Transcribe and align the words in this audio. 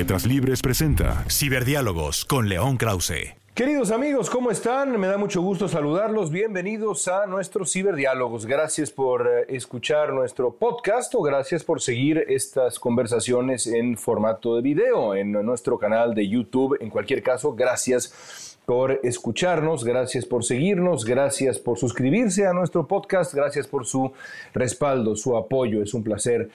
Letras 0.00 0.24
Libres 0.24 0.62
presenta 0.62 1.26
Ciberdiálogos 1.28 2.24
con 2.24 2.48
León 2.48 2.78
Krause. 2.78 3.34
Queridos 3.52 3.90
amigos, 3.90 4.30
¿cómo 4.30 4.50
están? 4.50 4.98
Me 4.98 5.06
da 5.06 5.18
mucho 5.18 5.42
gusto 5.42 5.68
saludarlos. 5.68 6.30
Bienvenidos 6.30 7.06
a 7.06 7.26
nuestros 7.26 7.70
ciberdiálogos. 7.70 8.46
Gracias 8.46 8.90
por 8.90 9.28
eh, 9.28 9.44
escuchar 9.54 10.14
nuestro 10.14 10.54
podcast 10.54 11.14
o 11.14 11.20
gracias 11.20 11.64
por 11.64 11.82
seguir 11.82 12.24
estas 12.28 12.78
conversaciones 12.78 13.66
en 13.66 13.98
formato 13.98 14.56
de 14.56 14.62
video 14.62 15.14
en 15.14 15.32
nuestro 15.32 15.78
canal 15.78 16.14
de 16.14 16.26
YouTube. 16.26 16.78
En 16.80 16.88
cualquier 16.88 17.22
caso, 17.22 17.52
gracias 17.52 18.56
por 18.64 19.00
escucharnos, 19.02 19.84
gracias 19.84 20.24
por 20.24 20.44
seguirnos, 20.44 21.04
gracias 21.04 21.58
por 21.58 21.76
suscribirse 21.76 22.46
a 22.46 22.54
nuestro 22.54 22.86
podcast, 22.88 23.34
gracias 23.34 23.66
por 23.66 23.84
su 23.84 24.12
respaldo, 24.54 25.14
su 25.14 25.36
apoyo. 25.36 25.82
Es 25.82 25.92
un 25.92 26.02
placer 26.02 26.48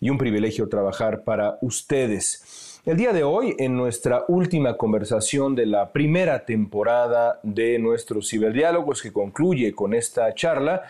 y 0.00 0.08
un 0.08 0.16
privilegio 0.16 0.66
trabajar 0.70 1.24
para 1.24 1.58
ustedes. 1.60 2.65
El 2.86 2.96
día 2.96 3.12
de 3.12 3.24
hoy, 3.24 3.56
en 3.58 3.76
nuestra 3.76 4.24
última 4.28 4.76
conversación 4.76 5.56
de 5.56 5.66
la 5.66 5.90
primera 5.90 6.44
temporada 6.44 7.40
de 7.42 7.80
nuestros 7.80 8.28
ciberdiálogos 8.30 9.02
que 9.02 9.12
concluye 9.12 9.74
con 9.74 9.92
esta 9.92 10.32
charla, 10.34 10.84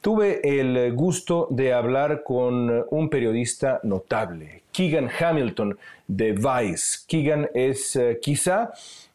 tuve 0.00 0.40
el 0.42 0.94
gusto 0.94 1.46
de 1.50 1.74
hablar 1.74 2.22
con 2.24 2.86
un 2.88 3.10
periodista 3.10 3.78
notable, 3.82 4.62
Keegan 4.72 5.10
Hamilton 5.20 5.76
de 6.08 6.32
Vice. 6.32 7.00
Keegan 7.06 7.50
es 7.52 7.94
eh, 7.96 8.18
quizá 8.22 8.72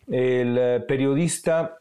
el 0.07 0.83
periodista 0.88 1.80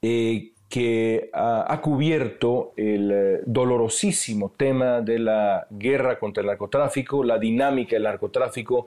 eh, 0.00 0.52
que 0.68 1.30
ha, 1.32 1.80
cubierto 1.80 2.72
el 2.76 3.12
eh, 3.12 3.40
dolorosísimo 3.46 4.50
tema 4.56 5.00
de 5.00 5.20
la 5.20 5.66
guerra 5.70 6.18
contra 6.18 6.40
el 6.40 6.48
narcotráfico, 6.48 7.22
la 7.22 7.38
dinámica 7.38 7.94
del 7.94 8.02
narcotráfico 8.02 8.86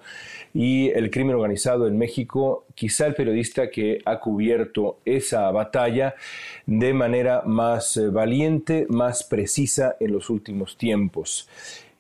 y 0.54 0.90
el 0.90 1.10
crimen 1.10 1.36
organizado 1.36 1.88
en 1.88 1.98
México, 1.98 2.66
quizá 2.76 3.08
el 3.08 3.16
periodista 3.16 3.70
que 3.70 4.02
ha 4.04 4.20
cubierto 4.20 4.98
esa 5.06 5.50
batalla 5.52 6.16
de 6.66 6.94
manera 6.94 7.44
más 7.46 7.96
eh, 7.96 8.10
valiente, 8.10 8.86
más 8.90 9.24
precisa 9.24 9.96
en 10.02 10.12
los 10.12 10.30
últimos 10.30 10.78
tiempos. 10.78 11.48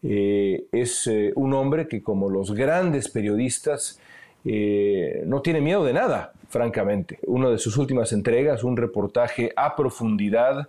Eh, 0.03 0.65
es 0.71 1.09
un 1.35 1.53
hombre 1.53 1.87
que 1.87 2.01
como 2.01 2.29
los 2.29 2.53
grandes 2.53 3.09
periodistas 3.09 3.99
no 4.43 5.41
tiene 5.41 5.61
miedo 5.61 5.83
de 5.83 5.93
nada, 5.93 6.33
francamente. 6.49 7.19
Una 7.27 7.49
de 7.49 7.57
sus 7.57 7.77
últimas 7.77 8.11
entregas, 8.11 8.63
un 8.63 8.77
reportaje 8.77 9.51
a 9.55 9.75
profundidad 9.75 10.67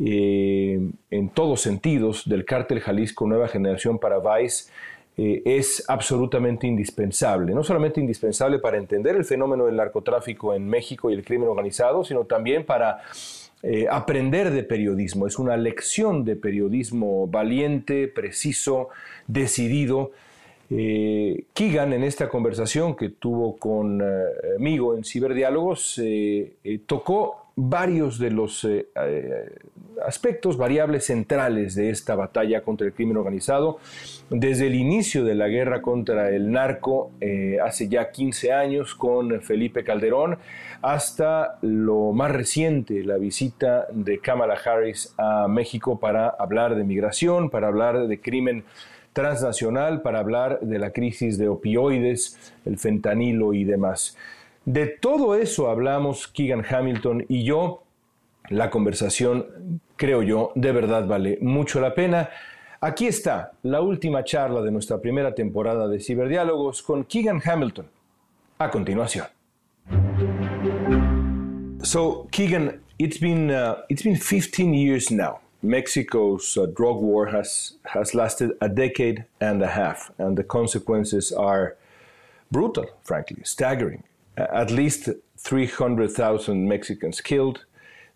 eh, 0.00 0.90
en 1.10 1.28
todos 1.30 1.60
sentidos 1.60 2.28
del 2.28 2.44
cártel 2.44 2.80
Jalisco 2.80 3.26
Nueva 3.26 3.48
Generación 3.48 3.98
para 3.98 4.18
Vice, 4.18 4.70
eh, 5.16 5.42
es 5.44 5.84
absolutamente 5.88 6.66
indispensable. 6.66 7.52
No 7.52 7.64
solamente 7.64 8.00
indispensable 8.00 8.60
para 8.60 8.78
entender 8.78 9.16
el 9.16 9.24
fenómeno 9.24 9.66
del 9.66 9.76
narcotráfico 9.76 10.54
en 10.54 10.68
México 10.68 11.10
y 11.10 11.14
el 11.14 11.24
crimen 11.24 11.48
organizado, 11.48 12.04
sino 12.04 12.24
también 12.24 12.64
para 12.64 13.00
eh, 13.64 13.86
aprender 13.90 14.52
de 14.52 14.62
periodismo. 14.62 15.26
Es 15.26 15.38
una 15.40 15.56
lección 15.56 16.24
de 16.24 16.36
periodismo 16.36 17.26
valiente, 17.26 18.06
preciso, 18.06 18.90
decidido, 19.26 20.12
eh, 20.70 21.44
Keegan, 21.54 21.94
en 21.94 22.04
esta 22.04 22.28
conversación 22.28 22.94
que 22.94 23.08
tuvo 23.08 23.56
conmigo 23.56 24.94
eh, 24.94 24.98
en 24.98 25.04
Ciberdiálogos, 25.04 25.98
eh, 26.02 26.80
tocó 26.86 27.46
varios 27.60 28.20
de 28.20 28.30
los 28.30 28.64
aspectos, 30.06 30.56
variables 30.56 31.06
centrales 31.06 31.74
de 31.74 31.90
esta 31.90 32.14
batalla 32.14 32.62
contra 32.62 32.86
el 32.86 32.92
crimen 32.92 33.16
organizado. 33.16 33.78
Desde 34.30 34.68
el 34.68 34.76
inicio 34.76 35.24
de 35.24 35.34
la 35.34 35.48
guerra 35.48 35.82
contra 35.82 36.30
el 36.30 36.52
narco, 36.52 37.10
hace 37.64 37.88
ya 37.88 38.12
15 38.12 38.52
años, 38.52 38.94
con 38.94 39.40
Felipe 39.40 39.82
Calderón, 39.82 40.38
hasta 40.82 41.58
lo 41.62 42.12
más 42.12 42.30
reciente, 42.30 43.02
la 43.02 43.16
visita 43.16 43.88
de 43.90 44.20
Kamala 44.20 44.54
Harris 44.64 45.12
a 45.18 45.48
México 45.48 45.98
para 45.98 46.28
hablar 46.28 46.76
de 46.76 46.84
migración, 46.84 47.50
para 47.50 47.66
hablar 47.66 48.06
de 48.06 48.20
crimen 48.20 48.62
transnacional 49.12 50.02
para 50.02 50.20
hablar 50.20 50.60
de 50.60 50.78
la 50.78 50.90
crisis 50.90 51.38
de 51.38 51.48
opioides, 51.48 52.52
el 52.64 52.78
fentanilo 52.78 53.54
y 53.54 53.64
demás. 53.64 54.16
De 54.64 54.86
todo 54.86 55.34
eso 55.34 55.70
hablamos 55.70 56.28
Keegan 56.28 56.64
Hamilton 56.68 57.24
y 57.28 57.44
yo. 57.44 57.82
La 58.50 58.70
conversación, 58.70 59.80
creo 59.96 60.22
yo, 60.22 60.52
de 60.54 60.72
verdad 60.72 61.06
vale 61.06 61.38
mucho 61.40 61.80
la 61.80 61.94
pena. 61.94 62.30
Aquí 62.80 63.06
está 63.06 63.52
la 63.62 63.80
última 63.80 64.22
charla 64.24 64.62
de 64.62 64.70
nuestra 64.70 65.00
primera 65.00 65.34
temporada 65.34 65.88
de 65.88 66.00
Ciberdiálogos 66.00 66.82
con 66.82 67.04
Keegan 67.04 67.42
Hamilton. 67.44 67.86
A 68.58 68.70
continuación. 68.70 69.26
So, 71.82 72.28
Keegan, 72.30 72.80
it's 72.98 73.18
been, 73.18 73.50
uh, 73.50 73.76
it's 73.88 74.02
been 74.02 74.16
15 74.16 74.74
years 74.74 75.10
now. 75.10 75.40
Mexico's 75.62 76.56
uh, 76.56 76.66
drug 76.66 76.96
war 76.96 77.26
has 77.26 77.74
has 77.86 78.14
lasted 78.14 78.52
a 78.60 78.68
decade 78.68 79.24
and 79.40 79.62
a 79.62 79.66
half, 79.66 80.10
and 80.18 80.36
the 80.38 80.44
consequences 80.44 81.32
are 81.32 81.76
brutal, 82.50 82.86
frankly, 83.02 83.42
staggering. 83.44 84.04
At 84.36 84.70
least 84.70 85.08
300,000 85.38 86.68
Mexicans 86.68 87.20
killed, 87.20 87.64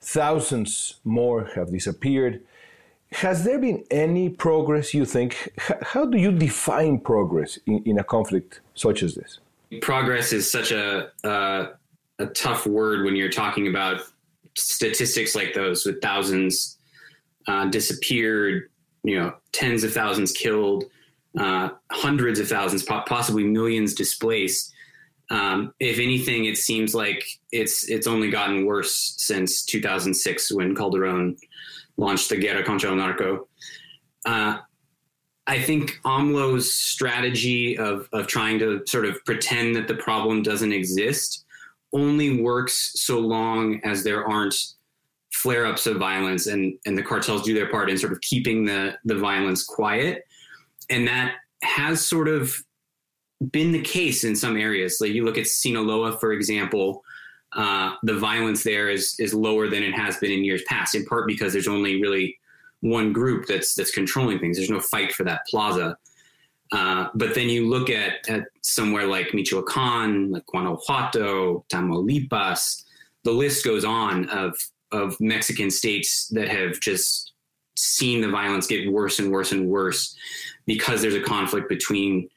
thousands 0.01 1.01
more 1.05 1.51
have 1.57 1.73
disappeared. 1.73 2.43
Has 3.13 3.45
there 3.45 3.59
been 3.59 3.85
any 3.91 4.29
progress, 4.29 4.95
you 4.95 5.05
think? 5.05 5.53
How 5.83 6.07
do 6.07 6.19
you 6.19 6.33
define 6.33 7.01
progress 7.01 7.59
in, 7.67 7.83
in, 7.85 7.99
a 7.99 8.05
conflict 8.05 8.61
such 8.75 9.03
as 9.03 9.15
this? 9.17 9.41
Progress 9.83 10.33
is 10.33 10.51
such 10.51 10.73
a, 10.73 11.11
uh, 11.25 11.73
a 12.19 12.27
tough 12.27 12.67
word 12.67 13.05
when 13.05 13.17
you're 13.17 13.31
talking 13.31 13.67
about 13.67 14.01
statistics 14.55 15.35
like 15.35 15.55
those 15.55 15.85
with 15.85 16.01
thousands 16.01 16.79
uh, 17.47 17.67
disappeared, 17.67 18.71
you 19.05 19.19
know, 19.19 19.35
tens 19.53 19.85
of 19.85 19.93
thousands 19.93 20.33
killed, 20.33 20.85
uh, 21.39 21.71
hundreds 21.91 22.39
of 22.39 22.49
thousands, 22.49 22.83
possibly 22.83 23.45
millions 23.45 23.95
displaced. 23.95 24.73
Um, 25.31 25.73
if 25.81 25.99
anything, 25.99 26.45
it 26.45 26.59
seems 26.59 26.95
like 26.95 27.25
it's 27.53 27.89
it's 27.89 28.07
only 28.07 28.31
gotten 28.31 28.67
worse 28.67 29.15
since 29.17 29.65
2006 29.65 30.53
when 30.53 30.75
Calderon 30.75 31.37
launched 31.97 32.29
the 32.29 32.37
Guerra 32.37 32.63
contra 32.63 32.91
el 32.91 32.97
Narco. 32.97 33.49
Uh, 34.27 34.59
I 35.47 35.61
think 35.61 35.99
AMLO's 36.05 36.73
strategy 36.73 37.79
of 37.79 38.09
of 38.13 38.27
trying 38.27 38.59
to 38.59 38.83
sort 38.87 39.07
of 39.07 39.25
pretend 39.25 39.75
that 39.77 39.89
the 39.89 39.95
problem 39.95 40.43
doesn't 40.43 40.73
exist 40.73 41.45
only 41.93 42.41
works 42.41 42.93
so 42.97 43.19
long 43.19 43.81
as 43.85 44.03
there 44.03 44.27
aren't 44.27 44.55
flare 45.33 45.67
ups 45.67 45.87
of 45.87 45.97
violence 45.97 46.47
and, 46.47 46.79
and 46.87 46.97
the 46.97 47.03
cartels 47.03 47.43
do 47.43 47.55
their 47.55 47.71
part 47.71 47.91
in 47.91 47.99
sort 47.99 48.13
of 48.13 48.21
keeping 48.21 48.65
the, 48.65 48.97
the 49.05 49.17
violence 49.17 49.65
quiet. 49.65 50.25
And 50.91 51.07
that 51.09 51.37
has 51.63 52.05
sort 52.05 52.29
of 52.29 52.55
been 53.51 53.73
the 53.73 53.81
case 53.83 54.25
in 54.25 54.37
some 54.37 54.57
areas. 54.57 54.99
Like 55.01 55.13
you 55.13 55.25
look 55.25 55.39
at 55.39 55.47
Sinaloa, 55.47 56.19
for 56.19 56.33
example, 56.33 57.03
uh, 57.55 57.95
the 58.03 58.19
violence 58.19 58.63
there 58.63 58.89
is 58.89 59.15
is 59.19 59.35
lower 59.35 59.69
than 59.69 59.83
it 59.83 59.95
has 59.95 60.17
been 60.17 60.33
in 60.33 60.45
years 60.45 60.63
past, 60.67 60.95
in 60.95 61.05
part 61.05 61.27
because 61.27 61.53
there's 61.53 61.69
only 61.69 62.01
really 62.01 62.39
one 62.81 63.13
group 63.13 63.47
that's 63.47 63.75
that's 63.75 63.91
controlling 63.91 64.39
things. 64.39 64.57
There's 64.57 64.71
no 64.71 64.81
fight 64.81 65.13
for 65.13 65.25
that 65.25 65.43
plaza. 65.49 65.97
Uh, 66.73 67.09
but 67.15 67.35
then 67.35 67.51
you 67.51 67.69
look 67.69 67.91
at, 67.91 68.27
at 68.31 68.45
somewhere 68.63 69.07
like 69.07 69.35
Michoacan, 69.35 70.31
like 70.31 70.47
Guanajuato, 70.47 71.67
Tamaulipas, 71.71 72.85
the 73.25 73.31
list 73.31 73.63
goes 73.63 73.85
on 73.85 74.27
of 74.31 74.57
of 74.93 75.19
Mexican 75.21 75.71
states 75.71 76.29
that 76.29 76.49
have 76.49 76.81
just 76.81 77.33
seen 77.77 78.21
the 78.21 78.29
violence 78.29 78.67
get 78.67 78.91
worse 78.91 79.19
and 79.19 79.33
worse 79.33 79.53
and 79.53 79.67
worse 79.67 80.15
because 80.67 81.03
there's 81.03 81.15
a 81.15 81.23
conflict 81.23 81.69
between 81.69 82.29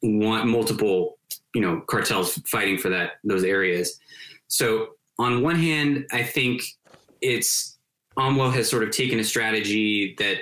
one, 0.00 0.48
multiple 0.48 1.18
you 1.54 1.60
know 1.60 1.80
cartels 1.86 2.34
fighting 2.46 2.76
for 2.76 2.88
that 2.88 3.12
those 3.24 3.44
areas. 3.44 3.98
So 4.48 4.90
on 5.18 5.42
one 5.42 5.56
hand 5.56 6.06
i 6.12 6.22
think 6.22 6.62
it's 7.20 7.76
AMLO 8.16 8.52
has 8.52 8.68
sort 8.68 8.82
of 8.82 8.90
taken 8.90 9.20
a 9.20 9.24
strategy 9.24 10.14
that 10.18 10.38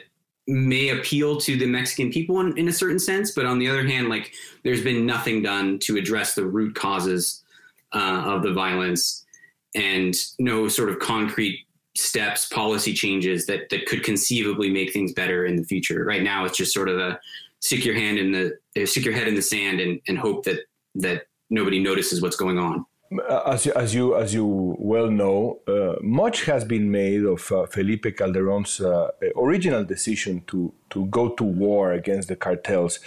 may 0.46 0.88
appeal 0.88 1.36
to 1.36 1.56
the 1.56 1.66
Mexican 1.66 2.10
people 2.10 2.40
in, 2.40 2.56
in, 2.56 2.68
a 2.68 2.72
certain 2.72 2.98
sense, 2.98 3.32
but 3.32 3.44
on 3.44 3.58
the 3.58 3.68
other 3.68 3.86
hand, 3.86 4.08
like 4.08 4.32
there's 4.64 4.82
been 4.82 5.04
nothing 5.04 5.42
done 5.42 5.78
to 5.80 5.96
address 5.96 6.34
the 6.34 6.46
root 6.46 6.74
causes 6.74 7.44
uh, 7.92 8.22
of 8.24 8.42
the 8.42 8.52
violence 8.52 9.26
and 9.74 10.14
no 10.38 10.68
sort 10.68 10.88
of 10.88 10.98
concrete 10.98 11.66
steps, 11.96 12.46
policy 12.46 12.94
changes 12.94 13.46
that 13.46 13.68
that 13.70 13.86
could 13.86 14.02
conceivably 14.02 14.70
make 14.70 14.92
things 14.92 15.12
better 15.12 15.44
in 15.44 15.56
the 15.56 15.64
future. 15.64 16.04
Right 16.04 16.22
now, 16.22 16.44
it's 16.44 16.56
just 16.56 16.72
sort 16.72 16.88
of 16.88 16.98
a 16.98 17.18
stick 17.60 17.84
your 17.84 17.94
hand 17.94 18.18
in 18.18 18.32
the 18.32 18.86
stick 18.86 19.04
your 19.04 19.14
head 19.14 19.28
in 19.28 19.34
the 19.34 19.42
sand 19.42 19.80
and, 19.80 20.00
and 20.08 20.18
hope 20.18 20.44
that 20.44 20.60
that 20.94 21.26
nobody 21.50 21.80
notices 21.80 22.22
what's 22.22 22.36
going 22.36 22.58
on. 22.58 22.84
Uh, 23.10 23.42
as, 23.46 23.66
as 23.68 23.94
you 23.94 24.14
as 24.16 24.34
you 24.34 24.76
well 24.78 25.10
know, 25.10 25.60
uh, 25.66 25.96
much 26.02 26.44
has 26.44 26.62
been 26.62 26.90
made 26.90 27.24
of 27.24 27.50
uh, 27.50 27.64
Felipe 27.66 28.14
Calderon's 28.16 28.80
uh, 28.80 29.08
original 29.36 29.82
decision 29.82 30.42
to 30.46 30.72
to 30.90 31.06
go 31.06 31.30
to 31.30 31.44
war 31.44 31.92
against 31.92 32.28
the 32.28 32.36
cartels. 32.36 33.00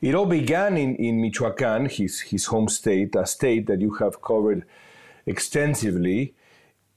It 0.00 0.14
all 0.14 0.26
began 0.26 0.76
in, 0.76 0.96
in 0.96 1.20
Michoacan, 1.20 1.90
his 1.90 2.20
his 2.20 2.46
home 2.46 2.68
state, 2.68 3.14
a 3.14 3.26
state 3.26 3.66
that 3.66 3.80
you 3.80 3.92
have 3.94 4.22
covered 4.22 4.64
extensively. 5.26 6.34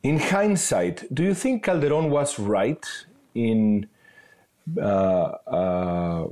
In 0.04 0.20
hindsight, 0.20 1.14
do 1.14 1.24
you 1.24 1.34
think 1.34 1.64
Calderon 1.64 2.10
was 2.10 2.38
right 2.38 2.86
in 3.34 3.88
uh, 4.78 4.82
uh, 4.82 6.28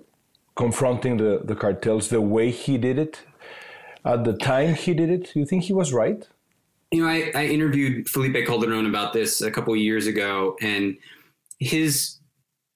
confronting 0.55 1.17
the, 1.17 1.41
the 1.43 1.55
cartels 1.55 2.09
the 2.09 2.21
way 2.21 2.51
he 2.51 2.77
did 2.77 2.99
it? 2.99 3.21
At 4.05 4.25
the 4.25 4.33
time 4.33 4.75
he 4.75 4.93
did 4.93 5.09
it, 5.09 5.33
do 5.33 5.39
you 5.39 5.45
think 5.45 5.63
he 5.63 5.73
was 5.73 5.93
right? 5.93 6.27
You 6.91 7.03
know, 7.03 7.09
I, 7.09 7.31
I 7.33 7.45
interviewed 7.45 8.07
Felipe 8.07 8.45
Calderon 8.45 8.85
about 8.85 9.13
this 9.13 9.41
a 9.41 9.49
couple 9.49 9.75
years 9.75 10.05
ago, 10.05 10.55
and 10.61 10.97
his 11.59 12.19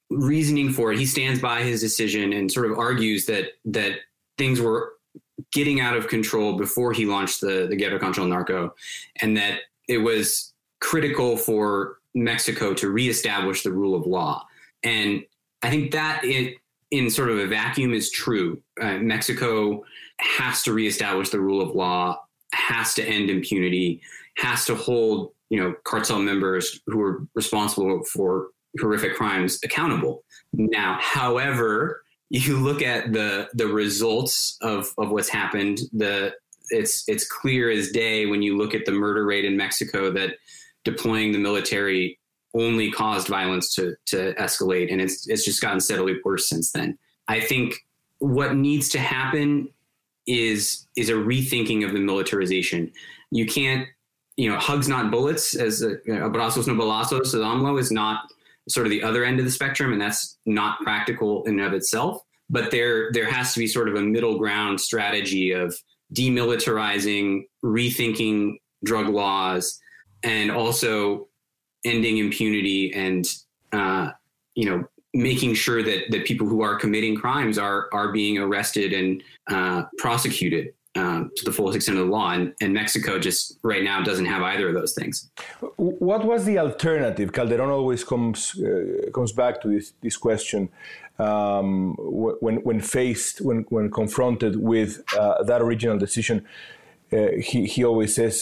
reasoning 0.09 0.71
for 0.71 0.91
it, 0.91 0.99
he 0.99 1.05
stands 1.05 1.39
by 1.39 1.63
his 1.63 1.81
decision 1.81 2.33
and 2.33 2.51
sort 2.51 2.71
of 2.71 2.77
argues 2.77 3.25
that 3.25 3.49
that 3.65 3.99
things 4.37 4.61
were 4.61 4.93
getting 5.53 5.79
out 5.79 5.95
of 5.95 6.07
control 6.07 6.57
before 6.57 6.93
he 6.93 7.05
launched 7.05 7.41
the 7.41 7.67
the 7.69 7.75
Guerra 7.75 7.99
contra 7.99 8.23
el 8.23 8.29
Narco, 8.29 8.73
and 9.21 9.35
that 9.37 9.61
it 9.87 9.99
was 9.99 10.53
critical 10.79 11.37
for 11.37 11.99
Mexico 12.13 12.73
to 12.73 12.89
reestablish 12.89 13.63
the 13.63 13.71
rule 13.71 13.95
of 13.95 14.05
law. 14.05 14.45
And 14.83 15.23
I 15.63 15.69
think 15.69 15.91
that 15.91 16.23
it, 16.23 16.57
in 16.91 17.09
sort 17.09 17.29
of 17.29 17.39
a 17.39 17.47
vacuum, 17.47 17.93
is 17.93 18.11
true. 18.11 18.61
Uh, 18.79 18.97
Mexico 18.97 19.83
has 20.19 20.63
to 20.63 20.73
reestablish 20.73 21.29
the 21.29 21.39
rule 21.39 21.61
of 21.61 21.75
law, 21.75 22.21
has 22.53 22.93
to 22.95 23.03
end 23.03 23.29
impunity, 23.29 24.01
has 24.37 24.65
to 24.65 24.75
hold 24.75 25.31
you 25.49 25.61
know 25.61 25.73
cartel 25.83 26.19
members 26.19 26.81
who 26.87 27.01
are 27.01 27.25
responsible 27.33 28.03
for 28.05 28.49
horrific 28.79 29.15
crimes 29.15 29.59
accountable. 29.63 30.23
Now, 30.53 30.97
however, 31.01 32.03
you 32.29 32.57
look 32.57 32.81
at 32.81 33.13
the 33.13 33.49
the 33.53 33.67
results 33.67 34.57
of 34.61 34.93
of 34.97 35.11
what's 35.11 35.29
happened. 35.29 35.79
The 35.93 36.33
it's 36.69 37.03
it's 37.07 37.27
clear 37.27 37.69
as 37.69 37.91
day 37.91 38.25
when 38.25 38.41
you 38.41 38.57
look 38.57 38.73
at 38.73 38.85
the 38.85 38.91
murder 38.91 39.25
rate 39.25 39.45
in 39.45 39.55
Mexico 39.55 40.11
that 40.11 40.35
deploying 40.83 41.31
the 41.31 41.39
military 41.39 42.19
only 42.53 42.91
caused 42.91 43.27
violence 43.27 43.73
to 43.75 43.95
to 44.07 44.33
escalate, 44.35 44.91
and 44.91 45.01
it's 45.01 45.27
it's 45.27 45.45
just 45.45 45.61
gotten 45.61 45.79
steadily 45.79 46.17
worse 46.23 46.49
since 46.49 46.71
then. 46.71 46.97
I 47.27 47.39
think 47.39 47.75
what 48.19 48.55
needs 48.55 48.89
to 48.89 48.99
happen 48.99 49.69
is 50.25 50.85
is 50.95 51.09
a 51.09 51.13
rethinking 51.13 51.85
of 51.85 51.93
the 51.93 51.99
militarization. 51.99 52.91
You 53.31 53.45
can't, 53.45 53.87
you 54.35 54.49
know, 54.49 54.57
hugs 54.57 54.87
not 54.87 55.11
bullets, 55.11 55.55
as 55.55 55.81
a, 55.81 55.97
abrazos 56.07 56.67
no 56.67 56.73
balazos. 56.73 57.27
So 57.27 57.39
AMLO 57.39 57.79
is 57.79 57.91
not 57.91 58.31
sort 58.67 58.85
of 58.85 58.91
the 58.91 59.03
other 59.03 59.23
end 59.23 59.39
of 59.39 59.45
the 59.45 59.51
spectrum, 59.51 59.93
and 59.93 60.01
that's 60.01 60.37
not 60.45 60.79
practical 60.81 61.43
in 61.45 61.59
and 61.59 61.67
of 61.67 61.73
itself. 61.73 62.21
But 62.49 62.71
there 62.71 63.11
there 63.11 63.29
has 63.29 63.53
to 63.53 63.59
be 63.59 63.67
sort 63.67 63.89
of 63.89 63.95
a 63.95 64.01
middle 64.01 64.37
ground 64.37 64.79
strategy 64.79 65.51
of 65.51 65.75
demilitarizing, 66.13 67.43
rethinking 67.63 68.55
drug 68.83 69.07
laws, 69.07 69.79
and 70.23 70.51
also 70.51 71.27
ending 71.85 72.17
impunity 72.17 72.93
and 72.93 73.27
uh, 73.71 74.11
you 74.55 74.69
know 74.69 74.83
making 75.13 75.53
sure 75.53 75.83
that 75.83 76.11
that 76.11 76.25
people 76.25 76.47
who 76.47 76.61
are 76.61 76.75
committing 76.75 77.15
crimes 77.15 77.57
are 77.57 77.89
are 77.93 78.11
being 78.11 78.37
arrested 78.37 78.93
and 78.93 79.23
uh, 79.49 79.83
prosecuted 79.97 80.73
um, 80.97 81.31
to 81.35 81.45
the 81.45 81.51
fullest 81.51 81.75
extent 81.75 81.97
of 81.97 82.05
the 82.05 82.11
law. 82.11 82.31
And, 82.31 82.53
and, 82.61 82.73
Mexico 82.73 83.19
just 83.19 83.57
right 83.63 83.83
now 83.83 84.01
doesn't 84.03 84.25
have 84.25 84.41
either 84.41 84.67
of 84.69 84.75
those 84.75 84.93
things. 84.93 85.29
What 85.77 86.25
was 86.25 86.45
the 86.45 86.59
alternative? 86.59 87.31
Calderon 87.31 87.69
always 87.69 88.03
comes 88.03 88.59
uh, 88.59 89.09
comes 89.13 89.31
back 89.31 89.61
to 89.61 89.67
this 89.67 89.93
this 90.01 90.17
question 90.17 90.69
um, 91.19 91.95
when 91.97 92.57
when 92.67 92.79
faced 92.81 93.41
when 93.41 93.65
when 93.69 93.89
confronted 93.91 94.55
with 94.57 95.03
uh, 95.17 95.43
that 95.43 95.61
original 95.61 95.97
decision. 95.97 96.45
Uh, 97.11 97.27
he 97.49 97.65
he 97.65 97.85
always 97.85 98.13
says 98.13 98.35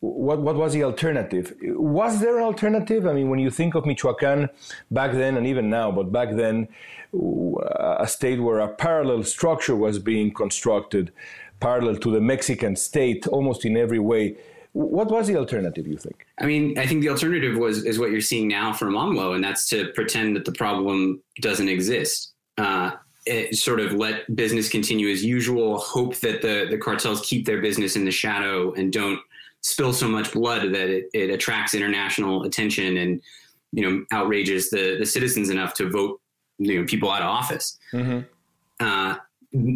what, 0.00 0.40
what 0.40 0.56
was 0.56 0.72
the 0.72 0.84
alternative? 0.84 1.54
Was 1.62 2.20
there 2.20 2.38
an 2.38 2.44
alternative? 2.44 3.06
I 3.06 3.12
mean, 3.12 3.30
when 3.30 3.40
you 3.40 3.50
think 3.50 3.74
of 3.74 3.84
Michoacan 3.84 4.48
back 4.90 5.12
then 5.12 5.36
and 5.36 5.46
even 5.46 5.68
now, 5.68 5.90
but 5.90 6.12
back 6.12 6.30
then, 6.36 6.68
a 7.12 8.06
state 8.06 8.40
where 8.40 8.60
a 8.60 8.68
parallel 8.68 9.22
structure 9.24 9.74
was 9.74 9.98
being 9.98 10.32
constructed, 10.32 11.10
parallel 11.60 11.96
to 11.96 12.10
the 12.10 12.20
Mexican 12.20 12.76
state 12.76 13.26
almost 13.26 13.64
in 13.64 13.76
every 13.76 13.98
way. 13.98 14.36
What 14.72 15.10
was 15.10 15.26
the 15.26 15.36
alternative, 15.36 15.86
you 15.86 15.96
think? 15.96 16.26
I 16.40 16.46
mean, 16.46 16.78
I 16.78 16.86
think 16.86 17.00
the 17.00 17.08
alternative 17.08 17.56
was 17.56 17.84
is 17.84 17.98
what 17.98 18.10
you're 18.10 18.20
seeing 18.20 18.48
now 18.48 18.72
from 18.72 18.94
AMLO, 18.94 19.34
and 19.34 19.42
that's 19.42 19.68
to 19.70 19.90
pretend 19.94 20.36
that 20.36 20.44
the 20.44 20.52
problem 20.52 21.22
doesn't 21.40 21.68
exist. 21.68 22.32
Uh, 22.58 22.92
it 23.26 23.56
sort 23.56 23.80
of 23.80 23.92
let 23.92 24.34
business 24.34 24.68
continue 24.68 25.10
as 25.10 25.24
usual, 25.24 25.78
hope 25.78 26.16
that 26.16 26.40
the, 26.42 26.66
the 26.70 26.78
cartels 26.78 27.20
keep 27.26 27.44
their 27.44 27.60
business 27.60 27.94
in 27.96 28.04
the 28.04 28.10
shadow 28.10 28.72
and 28.72 28.92
don't 28.92 29.20
spill 29.62 29.92
so 29.92 30.08
much 30.08 30.32
blood 30.32 30.72
that 30.72 30.88
it, 30.88 31.10
it 31.12 31.30
attracts 31.30 31.74
international 31.74 32.44
attention 32.44 32.96
and 32.96 33.20
you 33.72 33.82
know 33.82 34.04
outrages 34.12 34.70
the 34.70 34.96
the 34.98 35.04
citizens 35.04 35.50
enough 35.50 35.74
to 35.74 35.90
vote 35.90 36.20
you 36.58 36.78
know 36.78 36.86
people 36.86 37.10
out 37.10 37.22
of 37.22 37.28
office. 37.28 37.78
Mm-hmm. 37.92 38.20
Uh, 38.80 39.16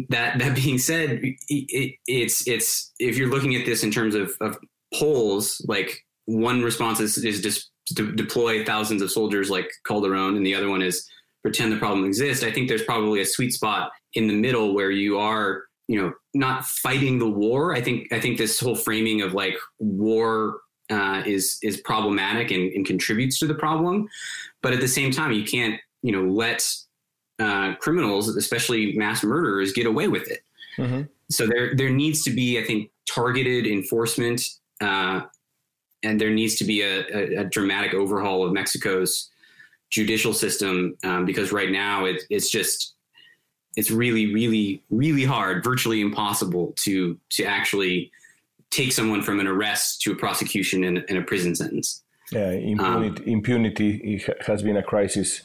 that 0.09 0.39
that 0.39 0.55
being 0.55 0.77
said, 0.77 1.19
it, 1.23 1.35
it, 1.49 1.95
it's 2.07 2.47
it's 2.47 2.91
if 2.99 3.17
you're 3.17 3.29
looking 3.29 3.55
at 3.55 3.65
this 3.65 3.83
in 3.83 3.91
terms 3.91 4.15
of, 4.15 4.33
of 4.41 4.57
polls, 4.93 5.63
like 5.67 6.03
one 6.25 6.61
response 6.61 6.99
is, 6.99 7.17
is 7.17 7.41
just 7.41 7.71
to 7.95 8.11
deploy 8.13 8.63
thousands 8.63 9.01
of 9.01 9.11
soldiers 9.11 9.49
like 9.49 9.69
Calderon, 9.85 10.37
and 10.37 10.45
the 10.45 10.55
other 10.55 10.69
one 10.69 10.81
is 10.81 11.07
pretend 11.41 11.71
the 11.71 11.77
problem 11.77 12.05
exists. 12.05 12.43
I 12.43 12.51
think 12.51 12.69
there's 12.69 12.83
probably 12.83 13.21
a 13.21 13.25
sweet 13.25 13.51
spot 13.51 13.91
in 14.13 14.27
the 14.27 14.35
middle 14.35 14.73
where 14.73 14.91
you 14.91 15.17
are 15.17 15.63
you 15.87 16.01
know 16.01 16.13
not 16.33 16.65
fighting 16.65 17.19
the 17.19 17.29
war 17.29 17.73
i 17.73 17.81
think 17.81 18.11
i 18.13 18.19
think 18.19 18.37
this 18.37 18.59
whole 18.59 18.75
framing 18.75 19.21
of 19.21 19.33
like 19.33 19.55
war 19.79 20.59
uh, 20.89 21.23
is 21.25 21.57
is 21.63 21.77
problematic 21.81 22.51
and, 22.51 22.71
and, 22.73 22.85
contributes 22.85 23.39
to 23.39 23.47
the 23.47 23.53
problem 23.53 24.07
but 24.61 24.73
at 24.73 24.81
the 24.81 24.87
same 24.87 25.11
time 25.11 25.31
you 25.31 25.43
can't 25.43 25.79
you 26.01 26.11
know 26.11 26.23
let 26.23 26.65
uh, 27.39 27.75
criminals 27.75 28.35
especially 28.35 28.93
mass 28.93 29.23
murderers 29.23 29.73
get 29.73 29.85
away 29.85 30.07
with 30.07 30.29
it 30.29 30.41
mm-hmm. 30.77 31.01
so 31.29 31.47
there 31.47 31.75
there 31.75 31.89
needs 31.89 32.23
to 32.23 32.31
be 32.31 32.59
i 32.59 32.63
think 32.63 32.89
targeted 33.09 33.65
enforcement 33.65 34.41
uh, 34.81 35.21
and 36.03 36.19
there 36.19 36.31
needs 36.31 36.55
to 36.55 36.65
be 36.65 36.81
a, 36.81 37.05
a, 37.13 37.41
a, 37.41 37.43
dramatic 37.45 37.93
overhaul 37.93 38.45
of 38.45 38.53
mexico's 38.53 39.29
judicial 39.89 40.33
system 40.33 40.95
um, 41.03 41.25
because 41.25 41.51
right 41.51 41.71
now 41.71 42.05
it, 42.05 42.23
it's 42.29 42.49
just 42.49 42.93
it's 43.75 43.89
really, 43.89 44.33
really, 44.33 44.83
really 44.89 45.23
hard, 45.23 45.63
virtually 45.63 46.01
impossible 46.01 46.73
to 46.77 47.17
to 47.31 47.43
actually 47.43 48.11
take 48.69 48.91
someone 48.91 49.21
from 49.21 49.39
an 49.39 49.47
arrest 49.47 50.01
to 50.01 50.11
a 50.11 50.15
prosecution 50.15 50.83
and, 50.83 51.03
and 51.09 51.17
a 51.17 51.21
prison 51.21 51.55
sentence. 51.55 52.03
Yeah, 52.31 52.51
impunity, 52.51 53.23
um, 53.23 53.29
impunity 53.29 54.23
has 54.45 54.63
been 54.63 54.77
a 54.77 54.83
crisis 54.83 55.41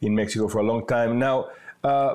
in 0.00 0.14
Mexico 0.14 0.48
for 0.48 0.58
a 0.58 0.62
long 0.62 0.86
time. 0.86 1.18
Now, 1.18 1.48
uh, 1.82 2.14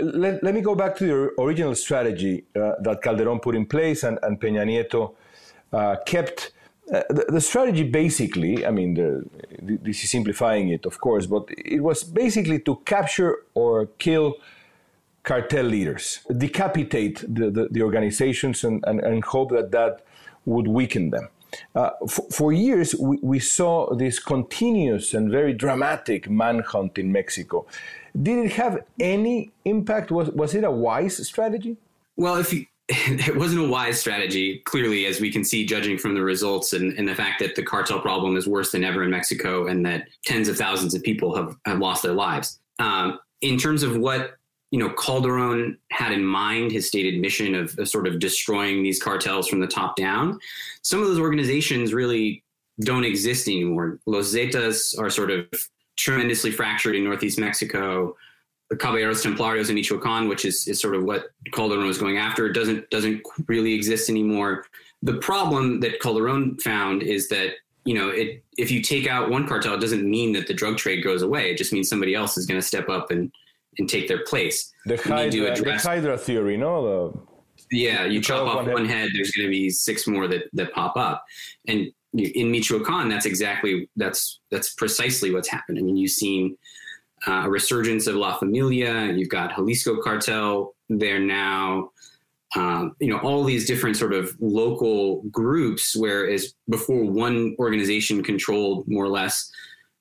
let, 0.00 0.42
let 0.42 0.54
me 0.54 0.60
go 0.60 0.74
back 0.74 0.96
to 0.96 1.06
the 1.06 1.42
original 1.42 1.74
strategy 1.74 2.44
uh, 2.56 2.72
that 2.80 3.00
Calderon 3.02 3.38
put 3.38 3.54
in 3.54 3.64
place 3.64 4.02
and, 4.02 4.18
and 4.22 4.40
Peña 4.40 4.64
Nieto 4.64 5.14
uh, 5.72 5.96
kept. 6.04 6.52
Uh, 6.92 7.02
the, 7.08 7.24
the, 7.28 7.40
strategy 7.40 7.82
basically, 7.82 8.66
I 8.66 8.70
mean, 8.70 8.92
the, 8.94 9.24
this 9.62 10.04
is 10.04 10.10
simplifying 10.10 10.68
it, 10.68 10.84
of 10.84 11.00
course, 11.00 11.24
but 11.24 11.48
it 11.56 11.80
was 11.80 12.04
basically 12.04 12.58
to 12.60 12.76
capture 12.84 13.38
or 13.54 13.86
kill 13.98 14.34
cartel 15.22 15.64
leaders, 15.64 16.20
decapitate 16.36 17.20
the, 17.26 17.50
the, 17.50 17.68
the 17.70 17.82
organizations 17.82 18.62
and, 18.64 18.84
and, 18.86 19.00
and, 19.00 19.24
hope 19.24 19.50
that 19.52 19.70
that 19.70 20.04
would 20.44 20.68
weaken 20.68 21.08
them. 21.08 21.28
Uh, 21.74 21.90
for, 22.08 22.22
for, 22.30 22.52
years, 22.52 22.94
we, 22.94 23.18
we, 23.22 23.38
saw 23.38 23.94
this 23.94 24.18
continuous 24.18 25.14
and 25.14 25.30
very 25.30 25.52
dramatic 25.52 26.28
manhunt 26.28 26.98
in 26.98 27.12
Mexico. 27.12 27.66
Did 28.20 28.46
it 28.46 28.52
have 28.52 28.84
any 29.00 29.52
impact? 29.64 30.10
Was, 30.10 30.30
was 30.30 30.54
it 30.54 30.64
a 30.64 30.70
wise 30.70 31.26
strategy? 31.26 31.76
Well, 32.16 32.36
if 32.36 32.52
you 32.52 32.66
it 32.88 33.34
wasn't 33.34 33.64
a 33.64 33.68
wise 33.68 33.98
strategy, 33.98 34.58
clearly, 34.66 35.06
as 35.06 35.18
we 35.18 35.32
can 35.32 35.42
see, 35.42 35.64
judging 35.64 35.96
from 35.96 36.14
the 36.14 36.22
results 36.22 36.74
and, 36.74 36.92
and, 36.98 37.08
the 37.08 37.14
fact 37.14 37.40
that 37.40 37.54
the 37.54 37.62
cartel 37.62 37.98
problem 37.98 38.36
is 38.36 38.46
worse 38.46 38.72
than 38.72 38.84
ever 38.84 39.02
in 39.02 39.10
Mexico 39.10 39.66
and 39.66 39.86
that 39.86 40.06
tens 40.26 40.48
of 40.48 40.58
thousands 40.58 40.94
of 40.94 41.02
people 41.02 41.34
have, 41.34 41.56
have 41.64 41.78
lost 41.78 42.02
their 42.02 42.12
lives. 42.12 42.60
Um, 42.78 43.18
in 43.40 43.56
terms 43.56 43.82
of 43.82 43.96
what 43.96 44.36
you 44.74 44.80
know 44.80 44.90
Calderon 44.90 45.78
had 45.92 46.10
in 46.10 46.24
mind, 46.24 46.72
his 46.72 46.88
stated 46.88 47.20
mission 47.20 47.54
of, 47.54 47.78
of, 47.78 47.88
sort 47.88 48.08
of 48.08 48.18
destroying 48.18 48.82
these 48.82 49.00
cartels 49.00 49.46
from 49.46 49.60
the 49.60 49.68
top 49.68 49.94
down, 49.94 50.40
some 50.82 51.00
of 51.00 51.06
those 51.06 51.20
organizations 51.20 51.94
really 51.94 52.42
don't 52.80 53.04
exist 53.04 53.46
anymore. 53.46 54.00
Los 54.04 54.34
Zetas 54.34 54.98
are 54.98 55.10
sort 55.10 55.30
of 55.30 55.46
tremendously 55.96 56.50
fractured 56.50 56.96
in 56.96 57.04
Northeast 57.04 57.38
Mexico 57.38 58.16
the 58.68 58.76
Caballeros 58.76 59.24
Templarios 59.24 59.68
in 59.68 59.76
Michoacan, 59.76 60.26
which 60.28 60.44
is, 60.44 60.66
is 60.66 60.80
sort 60.80 60.96
of 60.96 61.04
what 61.04 61.26
Calderon 61.52 61.86
was 61.86 61.98
going 61.98 62.18
after, 62.18 62.50
doesn't 62.50 62.90
doesn't 62.90 63.22
really 63.46 63.74
exist 63.74 64.10
anymore. 64.10 64.66
The 65.02 65.18
problem 65.18 65.78
that 65.80 66.00
Calderon 66.00 66.58
found 66.58 67.04
is 67.04 67.28
that 67.28 67.50
you 67.84 67.94
know 67.94 68.08
it 68.08 68.42
if 68.58 68.72
you 68.72 68.82
take 68.82 69.06
out 69.06 69.30
one 69.30 69.46
cartel, 69.46 69.74
it 69.74 69.80
doesn't 69.80 70.04
mean 70.04 70.32
that 70.32 70.48
the 70.48 70.54
drug 70.54 70.78
trade 70.78 71.04
goes 71.04 71.22
away. 71.22 71.52
It 71.52 71.58
just 71.58 71.72
means 71.72 71.88
somebody 71.88 72.16
else 72.16 72.36
is 72.36 72.46
going 72.46 72.60
to 72.60 72.66
step 72.66 72.88
up 72.88 73.12
and 73.12 73.30
and 73.78 73.88
take 73.88 74.08
their 74.08 74.24
place. 74.24 74.72
The 74.86 74.96
Hydra, 74.96 75.54
the 75.54 75.78
Hydra 75.78 76.18
theory, 76.18 76.56
no? 76.56 77.10
The, 77.12 77.76
yeah, 77.76 78.04
you 78.04 78.20
chop 78.20 78.46
off 78.46 78.66
one 78.66 78.84
head. 78.84 78.98
head, 78.98 79.10
there's 79.14 79.30
going 79.30 79.46
to 79.46 79.50
be 79.50 79.70
six 79.70 80.06
more 80.06 80.28
that 80.28 80.44
that 80.52 80.72
pop 80.72 80.96
up, 80.96 81.24
and 81.66 81.90
in 82.16 82.50
Michoacan, 82.50 83.08
that's 83.08 83.26
exactly 83.26 83.88
that's 83.96 84.40
that's 84.50 84.74
precisely 84.74 85.32
what's 85.32 85.48
happened. 85.48 85.78
I 85.78 85.82
mean, 85.82 85.96
you've 85.96 86.12
seen 86.12 86.56
uh, 87.26 87.42
a 87.44 87.50
resurgence 87.50 88.06
of 88.06 88.14
La 88.14 88.36
Familia. 88.36 89.12
You've 89.12 89.28
got 89.28 89.54
Jalisco 89.56 90.00
Cartel 90.00 90.74
there 90.88 91.18
now. 91.18 91.90
Um, 92.56 92.94
you 93.00 93.08
know, 93.08 93.18
all 93.18 93.42
these 93.42 93.66
different 93.66 93.96
sort 93.96 94.12
of 94.12 94.36
local 94.38 95.22
groups, 95.24 95.96
whereas 95.96 96.54
before 96.68 97.04
one 97.04 97.56
organization 97.58 98.22
controlled 98.22 98.86
more 98.86 99.04
or 99.04 99.08
less 99.08 99.50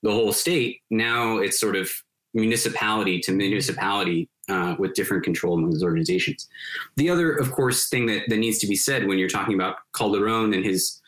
the 0.03 0.11
whole 0.11 0.31
state, 0.31 0.81
now 0.91 1.37
it's 1.37 1.59
sort 1.59 1.75
of 1.75 1.89
municipality 2.33 3.19
to 3.19 3.31
municipality 3.31 4.29
uh, 4.49 4.75
with 4.77 4.93
different 4.93 5.23
control 5.23 5.57
among 5.57 5.71
those 5.71 5.83
organizations. 5.83 6.49
The 6.97 7.09
other, 7.09 7.33
of 7.33 7.51
course, 7.51 7.89
thing 7.89 8.05
that, 8.07 8.23
that 8.27 8.37
needs 8.37 8.59
to 8.59 8.67
be 8.67 8.75
said 8.75 9.07
when 9.07 9.17
you're 9.17 9.29
talking 9.29 9.53
about 9.53 9.77
Calderon 9.95 10.53
and 10.53 10.65
his 10.65 11.01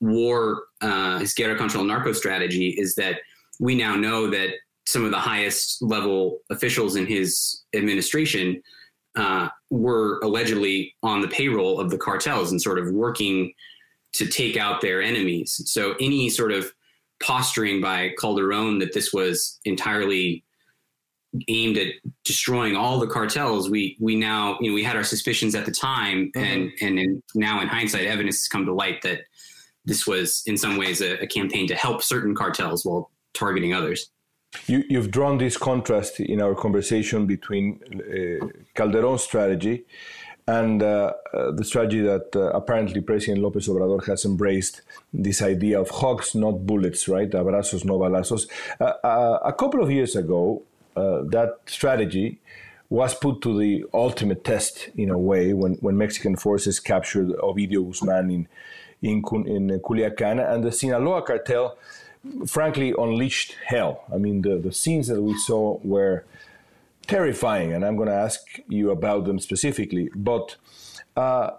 war, 0.00 0.64
uh, 0.80 1.18
his 1.18 1.34
guerra 1.34 1.56
contra 1.56 1.80
el 1.80 1.86
narco 1.86 2.12
strategy 2.12 2.70
is 2.78 2.94
that 2.94 3.16
we 3.58 3.74
now 3.74 3.96
know 3.96 4.30
that 4.30 4.50
some 4.86 5.04
of 5.04 5.10
the 5.10 5.18
highest 5.18 5.82
level 5.82 6.38
officials 6.50 6.96
in 6.96 7.06
his 7.06 7.62
administration 7.74 8.62
uh, 9.16 9.48
were 9.70 10.18
allegedly 10.22 10.94
on 11.02 11.20
the 11.20 11.28
payroll 11.28 11.80
of 11.80 11.90
the 11.90 11.98
cartels 11.98 12.50
and 12.50 12.62
sort 12.62 12.78
of 12.78 12.90
working 12.92 13.52
to 14.12 14.26
take 14.26 14.56
out 14.56 14.80
their 14.80 15.02
enemies. 15.02 15.62
So 15.66 15.94
any 16.00 16.28
sort 16.28 16.52
of 16.52 16.72
posturing 17.22 17.80
by 17.80 18.12
Calderon 18.18 18.78
that 18.78 18.92
this 18.94 19.12
was 19.12 19.60
entirely 19.64 20.42
aimed 21.48 21.76
at 21.78 21.88
destroying 22.24 22.76
all 22.76 22.98
the 22.98 23.06
cartels, 23.06 23.70
we 23.70 23.96
we 24.00 24.16
now 24.16 24.56
you 24.60 24.70
know 24.70 24.74
we 24.74 24.82
had 24.82 24.96
our 24.96 25.04
suspicions 25.04 25.54
at 25.54 25.66
the 25.66 25.72
time, 25.72 26.30
mm-hmm. 26.34 26.40
and 26.40 26.70
and 26.80 26.98
in, 26.98 27.22
now 27.34 27.60
in 27.60 27.68
hindsight, 27.68 28.06
evidence 28.06 28.40
has 28.40 28.48
come 28.48 28.64
to 28.66 28.74
light 28.74 29.02
that 29.02 29.20
this 29.84 30.06
was 30.06 30.42
in 30.46 30.56
some 30.56 30.76
ways 30.76 31.00
a, 31.00 31.22
a 31.22 31.26
campaign 31.26 31.66
to 31.68 31.74
help 31.74 32.02
certain 32.02 32.34
cartels 32.34 32.84
while 32.84 33.10
targeting 33.34 33.72
others. 33.74 34.10
You, 34.66 34.82
have 35.00 35.12
drawn 35.12 35.38
this 35.38 35.56
contrast 35.56 36.18
in 36.18 36.42
our 36.42 36.56
conversation 36.56 37.24
between 37.26 37.80
uh, 37.94 38.46
Calderon's 38.74 39.22
strategy 39.22 39.84
and 40.48 40.82
uh, 40.82 41.12
uh, 41.32 41.52
the 41.52 41.64
strategy 41.64 42.00
that 42.00 42.34
uh, 42.34 42.50
apparently 42.50 43.00
President 43.00 43.38
Lopez 43.38 43.68
Obrador 43.68 44.04
has 44.06 44.24
embraced 44.24 44.82
this 45.12 45.42
idea 45.42 45.80
of 45.80 45.88
hugs, 45.90 46.34
not 46.34 46.66
bullets, 46.66 47.06
right? 47.08 47.30
Abrazos, 47.30 47.84
no 47.84 47.98
balazos. 47.98 48.48
Uh, 48.80 48.92
uh, 49.04 49.38
a 49.44 49.52
couple 49.52 49.82
of 49.82 49.90
years 49.90 50.16
ago, 50.16 50.62
that 50.94 51.58
strategy 51.66 52.38
was 52.88 53.14
put 53.14 53.40
to 53.42 53.56
the 53.56 53.84
ultimate 53.94 54.42
test 54.44 54.88
in 54.96 55.10
a 55.10 55.18
way 55.18 55.52
when, 55.52 55.74
when 55.74 55.96
Mexican 55.96 56.36
forces 56.36 56.80
captured 56.80 57.28
Ovidio 57.38 57.86
Guzman 57.86 58.30
in, 58.30 58.48
in, 59.00 59.22
in 59.46 59.80
Culiacan 59.80 60.52
and 60.52 60.64
the 60.64 60.72
Sinaloa 60.72 61.22
cartel 61.22 61.78
frankly 62.46 62.92
unleashed 62.98 63.56
hell. 63.64 64.04
I 64.12 64.18
mean, 64.18 64.42
the, 64.42 64.58
the 64.58 64.72
scenes 64.72 65.06
that 65.08 65.22
we 65.22 65.36
saw 65.38 65.78
were 65.84 66.24
terrifying, 67.06 67.72
and 67.72 67.84
I'm 67.84 67.96
going 67.96 68.08
to 68.08 68.14
ask 68.14 68.40
you 68.68 68.90
about 68.90 69.24
them 69.24 69.38
specifically. 69.38 70.10
But 70.14 70.56
uh, 71.16 71.52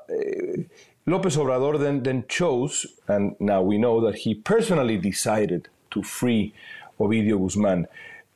Lopez 1.06 1.38
Obrador 1.38 1.80
then, 1.80 2.04
then 2.04 2.26
chose, 2.28 2.86
and 3.08 3.36
now 3.40 3.62
we 3.62 3.78
know 3.78 4.02
that 4.02 4.16
he 4.16 4.36
personally 4.36 4.98
decided 4.98 5.68
to 5.92 6.04
free 6.04 6.54
Ovidio 7.00 7.40
Guzman. 7.40 7.88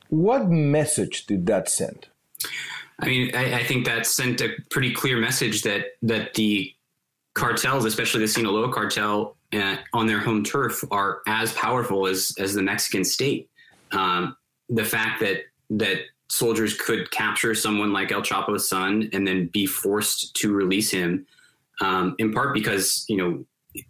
What 0.08 0.48
message 0.48 1.26
did 1.26 1.46
that 1.46 1.68
send? 1.68 2.06
I 2.98 3.06
mean, 3.06 3.34
I, 3.34 3.60
I, 3.60 3.64
think 3.64 3.84
that 3.86 4.06
sent 4.06 4.40
a 4.40 4.50
pretty 4.70 4.92
clear 4.92 5.18
message 5.18 5.62
that 5.62 5.96
that 6.02 6.34
the 6.34 6.72
cartels, 7.34 7.84
especially 7.84 8.20
the 8.20 8.28
Sinaloa 8.28 8.72
cartel, 8.72 9.36
uh, 9.52 9.76
on 9.92 10.06
their 10.06 10.18
home 10.18 10.42
turf 10.42 10.82
are 10.90 11.20
as 11.26 11.52
powerful 11.52 12.06
as 12.06 12.34
as 12.38 12.54
the 12.54 12.62
Mexican 12.62 13.04
state. 13.04 13.50
Um, 13.92 14.36
the 14.68 14.84
fact 14.84 15.20
that 15.20 15.42
that 15.70 15.98
soldiers 16.28 16.74
could 16.74 17.10
capture 17.10 17.54
someone 17.54 17.92
like 17.92 18.12
El 18.12 18.22
Chapo's 18.22 18.68
son 18.68 19.08
and 19.12 19.26
then 19.26 19.46
be 19.48 19.66
forced 19.66 20.34
to 20.36 20.52
release 20.52 20.90
him, 20.90 21.26
um, 21.80 22.14
in 22.18 22.32
part 22.32 22.54
because 22.54 23.04
you 23.08 23.16
know 23.16 23.44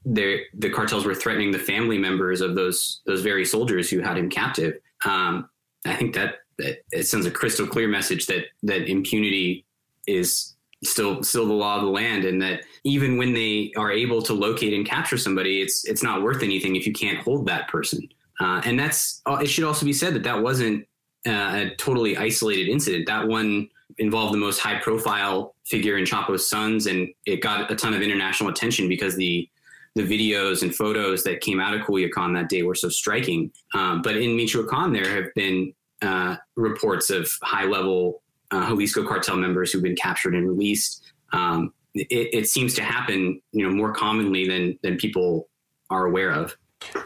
the 0.04 0.70
cartels 0.74 1.04
were 1.04 1.14
threatening 1.14 1.52
the 1.52 1.58
family 1.58 1.98
members 1.98 2.40
of 2.40 2.56
those 2.56 3.02
those 3.06 3.22
very 3.22 3.44
soldiers 3.44 3.88
who 3.88 4.00
had 4.00 4.18
him 4.18 4.28
captive. 4.28 4.78
Um, 5.04 5.48
I 5.86 5.96
think 5.96 6.14
that, 6.14 6.36
that 6.58 6.78
it 6.92 7.06
sends 7.06 7.26
a 7.26 7.30
crystal 7.30 7.66
clear 7.66 7.88
message 7.88 8.26
that 8.26 8.46
that 8.64 8.88
impunity 8.88 9.64
is 10.06 10.54
still 10.84 11.22
still 11.22 11.46
the 11.46 11.54
law 11.54 11.76
of 11.76 11.82
the 11.82 11.88
land 11.88 12.24
and 12.24 12.40
that 12.42 12.60
even 12.84 13.16
when 13.16 13.32
they 13.32 13.72
are 13.76 13.90
able 13.90 14.20
to 14.22 14.34
locate 14.34 14.74
and 14.74 14.86
capture 14.86 15.16
somebody 15.16 15.62
it's 15.62 15.86
it's 15.86 16.02
not 16.02 16.22
worth 16.22 16.42
anything 16.42 16.76
if 16.76 16.86
you 16.86 16.92
can't 16.92 17.18
hold 17.18 17.46
that 17.46 17.68
person. 17.68 18.06
Uh, 18.38 18.60
and 18.64 18.78
that's 18.78 19.22
uh, 19.26 19.38
it 19.40 19.46
should 19.46 19.64
also 19.64 19.86
be 19.86 19.92
said 19.92 20.14
that 20.14 20.22
that 20.22 20.42
wasn't 20.42 20.86
uh, 21.26 21.30
a 21.54 21.74
totally 21.76 22.16
isolated 22.16 22.68
incident. 22.68 23.06
That 23.06 23.26
one 23.26 23.68
involved 23.98 24.34
the 24.34 24.38
most 24.38 24.58
high 24.58 24.78
profile 24.78 25.54
figure 25.64 25.96
in 25.96 26.04
chapo's 26.04 26.48
sons 26.48 26.86
and 26.86 27.08
it 27.24 27.40
got 27.40 27.70
a 27.70 27.76
ton 27.76 27.94
of 27.94 28.02
international 28.02 28.50
attention 28.50 28.88
because 28.88 29.16
the 29.16 29.48
the 29.96 30.02
videos 30.02 30.62
and 30.62 30.74
photos 30.74 31.24
that 31.24 31.40
came 31.40 31.58
out 31.58 31.72
of 31.74 31.80
Culiacan 31.80 32.34
that 32.34 32.50
day 32.50 32.62
were 32.62 32.74
so 32.74 32.90
striking. 32.90 33.50
Um, 33.74 34.02
but 34.02 34.14
in 34.16 34.36
Michoacan, 34.36 34.92
there 34.92 35.08
have 35.08 35.32
been 35.34 35.72
uh, 36.02 36.36
reports 36.54 37.08
of 37.08 37.32
high 37.42 37.64
level 37.64 38.22
uh, 38.50 38.68
Jalisco 38.68 39.08
cartel 39.08 39.36
members 39.36 39.72
who've 39.72 39.82
been 39.82 39.96
captured 39.96 40.34
and 40.34 40.46
released. 40.46 41.02
Um, 41.32 41.72
it, 41.94 42.28
it, 42.34 42.48
seems 42.48 42.74
to 42.74 42.82
happen, 42.82 43.40
you 43.52 43.66
know, 43.66 43.74
more 43.74 43.90
commonly 43.92 44.46
than 44.46 44.78
than 44.82 44.98
people 44.98 45.48
are 45.88 46.04
aware 46.04 46.30
of. 46.30 46.54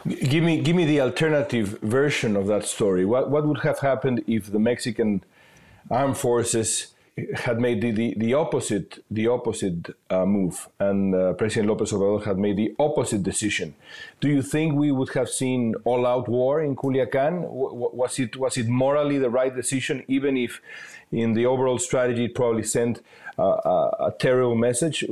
Give 0.09 0.43
me 0.43 0.61
give 0.61 0.75
me 0.75 0.85
the 0.85 1.01
alternative 1.01 1.79
version 1.83 2.37
of 2.37 2.49
that 2.49 2.65
story. 2.65 3.05
What 3.05 3.31
what 3.31 3.47
would 3.47 3.61
have 3.61 3.79
happened 3.79 4.25
if 4.27 4.51
the 4.51 4.59
Mexican 4.59 5.23
armed 5.89 6.19
forces 6.19 6.89
had 7.35 7.61
made 7.61 7.81
the, 7.81 7.91
the, 7.91 8.15
the 8.17 8.35
opposite 8.35 9.05
the 9.11 9.27
opposite 9.29 9.95
uh, 10.11 10.25
move, 10.25 10.69
and 10.79 11.15
uh, 11.15 11.33
President 11.35 11.69
Lopez 11.69 11.93
Obrador 11.93 12.25
had 12.25 12.39
made 12.39 12.57
the 12.57 12.75
opposite 12.79 13.23
decision. 13.23 13.75
Do 14.21 14.29
you 14.29 14.43
think 14.43 14.75
we 14.75 14.91
would 14.93 15.11
have 15.15 15.29
seen 15.29 15.75
all-out 15.85 16.29
war 16.29 16.63
in 16.63 16.77
Culiacan? 16.77 17.43
W- 17.43 17.91
was 17.93 18.19
it 18.19 18.37
was 18.37 18.57
it 18.57 18.69
morally 18.69 19.19
the 19.19 19.31
right 19.31 19.55
decision, 19.55 20.05
even 20.09 20.37
if 20.37 20.61
in 21.13 21.35
the 21.35 21.47
overall 21.47 21.79
strategy 21.79 22.27
it 22.27 22.35
probably 22.35 22.63
sent 22.63 23.03
uh, 23.39 23.43
a, 24.09 24.13
terrible 24.19 24.55
message? 24.55 25.05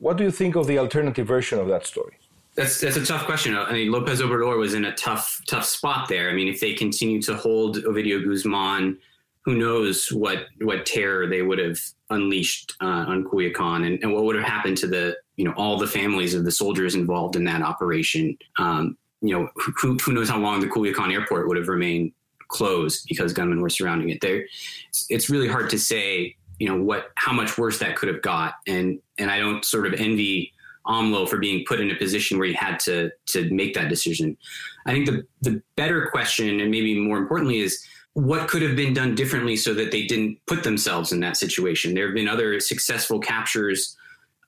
What 0.00 0.16
do 0.16 0.24
you 0.24 0.30
think 0.30 0.56
of 0.56 0.66
the 0.66 0.78
alternative 0.78 1.26
version 1.26 1.58
of 1.58 1.68
that 1.68 1.86
story? 1.86 2.14
That's 2.54 2.80
that's 2.80 2.96
a 2.96 3.04
tough 3.04 3.24
question. 3.24 3.56
I 3.56 3.72
mean, 3.72 3.90
Lopez 3.90 4.20
Obrador 4.20 4.58
was 4.58 4.74
in 4.74 4.84
a 4.84 4.94
tough 4.94 5.42
tough 5.46 5.64
spot 5.64 6.08
there. 6.08 6.30
I 6.30 6.34
mean, 6.34 6.48
if 6.48 6.60
they 6.60 6.72
continue 6.72 7.20
to 7.22 7.36
hold 7.36 7.78
Ovidio 7.78 8.24
Guzman 8.24 8.98
who 9.44 9.56
knows 9.56 10.08
what 10.10 10.46
what 10.62 10.86
terror 10.86 11.26
they 11.26 11.42
would 11.42 11.58
have 11.58 11.78
unleashed 12.10 12.74
uh, 12.80 13.04
on 13.08 13.24
Culiacan 13.24 13.86
and, 13.86 14.02
and, 14.02 14.12
what 14.12 14.24
would 14.24 14.36
have 14.36 14.44
happened 14.44 14.78
to 14.78 14.86
the 14.86 15.16
you 15.36 15.44
know 15.44 15.52
all 15.56 15.78
the 15.78 15.86
families 15.86 16.34
of 16.34 16.44
the 16.44 16.50
soldiers 16.50 16.94
involved 16.94 17.36
in 17.36 17.44
that 17.44 17.62
operation. 17.62 18.36
Um, 18.58 18.96
you 19.20 19.34
know 19.34 19.48
who, 19.56 19.96
who 19.98 20.12
knows 20.12 20.28
how 20.28 20.38
long 20.38 20.60
the 20.60 20.66
Culiacan 20.66 21.12
airport 21.12 21.48
would 21.48 21.56
have 21.56 21.68
remained 21.68 22.12
closed 22.48 23.06
because 23.08 23.32
gunmen 23.32 23.60
were 23.60 23.70
surrounding 23.70 24.10
it. 24.10 24.20
There, 24.20 24.44
it's, 24.88 25.06
it's 25.08 25.30
really 25.30 25.48
hard 25.48 25.70
to 25.70 25.78
say 25.78 26.36
you 26.58 26.68
know 26.68 26.82
what 26.82 27.10
how 27.16 27.32
much 27.32 27.58
worse 27.58 27.78
that 27.78 27.96
could 27.96 28.08
have 28.08 28.22
got, 28.22 28.54
and 28.66 28.98
and 29.18 29.30
I 29.30 29.38
don't 29.38 29.64
sort 29.64 29.86
of 29.86 29.94
envy. 29.94 30.50
AMLO 30.86 31.26
for 31.26 31.38
being 31.38 31.64
put 31.66 31.80
in 31.80 31.90
a 31.90 31.94
position 31.94 32.36
where 32.36 32.46
he 32.46 32.52
had 32.52 32.78
to 32.80 33.10
to 33.28 33.48
make 33.48 33.72
that 33.72 33.88
decision. 33.88 34.36
I 34.84 34.92
think 34.92 35.06
the 35.06 35.26
the 35.40 35.62
better 35.76 36.08
question, 36.08 36.60
and 36.60 36.70
maybe 36.70 37.00
more 37.00 37.16
importantly, 37.16 37.60
is 37.60 37.82
what 38.14 38.48
could 38.48 38.62
have 38.62 38.76
been 38.76 38.94
done 38.94 39.14
differently 39.14 39.56
so 39.56 39.74
that 39.74 39.90
they 39.90 40.06
didn't 40.06 40.38
put 40.46 40.62
themselves 40.62 41.12
in 41.12 41.20
that 41.20 41.36
situation. 41.36 41.94
There 41.94 42.06
have 42.06 42.14
been 42.14 42.28
other 42.28 42.58
successful 42.60 43.18
captures 43.18 43.96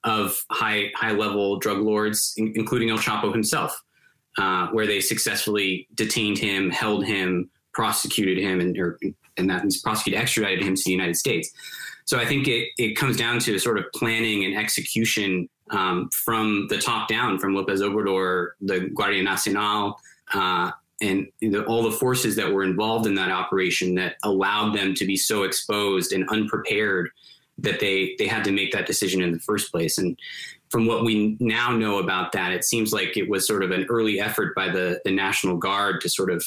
of 0.03 0.41
high 0.51 0.91
high 0.95 1.11
level 1.11 1.59
drug 1.59 1.79
lords, 1.79 2.33
in, 2.37 2.53
including 2.55 2.89
El 2.89 2.97
Chapo 2.97 3.31
himself, 3.31 3.81
uh, 4.37 4.67
where 4.67 4.87
they 4.87 5.01
successfully 5.01 5.87
detained 5.95 6.37
him, 6.37 6.69
held 6.69 7.05
him, 7.05 7.49
prosecuted 7.73 8.37
him, 8.37 8.61
and 8.61 8.77
or, 8.77 8.97
and 9.35 9.49
that 9.49 9.63
prosecuted 9.83 10.19
extradited 10.19 10.63
him 10.63 10.75
to 10.75 10.83
the 10.85 10.91
United 10.91 11.17
States. 11.17 11.51
So 12.05 12.17
I 12.17 12.25
think 12.25 12.47
it, 12.47 12.69
it 12.77 12.95
comes 12.95 13.17
down 13.17 13.39
to 13.39 13.59
sort 13.59 13.77
of 13.77 13.85
planning 13.93 14.45
and 14.45 14.55
execution 14.55 15.49
um, 15.71 16.09
from 16.13 16.67
the 16.69 16.77
top 16.77 17.09
down, 17.09 17.37
from 17.37 17.53
Lopez 17.53 17.81
Obrador, 17.81 18.51
the 18.61 18.89
Guardia 18.95 19.21
Nacional, 19.23 19.99
uh, 20.33 20.71
and 21.01 21.27
the, 21.41 21.63
all 21.65 21.83
the 21.83 21.91
forces 21.91 22.35
that 22.35 22.51
were 22.51 22.63
involved 22.63 23.05
in 23.05 23.15
that 23.15 23.31
operation 23.31 23.95
that 23.95 24.15
allowed 24.23 24.75
them 24.75 24.93
to 24.95 25.05
be 25.05 25.15
so 25.15 25.43
exposed 25.43 26.11
and 26.11 26.27
unprepared 26.29 27.09
that 27.59 27.79
they 27.79 28.15
they 28.17 28.27
had 28.27 28.43
to 28.43 28.51
make 28.51 28.71
that 28.71 28.85
decision 28.85 29.21
in 29.21 29.31
the 29.31 29.39
first 29.39 29.71
place. 29.71 29.97
And 29.97 30.17
from 30.69 30.85
what 30.85 31.05
we 31.05 31.37
now 31.39 31.71
know 31.71 31.99
about 31.99 32.31
that, 32.33 32.51
it 32.51 32.63
seems 32.63 32.93
like 32.93 33.15
it 33.15 33.29
was 33.29 33.47
sort 33.47 33.63
of 33.63 33.71
an 33.71 33.85
early 33.89 34.19
effort 34.19 34.55
by 34.55 34.69
the 34.69 34.99
the 35.05 35.11
National 35.11 35.57
Guard 35.57 36.01
to 36.01 36.09
sort 36.09 36.31
of 36.31 36.43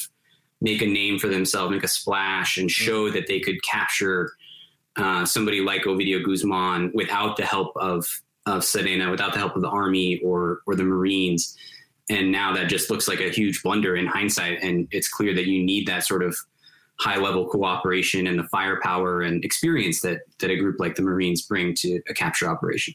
make 0.59 0.81
a 0.81 0.87
name 0.87 1.17
for 1.17 1.27
themselves, 1.27 1.71
make 1.71 1.83
a 1.83 1.87
splash, 1.87 2.57
and 2.57 2.69
show 2.69 3.09
that 3.09 3.27
they 3.27 3.39
could 3.39 3.61
capture 3.63 4.31
uh, 4.95 5.25
somebody 5.25 5.61
like 5.61 5.83
Ovidio 5.83 6.23
Guzman 6.23 6.91
without 6.93 7.37
the 7.37 7.45
help 7.45 7.75
of 7.77 8.05
of 8.45 8.63
Sedena, 8.63 9.11
without 9.11 9.33
the 9.33 9.39
help 9.39 9.55
of 9.55 9.61
the 9.61 9.69
army 9.69 10.19
or 10.23 10.61
or 10.65 10.75
the 10.75 10.83
Marines 10.83 11.57
and 12.11 12.31
now 12.31 12.53
that 12.53 12.67
just 12.67 12.89
looks 12.91 13.07
like 13.07 13.19
a 13.19 13.29
huge 13.29 13.63
blunder 13.63 13.95
in 13.95 14.05
hindsight 14.05 14.61
and 14.61 14.87
it's 14.91 15.07
clear 15.07 15.33
that 15.33 15.47
you 15.47 15.63
need 15.63 15.87
that 15.87 16.03
sort 16.05 16.23
of 16.23 16.35
high 16.99 17.17
level 17.17 17.47
cooperation 17.47 18.27
and 18.27 18.37
the 18.37 18.43
firepower 18.49 19.21
and 19.21 19.43
experience 19.43 20.01
that 20.01 20.19
that 20.39 20.51
a 20.51 20.57
group 20.57 20.75
like 20.79 20.95
the 20.95 21.01
marines 21.01 21.41
bring 21.41 21.73
to 21.73 22.01
a 22.09 22.13
capture 22.13 22.47
operation 22.49 22.93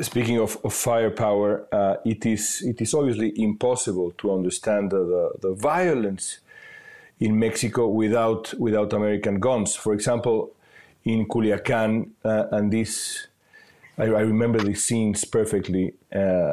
Speaking 0.00 0.38
of, 0.38 0.58
of 0.64 0.72
firepower, 0.72 1.66
uh, 1.72 1.96
it 2.04 2.24
is 2.26 2.62
it 2.62 2.80
is 2.80 2.94
obviously 2.94 3.32
impossible 3.36 4.12
to 4.18 4.32
understand 4.32 4.90
the, 4.90 4.98
the, 4.98 5.48
the, 5.48 5.54
violence 5.54 6.38
in 7.20 7.38
Mexico 7.38 7.88
without 7.88 8.52
without 8.58 8.92
American 8.92 9.40
guns. 9.40 9.74
For 9.74 9.92
example, 9.94 10.52
in 11.04 11.26
Culiacan, 11.26 12.10
uh, 12.24 12.44
and 12.52 12.70
this 12.72 13.27
I, 13.98 14.04
I 14.04 14.20
remember 14.20 14.60
the 14.60 14.74
scenes 14.74 15.24
perfectly 15.24 15.94
uh, 16.14 16.52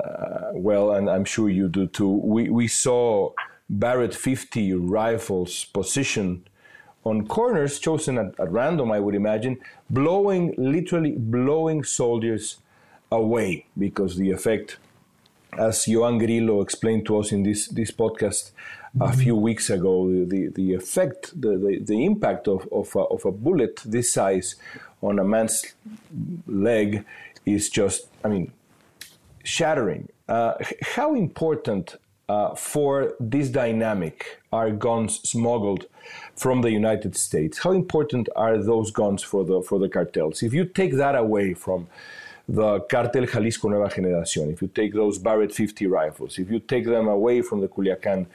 well, 0.53 0.91
and 0.91 1.09
I'm 1.09 1.25
sure 1.25 1.49
you 1.49 1.69
do 1.69 1.87
too. 1.87 2.09
We, 2.09 2.49
we 2.49 2.67
saw 2.67 3.31
Barrett 3.69 4.15
50 4.15 4.73
rifles 4.73 5.65
positioned 5.65 6.49
on 7.03 7.27
corners 7.27 7.79
chosen 7.79 8.17
at, 8.17 8.39
at 8.39 8.51
random, 8.51 8.91
I 8.91 8.99
would 8.99 9.15
imagine, 9.15 9.59
blowing, 9.89 10.55
literally 10.57 11.13
blowing 11.17 11.83
soldiers 11.83 12.57
away 13.11 13.67
because 13.77 14.17
the 14.17 14.31
effect, 14.31 14.77
as 15.57 15.85
Ioan 15.85 16.17
Grillo 16.17 16.61
explained 16.61 17.05
to 17.05 17.19
us 17.19 17.31
in 17.31 17.43
this, 17.43 17.67
this 17.67 17.91
podcast 17.91 18.51
a 18.99 19.13
few 19.13 19.35
weeks 19.35 19.69
ago, 19.69 20.07
the, 20.25 20.47
the 20.47 20.73
effect, 20.73 21.39
the, 21.39 21.57
the, 21.57 21.79
the 21.79 22.05
impact 22.05 22.47
of, 22.47 22.67
of, 22.71 22.95
a, 22.95 22.99
of 22.99 23.25
a 23.25 23.31
bullet 23.31 23.81
this 23.85 24.11
size 24.11 24.55
on 25.05 25.19
a 25.19 25.23
man's 25.23 25.73
leg 26.47 27.05
is 27.45 27.69
just, 27.69 28.07
I 28.23 28.27
mean, 28.29 28.51
shattering. 29.43 30.09
Uh, 30.27 30.53
how 30.81 31.13
important 31.13 31.95
uh, 32.27 32.55
for 32.55 33.13
this 33.19 33.49
dynamic 33.49 34.41
are 34.51 34.71
guns 34.71 35.21
smuggled 35.29 35.85
from 36.35 36.61
the 36.61 36.71
United 36.71 37.15
States? 37.15 37.59
How 37.59 37.71
important 37.71 38.27
are 38.35 38.57
those 38.57 38.91
guns 38.91 39.21
for 39.21 39.43
the 39.43 39.61
for 39.61 39.77
the 39.79 39.89
cartels? 39.89 40.41
If 40.41 40.53
you 40.53 40.65
take 40.65 40.93
that 40.95 41.15
away 41.15 41.53
from 41.53 41.87
the 42.47 42.79
Cartel 42.81 43.25
Jalisco 43.25 43.69
Nueva 43.69 43.89
Generación, 43.89 44.51
if 44.53 44.61
you 44.61 44.67
take 44.67 44.93
those 44.93 45.17
Barrett 45.17 45.53
50 45.53 45.87
rifles, 45.87 46.37
if 46.39 46.49
you 46.49 46.59
take 46.59 46.85
them 46.85 47.07
away 47.07 47.41
from 47.41 47.61
the 47.61 47.67
Culiacan 47.67 48.25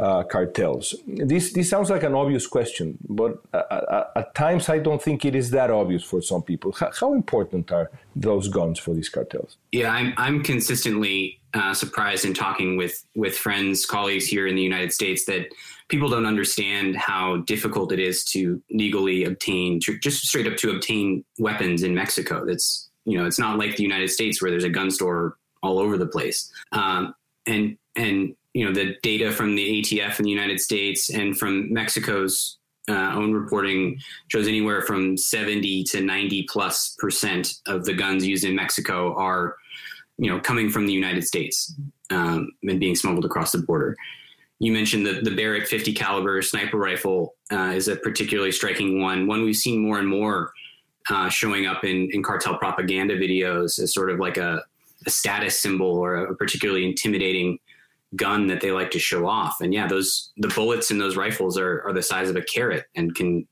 uh, 0.00 0.22
cartels. 0.24 0.94
This 1.06 1.52
this 1.52 1.68
sounds 1.68 1.90
like 1.90 2.02
an 2.02 2.14
obvious 2.14 2.46
question, 2.46 2.98
but 3.08 3.38
uh, 3.52 3.56
uh, 3.56 4.04
at 4.16 4.34
times 4.34 4.68
I 4.68 4.78
don't 4.78 5.02
think 5.02 5.24
it 5.24 5.34
is 5.34 5.50
that 5.50 5.70
obvious 5.70 6.02
for 6.02 6.22
some 6.22 6.42
people. 6.42 6.72
How, 6.72 6.90
how 6.98 7.12
important 7.12 7.70
are 7.70 7.90
those 8.16 8.48
guns 8.48 8.78
for 8.78 8.94
these 8.94 9.08
cartels? 9.08 9.58
Yeah, 9.72 9.92
I'm 9.92 10.14
I'm 10.16 10.42
consistently 10.42 11.40
uh, 11.52 11.74
surprised 11.74 12.24
in 12.24 12.32
talking 12.32 12.76
with 12.76 13.04
with 13.14 13.36
friends, 13.36 13.84
colleagues 13.84 14.26
here 14.26 14.46
in 14.46 14.54
the 14.54 14.62
United 14.62 14.92
States 14.92 15.26
that 15.26 15.52
people 15.88 16.08
don't 16.08 16.26
understand 16.26 16.96
how 16.96 17.38
difficult 17.38 17.92
it 17.92 17.98
is 17.98 18.24
to 18.24 18.62
legally 18.70 19.24
obtain, 19.24 19.80
to, 19.80 19.98
just 19.98 20.24
straight 20.24 20.46
up 20.46 20.56
to 20.56 20.70
obtain 20.70 21.24
weapons 21.38 21.82
in 21.82 21.94
Mexico. 21.94 22.46
That's 22.46 22.88
you 23.04 23.18
know, 23.18 23.26
it's 23.26 23.38
not 23.38 23.58
like 23.58 23.76
the 23.76 23.82
United 23.82 24.08
States 24.08 24.40
where 24.40 24.50
there's 24.50 24.64
a 24.64 24.70
gun 24.70 24.90
store 24.90 25.36
all 25.62 25.78
over 25.78 25.98
the 25.98 26.06
place. 26.06 26.50
Um, 26.72 27.14
and 27.46 27.76
and 27.96 28.34
you 28.54 28.64
know 28.64 28.72
the 28.72 28.96
data 29.02 29.30
from 29.30 29.54
the 29.54 29.80
ATF 29.80 30.18
in 30.18 30.24
the 30.24 30.30
United 30.30 30.60
States 30.60 31.10
and 31.10 31.38
from 31.38 31.72
Mexico's 31.72 32.58
uh, 32.88 33.12
own 33.14 33.32
reporting 33.32 34.00
shows 34.28 34.48
anywhere 34.48 34.82
from 34.82 35.16
70 35.16 35.84
to 35.84 36.00
90 36.00 36.46
plus 36.50 36.96
percent 36.98 37.54
of 37.66 37.84
the 37.84 37.94
guns 37.94 38.26
used 38.26 38.44
in 38.44 38.56
Mexico 38.56 39.14
are 39.14 39.56
you 40.18 40.30
know 40.30 40.40
coming 40.40 40.70
from 40.70 40.86
the 40.86 40.92
United 40.92 41.24
States 41.24 41.74
um, 42.10 42.50
and 42.64 42.80
being 42.80 42.96
smuggled 42.96 43.24
across 43.24 43.52
the 43.52 43.58
border. 43.58 43.96
You 44.58 44.72
mentioned 44.72 45.06
the 45.06 45.20
the 45.22 45.34
Barrett 45.34 45.68
50 45.68 45.92
caliber 45.94 46.42
sniper 46.42 46.76
rifle 46.76 47.34
uh, 47.52 47.72
is 47.74 47.88
a 47.88 47.96
particularly 47.96 48.52
striking 48.52 49.00
one. 49.00 49.26
One 49.26 49.42
we've 49.42 49.56
seen 49.56 49.80
more 49.80 49.98
and 49.98 50.08
more 50.08 50.52
uh, 51.08 51.28
showing 51.28 51.66
up 51.66 51.84
in, 51.84 52.10
in 52.12 52.22
cartel 52.22 52.58
propaganda 52.58 53.18
videos 53.18 53.78
as 53.78 53.94
sort 53.94 54.10
of 54.10 54.18
like 54.18 54.36
a, 54.36 54.62
a 55.06 55.10
status 55.10 55.58
symbol 55.58 55.86
or 55.86 56.16
a 56.16 56.34
particularly 56.36 56.84
intimidating 56.84 57.58
gun 58.16 58.46
that 58.48 58.60
they 58.60 58.72
like 58.72 58.90
to 58.90 58.98
show 58.98 59.26
off. 59.26 59.60
And 59.60 59.72
yeah, 59.72 59.86
those 59.86 60.32
the 60.36 60.48
bullets 60.48 60.90
in 60.90 60.98
those 60.98 61.16
rifles 61.16 61.56
are 61.58 61.82
are 61.86 61.92
the 61.92 62.02
size 62.02 62.28
of 62.28 62.36
a 62.36 62.42
carrot 62.42 62.84
and 62.96 63.14
can, 63.14 63.46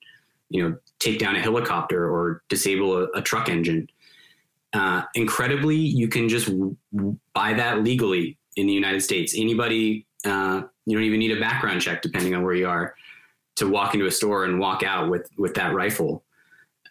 you 0.49 0.63
know, 0.63 0.77
take 0.99 1.19
down 1.19 1.37
a 1.37 1.41
helicopter 1.41 2.11
or 2.11 2.43
disable 2.49 2.97
a, 2.97 3.05
a 3.15 3.23
truck 3.23 3.49
engine. 3.49 3.89
Uh, 4.73 5.03
incredibly, 5.15 5.77
you 5.77 6.09
can 6.09 6.29
just 6.29 6.51
buy 7.33 7.55
that 7.55 7.83
legally 7.83 8.37
in 8.57 8.67
the 8.67 8.73
United 8.73 9.01
States. 9.01 9.35
Anybody, 9.37 10.07
uh, 10.25 10.63
you 10.85 10.97
don't 10.97 11.05
even 11.05 11.21
need 11.21 11.33
a 11.37 11.41
background 11.41 11.81
check, 11.81 12.03
depending 12.03 12.35
on 12.35 12.43
where 12.43 12.55
you 12.55 12.69
are, 12.69 12.95
to 13.57 13.69
walk 13.69 13.95
into 13.95 14.07
a 14.07 14.11
store 14.11 14.45
and 14.45 14.59
walk 14.59 14.83
out 14.83 15.09
with 15.09 15.31
with 15.39 15.55
that 15.55 15.75
rifle. 15.75 16.25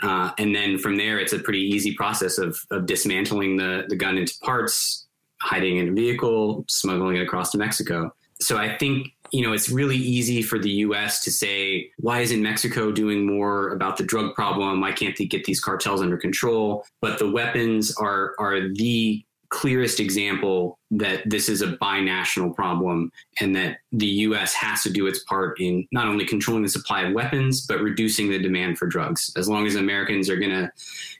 Uh, 0.01 0.31
and 0.37 0.55
then 0.55 0.77
from 0.77 0.95
there, 0.95 1.19
it's 1.19 1.33
a 1.33 1.39
pretty 1.39 1.61
easy 1.61 1.93
process 1.95 2.37
of, 2.37 2.55
of 2.69 2.85
dismantling 2.85 3.57
the, 3.57 3.85
the 3.89 3.95
gun 3.95 4.15
into 4.15 4.33
parts, 4.43 5.06
hiding 5.41 5.77
in 5.77 5.89
a 5.89 5.91
vehicle, 5.91 6.65
smuggling 6.67 7.17
it 7.17 7.21
across 7.21 7.51
to 7.51 7.57
Mexico. 7.57 8.13
So 8.39 8.57
I 8.57 8.77
think 8.77 9.09
you 9.31 9.41
know 9.41 9.53
it's 9.53 9.69
really 9.69 9.97
easy 9.97 10.41
for 10.41 10.59
the 10.59 10.69
U.S. 10.69 11.23
to 11.23 11.31
say, 11.31 11.91
why 11.97 12.21
isn't 12.21 12.41
Mexico 12.41 12.91
doing 12.91 13.25
more 13.25 13.69
about 13.69 13.97
the 13.97 14.03
drug 14.03 14.35
problem? 14.35 14.81
Why 14.81 14.91
can't 14.91 15.17
they 15.17 15.25
get 15.25 15.45
these 15.45 15.59
cartels 15.59 16.01
under 16.01 16.17
control? 16.17 16.85
But 17.01 17.19
the 17.19 17.29
weapons 17.29 17.95
are 17.97 18.35
are 18.39 18.69
the 18.73 19.23
clearest 19.49 19.99
example 19.99 20.77
that 20.91 21.21
this 21.29 21.47
is 21.47 21.61
a 21.61 21.77
binational 21.77 22.53
problem 22.53 23.11
and 23.39 23.55
that 23.55 23.77
the 23.91 24.07
US 24.07 24.53
has 24.53 24.83
to 24.83 24.89
do 24.89 25.07
its 25.07 25.23
part 25.23 25.59
in 25.59 25.87
not 25.91 26.07
only 26.07 26.25
controlling 26.25 26.63
the 26.63 26.69
supply 26.69 27.03
of 27.03 27.13
weapons, 27.13 27.65
but 27.65 27.79
reducing 27.79 28.29
the 28.29 28.39
demand 28.39 28.77
for 28.77 28.87
drugs. 28.87 29.31
As 29.37 29.47
long 29.47 29.65
as 29.65 29.75
Americans 29.75 30.29
are 30.29 30.37
going 30.37 30.51
to 30.51 30.71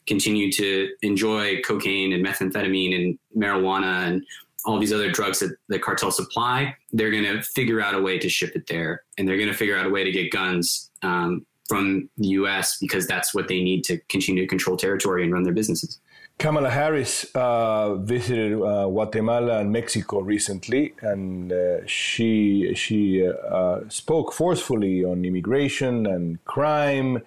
continue 0.07 0.51
to 0.53 0.89
enjoy 1.01 1.61
cocaine 1.61 2.13
and 2.13 2.25
methamphetamine 2.25 2.95
and 2.95 3.19
marijuana 3.35 4.07
and 4.07 4.25
all 4.65 4.79
these 4.79 4.93
other 4.93 5.09
drugs 5.09 5.39
that 5.39 5.55
the 5.69 5.79
cartel 5.79 6.11
supply, 6.11 6.75
they're 6.91 7.11
going 7.11 7.23
to 7.23 7.41
figure 7.41 7.79
out 7.81 7.95
a 7.95 8.01
way 8.01 8.19
to 8.19 8.27
ship 8.27 8.55
it 8.55 8.67
there. 8.67 9.03
And 9.17 9.27
they're 9.27 9.37
going 9.37 9.49
to 9.49 9.55
figure 9.55 9.77
out 9.77 9.85
a 9.85 9.89
way 9.89 10.03
to 10.03 10.11
get 10.11 10.31
guns 10.31 10.91
um, 11.01 11.45
from 11.67 12.09
the 12.17 12.27
US 12.29 12.77
because 12.79 13.07
that's 13.07 13.33
what 13.33 13.47
they 13.47 13.63
need 13.63 13.83
to 13.85 13.97
continue 14.09 14.43
to 14.43 14.47
control 14.47 14.75
territory 14.75 15.23
and 15.23 15.31
run 15.31 15.43
their 15.43 15.53
businesses. 15.53 15.99
Kamala 16.39 16.69
Harris 16.69 17.26
uh, 17.34 17.95
visited 17.95 18.54
uh, 18.62 18.86
Guatemala 18.86 19.60
and 19.60 19.71
Mexico 19.71 20.19
recently, 20.19 20.93
and 21.02 21.52
uh, 21.52 21.86
she 21.88 22.76
she 22.76 23.28
uh, 23.28 23.80
spoke 23.89 24.32
forcefully 24.32 25.04
on 25.04 25.26
immigration 25.26 26.06
and 26.06 26.43
crime, 26.45 27.23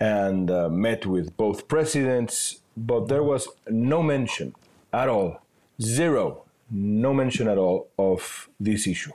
and 0.00 0.50
uh, 0.50 0.68
met 0.68 1.06
with 1.06 1.36
both 1.36 1.68
presidents. 1.68 2.58
But 2.76 3.06
there 3.06 3.22
was 3.22 3.46
no 3.68 4.02
mention 4.02 4.56
at 4.92 5.08
all, 5.08 5.40
zero, 5.80 6.42
no 6.68 7.14
mention 7.14 7.46
at 7.46 7.58
all 7.58 7.90
of 7.96 8.48
this 8.58 8.88
issue 8.88 9.12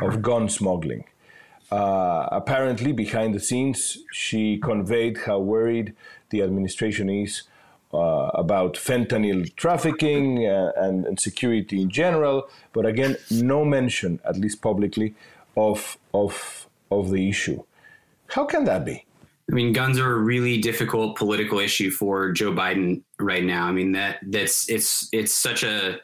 of 0.00 0.22
gun 0.22 0.48
smuggling. 0.48 1.04
Uh, 1.70 2.26
apparently, 2.32 2.92
behind 2.92 3.34
the 3.34 3.40
scenes, 3.40 3.98
she 4.12 4.56
conveyed 4.56 5.18
how 5.26 5.40
worried 5.40 5.94
the 6.30 6.40
administration 6.40 7.10
is 7.10 7.42
uh, 7.92 8.30
about 8.34 8.74
fentanyl 8.74 9.54
trafficking 9.56 10.46
uh, 10.46 10.72
and, 10.76 11.06
and, 11.06 11.20
security 11.20 11.82
in 11.82 11.90
general, 11.90 12.48
but 12.72 12.86
again, 12.86 13.16
no 13.30 13.64
mention, 13.64 14.18
at 14.24 14.36
least 14.38 14.62
publicly, 14.62 15.14
of 15.56 15.98
of 16.14 16.68
of 16.90 17.10
the 17.10 17.28
issue. 17.28 17.62
How 18.28 18.46
can 18.46 18.64
that 18.64 18.84
be? 18.84 19.04
I 19.50 19.54
mean, 19.54 19.72
guns 19.72 19.98
are 19.98 20.12
a 20.12 20.18
really 20.18 20.58
difficult 20.58 21.16
political 21.16 21.58
issue 21.58 21.90
for 21.90 22.32
Joe 22.32 22.52
Biden 22.52 23.02
right 23.18 23.44
now. 23.44 23.66
I 23.66 23.72
mean 23.72 23.92
that 23.92 24.18
that's 24.22 24.70
it's 24.70 25.08
it's 25.12 25.34
such 25.34 25.62
a 25.62 26.00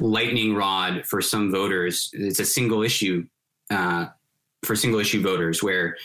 lightning 0.00 0.54
rod 0.54 1.06
for 1.06 1.20
some 1.20 1.52
voters. 1.52 2.10
It's 2.12 2.40
a 2.40 2.44
single 2.44 2.82
issue 2.82 3.26
uh, 3.70 4.06
for 4.64 4.74
single 4.74 5.00
issue 5.00 5.22
voters 5.22 5.62
where 5.62 5.96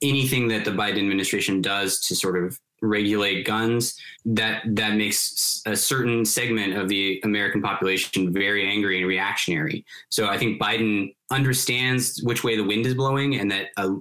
anything 0.00 0.48
that 0.48 0.64
the 0.64 0.70
Biden 0.70 0.98
administration 0.98 1.60
does 1.60 2.00
to 2.06 2.14
sort 2.14 2.42
of 2.42 2.58
regulate 2.82 3.44
guns 3.44 3.98
that 4.24 4.62
that 4.66 4.96
makes 4.96 5.62
a 5.66 5.76
certain 5.76 6.24
segment 6.24 6.76
of 6.76 6.88
the 6.88 7.20
American 7.24 7.60
population 7.60 8.32
very 8.32 8.68
angry 8.68 8.98
and 8.98 9.06
reactionary. 9.06 9.84
So 10.08 10.28
I 10.28 10.38
think 10.38 10.60
Biden 10.60 11.14
understands 11.30 12.22
which 12.22 12.44
way 12.44 12.56
the 12.56 12.64
wind 12.64 12.86
is 12.86 12.94
blowing 12.94 13.36
and 13.36 13.50
that 13.50 13.68
a 13.76 13.96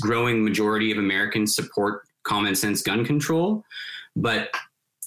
growing 0.00 0.42
majority 0.42 0.90
of 0.90 0.98
Americans 0.98 1.54
support 1.54 2.02
common 2.22 2.54
sense 2.54 2.82
gun 2.82 3.04
control, 3.04 3.64
but 4.16 4.50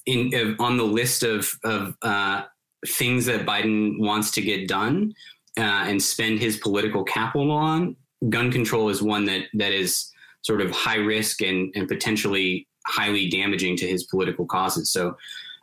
in 0.05 0.55
on 0.59 0.77
the 0.77 0.83
list 0.83 1.23
of 1.23 1.49
of 1.63 1.95
uh, 2.01 2.43
things 2.87 3.25
that 3.25 3.45
Biden 3.45 3.99
wants 3.99 4.31
to 4.31 4.41
get 4.41 4.67
done 4.67 5.13
uh, 5.57 5.85
and 5.87 6.01
spend 6.01 6.39
his 6.39 6.57
political 6.57 7.03
capital 7.03 7.51
on, 7.51 7.95
gun 8.29 8.51
control 8.51 8.89
is 8.89 9.01
one 9.01 9.25
that 9.25 9.43
that 9.53 9.71
is 9.71 10.11
sort 10.41 10.61
of 10.61 10.71
high 10.71 10.97
risk 10.97 11.41
and, 11.41 11.71
and 11.75 11.87
potentially 11.87 12.67
highly 12.85 13.29
damaging 13.29 13.77
to 13.77 13.87
his 13.87 14.03
political 14.03 14.45
causes. 14.45 14.91
So 14.91 15.15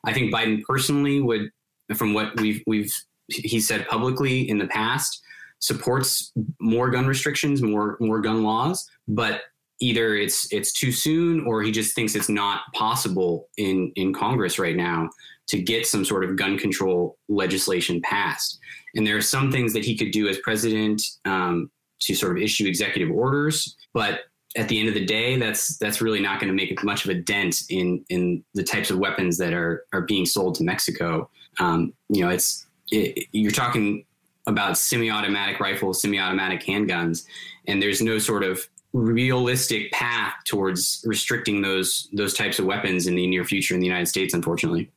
I 0.05 0.13
think 0.13 0.33
Biden 0.33 0.63
personally 0.63 1.21
would, 1.21 1.51
from 1.95 2.15
what 2.15 2.39
we've 2.41 2.63
we've 2.67 2.95
he 3.29 3.61
said 3.61 3.87
publicly 3.89 4.49
in 4.49 4.59
the 4.59 4.67
past, 4.67 5.23
supports 5.61 6.33
more 6.61 6.91
gun 6.91 7.07
restrictions, 7.07 7.63
more 7.63 7.97
more 8.01 8.21
gun 8.21 8.43
laws, 8.43 8.89
but 9.09 9.43
either 9.81 10.15
it's 10.15 10.53
it's 10.53 10.73
too 10.73 10.93
soon 10.93 11.47
or 11.47 11.63
he 11.63 11.71
just 11.71 11.95
thinks 11.95 12.15
it's 12.15 12.29
not 12.29 12.63
possible 12.75 13.49
in 13.57 13.93
in 13.97 14.13
Congress 14.13 14.59
right 14.59 14.77
now 14.77 15.09
to 15.49 15.61
get 15.61 15.87
some 15.87 16.05
sort 16.05 16.25
of 16.25 16.37
gun 16.37 16.57
control 16.57 17.19
legislation 17.29 18.01
passed. 18.03 18.59
And 18.95 19.07
there 19.07 19.17
are 19.17 19.23
some 19.23 19.51
things 19.51 19.73
that 19.73 19.85
he 19.85 19.97
could 19.97 20.13
do 20.13 20.29
as 20.29 20.39
president 20.39 21.03
um, 21.25 21.71
to 22.03 22.15
sort 22.15 22.37
of 22.37 22.43
issue 22.43 22.67
executive 22.67 23.11
orders, 23.11 23.77
but 23.93 24.21
at 24.57 24.69
the 24.69 24.81
end 24.81 24.89
of 24.89 24.95
the 24.95 25.05
day, 25.05 25.37
that's 25.37 25.77
that's 25.79 26.01
really 26.01 26.21
not 26.21 26.41
going 26.41 26.49
to 26.49 26.55
make 26.55 26.83
much 26.83 27.05
of 27.05 27.11
a 27.11 27.15
dent 27.15 27.63
in 27.69 28.05
in 28.09 28.43
the 28.55 28.65
types 28.65 28.91
of 28.91 28.99
weapons 28.99 29.39
that 29.39 29.53
are 29.53 29.85
are 29.93 30.03
being 30.03 30.27
sold 30.27 30.57
to 30.57 30.65
Mexico. 30.65 31.31
Um, 31.59 31.93
you 32.09 32.23
know, 32.23 32.31
it's 32.31 32.67
it, 32.91 33.29
you're 33.33 33.53
talking 33.53 34.05
about 34.47 34.77
semi-automatic 34.77 35.61
rifles, 35.61 36.03
semi-automatic 36.03 36.63
handguns, 36.63 37.25
and 37.69 37.81
there's 37.81 38.03
no 38.03 38.19
sort 38.19 38.43
of 38.43 38.67
realistic 38.93 39.93
path 39.93 40.35
towards 40.45 41.05
restricting 41.07 41.63
those 41.63 42.09
those 42.13 42.35
types 42.35 42.59
of 42.59 42.65
weapons 42.65 43.07
in 43.07 43.15
the 43.15 43.27
near 43.27 43.45
future 43.45 43.75
in 43.75 43.81
the 43.81 43.87
United 43.87 44.07
States. 44.07 44.35
Unfortunately, 44.35 44.91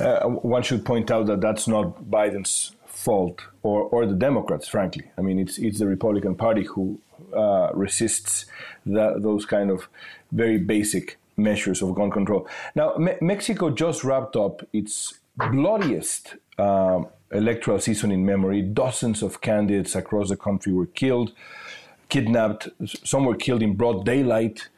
uh, 0.00 0.24
one 0.24 0.62
should 0.62 0.84
point 0.84 1.10
out 1.10 1.26
that 1.26 1.40
that's 1.40 1.66
not 1.66 2.04
Biden's 2.10 2.72
fault 2.86 3.40
or, 3.62 3.82
or 3.84 4.04
the 4.04 4.14
Democrats, 4.14 4.68
frankly. 4.68 5.04
I 5.16 5.22
mean, 5.22 5.38
it's 5.38 5.56
it's 5.56 5.78
the 5.78 5.86
Republican 5.86 6.34
Party 6.34 6.64
who 6.64 7.00
uh, 7.34 7.70
resists 7.74 8.46
that, 8.86 9.22
those 9.22 9.46
kind 9.46 9.70
of 9.70 9.88
very 10.32 10.58
basic 10.58 11.18
measures 11.36 11.82
of 11.82 11.94
gun 11.94 12.10
control. 12.10 12.48
Now, 12.74 12.96
Me- 12.96 13.16
Mexico 13.20 13.70
just 13.70 14.04
wrapped 14.04 14.36
up 14.36 14.66
its 14.72 15.14
bloodiest 15.36 16.34
uh, 16.58 17.02
electoral 17.32 17.78
season 17.78 18.10
in 18.10 18.24
memory. 18.26 18.62
Dozens 18.62 19.22
of 19.22 19.40
candidates 19.40 19.94
across 19.94 20.28
the 20.28 20.36
country 20.36 20.72
were 20.72 20.86
killed, 20.86 21.32
kidnapped. 22.08 22.68
Some 23.04 23.24
were 23.24 23.36
killed 23.36 23.62
in 23.62 23.74
broad 23.74 24.04
daylight, 24.04 24.68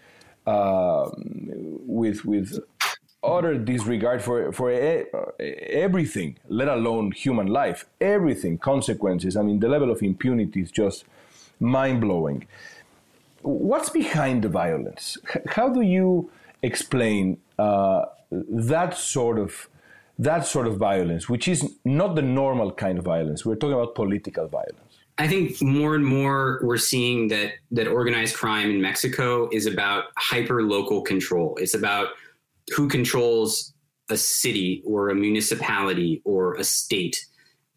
uh, 0.46 1.11
with 1.16 2.24
with 2.24 2.59
utter 3.22 3.57
disregard 3.59 4.22
for 4.22 4.53
for 4.53 4.70
everything, 5.40 6.38
let 6.48 6.68
alone 6.68 7.12
human 7.12 7.46
life. 7.46 7.87
Everything, 8.00 8.59
consequences. 8.59 9.37
I 9.37 9.42
mean, 9.42 9.61
the 9.61 9.68
level 9.68 9.90
of 9.90 10.03
impunity 10.03 10.61
is 10.61 10.70
just 10.70 11.05
mind 11.61 12.01
blowing. 12.01 12.46
What's 13.42 13.90
behind 13.90 14.42
the 14.42 14.49
violence? 14.49 15.16
How 15.46 15.68
do 15.68 15.83
you 15.83 16.31
explain 16.62 17.38
uh, 17.59 18.07
that 18.31 18.96
sort 18.96 19.38
of 19.38 19.68
that 20.18 20.46
sort 20.46 20.66
of 20.66 20.77
violence, 20.77 21.31
which 21.31 21.49
is 21.49 21.79
not 21.85 22.14
the 22.14 22.23
normal 22.23 22.73
kind 22.73 22.99
of 22.99 23.05
violence? 23.05 23.46
We're 23.46 23.55
talking 23.55 23.75
about 23.75 23.94
political 23.94 24.49
violence. 24.49 24.99
I 25.16 25.29
think 25.29 25.61
more 25.62 25.94
and 25.94 26.05
more 26.05 26.61
we're 26.62 26.79
seeing 26.79 27.29
that 27.29 27.53
that 27.70 27.87
organized 27.88 28.37
crime 28.37 28.70
in 28.70 28.81
Mexico 28.81 29.49
is 29.53 29.66
about 29.66 30.05
hyper 30.16 30.62
local 30.62 31.03
control. 31.03 31.57
It's 31.61 31.75
about 31.75 32.09
who 32.75 32.88
controls 32.88 33.73
a 34.11 34.16
city 34.16 34.83
or 34.87 35.11
a 35.11 35.14
municipality 35.14 36.20
or 36.25 36.55
a 36.55 36.64
state. 36.64 37.27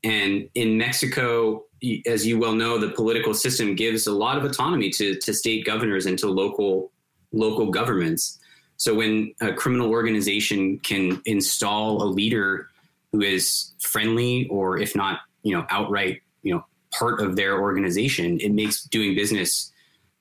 And 0.04 0.50
in 0.56 0.78
Mexico, 0.78 1.66
as 2.06 2.26
you 2.26 2.40
well 2.40 2.54
know, 2.54 2.78
the 2.78 2.90
political 2.90 3.34
system 3.34 3.76
gives 3.76 4.08
a 4.08 4.12
lot 4.12 4.38
of 4.38 4.46
autonomy 4.46 4.90
to, 4.92 5.16
to 5.16 5.34
state 5.34 5.66
governors 5.66 6.06
and 6.06 6.18
to 6.20 6.30
local 6.30 6.92
local 7.32 7.72
governments. 7.72 8.40
So 8.78 8.94
when 8.94 9.34
a 9.42 9.54
criminal 9.54 9.90
organization 9.90 10.80
can 10.80 11.22
install 11.26 12.04
a 12.04 12.06
leader 12.06 12.70
who 13.12 13.22
is 13.22 13.72
friendly 13.80 14.48
or 14.50 14.78
if 14.78 14.96
not, 14.96 15.22
you 15.42 15.56
know, 15.56 15.66
outright, 15.70 16.22
you 16.44 16.54
know, 16.54 16.66
part 16.92 17.22
of 17.22 17.36
their 17.36 17.60
organization, 17.60 18.40
it 18.40 18.52
makes 18.52 18.84
doing 18.84 19.16
business 19.16 19.72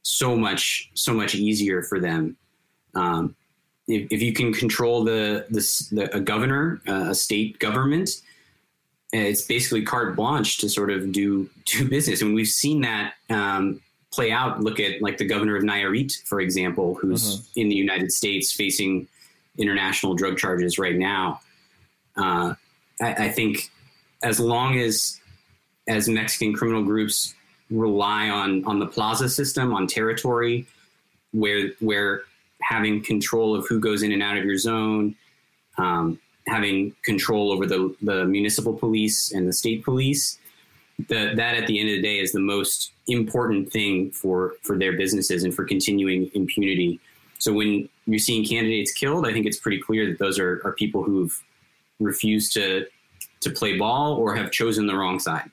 so 0.03 0.37
much 0.37 0.91
so 0.95 1.13
much 1.15 1.35
easier 1.35 1.83
for 1.83 2.01
them. 2.01 2.37
Um, 2.95 3.37
if, 3.89 4.09
if, 4.11 4.23
you 4.23 4.33
can 4.33 4.53
control 4.53 5.05
the, 5.05 5.47
the, 5.51 5.61
the 5.95 6.17
a 6.17 6.21
governor, 6.21 6.81
uh, 6.87 7.11
a 7.11 7.15
state 7.15 7.59
government, 7.59 8.11
it's 9.13 9.43
basically 9.43 9.83
carte 9.83 10.17
blanche 10.17 10.59
to 10.59 10.69
sort 10.69 10.91
of 10.91 11.13
do 11.13 11.49
do 11.67 11.89
business. 11.89 12.23
And 12.23 12.35
we've 12.35 12.49
seen 12.49 12.81
that 12.83 13.15
um, 13.31 13.81
play 14.13 14.33
out. 14.33 14.61
Look 14.61 14.81
at 14.81 15.03
like 15.03 15.19
the 15.19 15.27
governor 15.27 15.57
of 15.57 15.63
Nayarit, 15.63 16.23
for 16.25 16.41
example, 16.41 16.95
who's 16.95 17.41
mm-hmm. 17.41 17.61
in 17.61 17.69
the 17.69 17.75
United 17.75 18.11
States 18.11 18.53
facing 18.53 19.07
international 19.59 20.15
drug 20.15 20.39
charges 20.39 20.79
right 20.79 20.97
now. 20.97 21.41
Uh, 22.17 22.55
I, 23.01 23.13
I, 23.15 23.29
think 23.31 23.71
as 24.23 24.41
long 24.41 24.79
as 24.79 25.21
as 25.89 26.09
Mexican 26.09 26.55
criminal 26.55 26.83
groups 26.83 27.35
rely 27.71 28.29
on 28.29 28.65
on 28.65 28.79
the 28.79 28.87
plaza 28.87 29.29
system, 29.29 29.75
on 29.75 29.87
territory, 29.87 30.67
where 31.33 31.71
where 31.81 32.23
having 32.63 33.03
control 33.03 33.55
of 33.55 33.67
who 33.67 33.81
goes 33.81 34.03
in 34.03 34.13
and 34.13 34.23
out 34.23 34.37
of 34.37 34.45
your 34.45 34.59
zone, 34.59 35.15
um, 35.79 36.19
having 36.47 36.95
control 37.03 37.53
over 37.53 37.67
the, 37.67 37.95
the 38.03 38.25
municipal 38.25 38.75
police 38.75 39.33
and 39.33 39.49
the 39.49 39.53
state 39.53 39.85
police, 39.85 40.39
that 41.09 41.39
at 41.39 41.67
the 41.67 41.81
end 41.81 41.89
of 41.89 41.97
the 41.97 42.03
day 42.03 42.19
is 42.19 42.33
the 42.33 42.41
most 42.41 42.93
important 43.07 43.73
thing 43.73 44.11
for, 44.11 44.55
for 44.63 44.79
their 44.79 44.93
businesses 44.93 45.43
and 45.45 45.55
for 45.55 45.65
continuing 45.65 46.31
impunity. 46.35 47.01
So 47.39 47.53
when 47.53 47.89
you're 48.07 48.19
seeing 48.19 48.45
candidates 48.45 48.93
killed, 48.93 49.27
I 49.27 49.33
think 49.33 49.47
it's 49.47 49.59
pretty 49.59 49.81
clear 49.81 50.07
that 50.07 50.19
those 50.19 50.39
are, 50.39 50.61
are 50.65 50.73
people 50.73 51.03
who've 51.03 51.43
refused 51.99 52.53
to, 52.55 52.87
to 53.41 53.51
play 53.51 53.79
ball 53.79 54.15
or 54.15 54.37
have 54.37 54.51
chosen 54.51 54.87
the 54.87 54.95
wrong 54.95 55.19
side. 55.19 55.51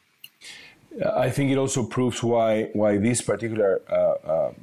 I 1.15 1.30
think 1.30 1.52
it 1.52 1.58
also 1.58 1.84
proves 1.84 2.21
why 2.23 2.69
why 2.73 2.97
this 2.97 3.21
particular 3.21 3.82
uh, 3.89 4.47
um, 4.49 4.56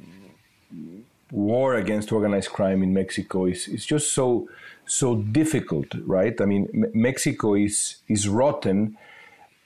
war 1.31 1.75
against 1.75 2.11
organized 2.11 2.49
crime 2.49 2.83
in 2.83 2.93
Mexico 2.93 3.45
is, 3.45 3.67
is 3.67 3.85
just 3.85 4.13
so 4.13 4.47
so 4.87 5.17
difficult, 5.17 5.87
right? 6.05 6.39
I 6.41 6.45
mean, 6.45 6.67
M- 6.73 6.91
Mexico 6.93 7.53
is 7.55 7.97
is 8.07 8.27
rotten. 8.27 8.97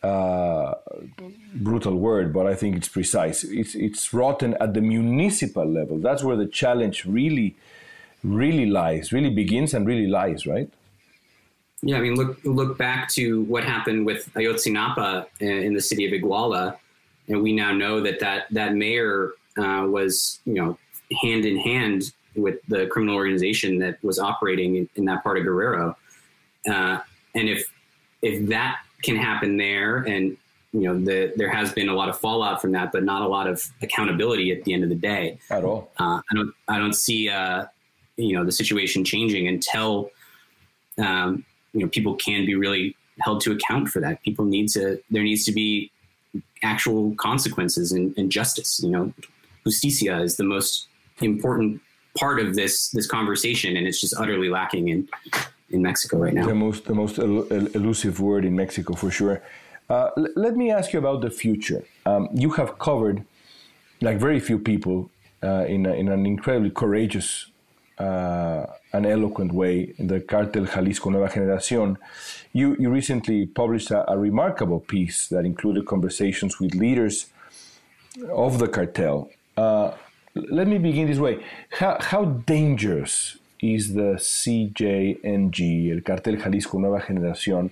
Uh, 0.04 0.74
brutal 1.54 1.96
word, 1.96 2.34
but 2.34 2.48
I 2.48 2.56
think 2.56 2.76
it's 2.76 2.88
precise. 2.88 3.44
It's 3.44 3.76
it's 3.76 4.12
rotten 4.12 4.56
at 4.60 4.74
the 4.74 4.82
municipal 4.82 5.64
level. 5.64 6.00
That's 6.00 6.24
where 6.24 6.36
the 6.36 6.48
challenge 6.48 7.06
really, 7.06 7.56
really 8.24 8.66
lies. 8.66 9.14
Really 9.14 9.30
begins 9.30 9.76
and 9.76 9.86
really 9.86 10.08
lies, 10.08 10.48
right? 10.48 10.74
Yeah, 11.84 11.98
I 11.98 12.02
mean, 12.02 12.16
look 12.16 12.40
look 12.44 12.80
back 12.80 13.10
to 13.10 13.44
what 13.44 13.64
happened 13.64 14.08
with 14.08 14.32
Ayotzinapa 14.34 15.28
in 15.40 15.76
the 15.76 15.82
city 15.82 16.06
of 16.06 16.20
Iguala, 16.20 16.78
and 17.28 17.44
we 17.44 17.54
now 17.54 17.72
know 17.72 18.02
that 18.02 18.20
that 18.22 18.48
that 18.52 18.74
mayor 18.74 19.34
uh, 19.58 19.86
was 19.88 20.40
you 20.46 20.54
know 20.54 20.78
hand 21.22 21.46
in 21.46 21.58
hand 21.58 22.12
with 22.36 22.60
the 22.68 22.88
criminal 22.88 23.16
organization 23.16 23.80
that 23.80 24.04
was 24.04 24.20
operating 24.20 24.78
in, 24.78 24.90
in 24.96 25.06
that 25.06 25.24
part 25.24 25.38
of 25.38 25.44
Guerrero. 25.44 25.98
Uh, 26.70 27.00
and 27.36 27.50
if 27.50 27.66
if 28.22 28.48
that 28.50 28.82
can 29.02 29.16
happen 29.16 29.58
there, 29.58 29.98
and 29.98 30.38
you 30.74 30.82
know, 30.82 31.00
the, 31.00 31.34
there 31.36 31.50
has 31.50 31.74
been 31.74 31.90
a 31.90 31.94
lot 31.94 32.08
of 32.08 32.18
fallout 32.18 32.62
from 32.62 32.72
that, 32.72 32.92
but 32.92 33.04
not 33.04 33.22
a 33.22 33.28
lot 33.28 33.48
of 33.48 33.64
accountability 33.82 34.52
at 34.52 34.64
the 34.64 34.74
end 34.74 34.84
of 34.84 34.90
the 34.90 34.96
day. 34.96 35.38
At 35.50 35.64
all. 35.64 35.92
Uh, 36.00 36.22
I 36.32 36.36
don't 36.36 36.54
I 36.68 36.78
don't 36.78 36.94
see 36.94 37.30
uh, 37.30 37.66
you 38.18 38.34
know 38.34 38.46
the 38.46 38.52
situation 38.52 39.04
changing 39.04 39.48
until 39.48 40.12
um, 40.98 41.44
you 41.74 41.82
know 41.82 41.90
people 41.90 42.16
can 42.16 42.46
be 42.46 42.56
really 42.56 42.96
held 43.20 43.42
to 43.42 43.52
account 43.52 43.90
for 43.90 44.00
that. 44.00 44.22
People 44.24 44.46
need 44.46 44.70
to 44.70 45.02
there 45.10 45.24
needs 45.24 45.44
to 45.46 45.52
be 45.52 45.92
actual 46.64 47.16
consequences 47.16 47.92
and, 47.92 48.18
and 48.18 48.32
justice. 48.32 48.82
You 48.82 48.92
know, 48.92 49.14
justicia 49.66 50.22
is 50.22 50.38
the 50.38 50.44
most 50.44 50.88
important 51.20 51.82
part 52.18 52.40
of 52.40 52.56
this 52.56 52.90
this 52.90 53.08
conversation, 53.08 53.78
and 53.78 53.88
it's 53.88 54.02
just 54.02 54.16
utterly 54.18 54.50
lacking 54.50 54.90
in 54.90 55.08
in 55.70 55.82
Mexico 55.82 56.18
right 56.18 56.34
now. 56.34 56.46
The 56.46 56.56
most 56.56 56.86
the 56.86 56.96
most 56.96 57.20
el- 57.20 57.48
elusive 57.80 58.20
word 58.20 58.46
in 58.46 58.56
Mexico 58.56 58.94
for 58.94 59.12
sure. 59.12 59.42
Uh, 59.90 60.10
l- 60.18 60.34
let 60.36 60.56
me 60.56 60.72
ask 60.72 60.94
you 60.94 61.00
about 61.00 61.22
the 61.22 61.30
future. 61.30 61.84
Um, 62.06 62.30
you 62.34 62.52
have 62.52 62.80
covered, 62.80 63.26
like 64.02 64.18
very 64.18 64.40
few 64.40 64.58
people, 64.58 65.10
uh, 65.44 65.66
in, 65.68 65.86
a, 65.86 65.94
in 65.94 66.08
an 66.08 66.26
incredibly 66.26 66.70
courageous 66.70 67.48
uh, 67.98 68.66
and 68.94 69.06
eloquent 69.06 69.54
way, 69.54 69.94
the 70.00 70.20
Cartel 70.20 70.66
Jalisco 70.66 71.10
Nueva 71.10 71.28
Generación. 71.28 71.98
You, 72.54 72.76
you 72.80 72.90
recently 72.90 73.46
published 73.46 73.92
a, 73.92 74.10
a 74.10 74.18
remarkable 74.18 74.80
piece 74.80 75.28
that 75.28 75.46
included 75.46 75.86
conversations 75.86 76.60
with 76.60 76.74
leaders 76.74 77.28
of 78.30 78.60
the 78.60 78.68
cartel. 78.68 79.30
Uh, 79.58 79.92
let 80.36 80.68
me 80.68 80.78
begin 80.78 81.08
this 81.08 81.20
way. 81.20 81.44
How, 81.72 81.98
how 82.00 82.26
dangerous 82.26 83.38
is 83.62 83.94
the 83.94 84.16
CJNG, 84.18 85.92
El 85.92 86.02
Cartel 86.02 86.36
Jalisco 86.38 86.80
Nueva 86.80 87.04
Generación, 87.06 87.70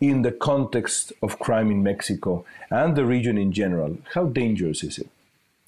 in 0.00 0.22
the 0.22 0.32
context 0.32 1.12
of 1.22 1.38
crime 1.38 1.70
in 1.70 1.82
Mexico 1.82 2.44
and 2.70 2.96
the 2.96 3.04
region 3.04 3.38
in 3.38 3.52
general? 3.52 3.98
How 4.14 4.26
dangerous 4.26 4.82
is 4.82 4.98
it? 4.98 5.08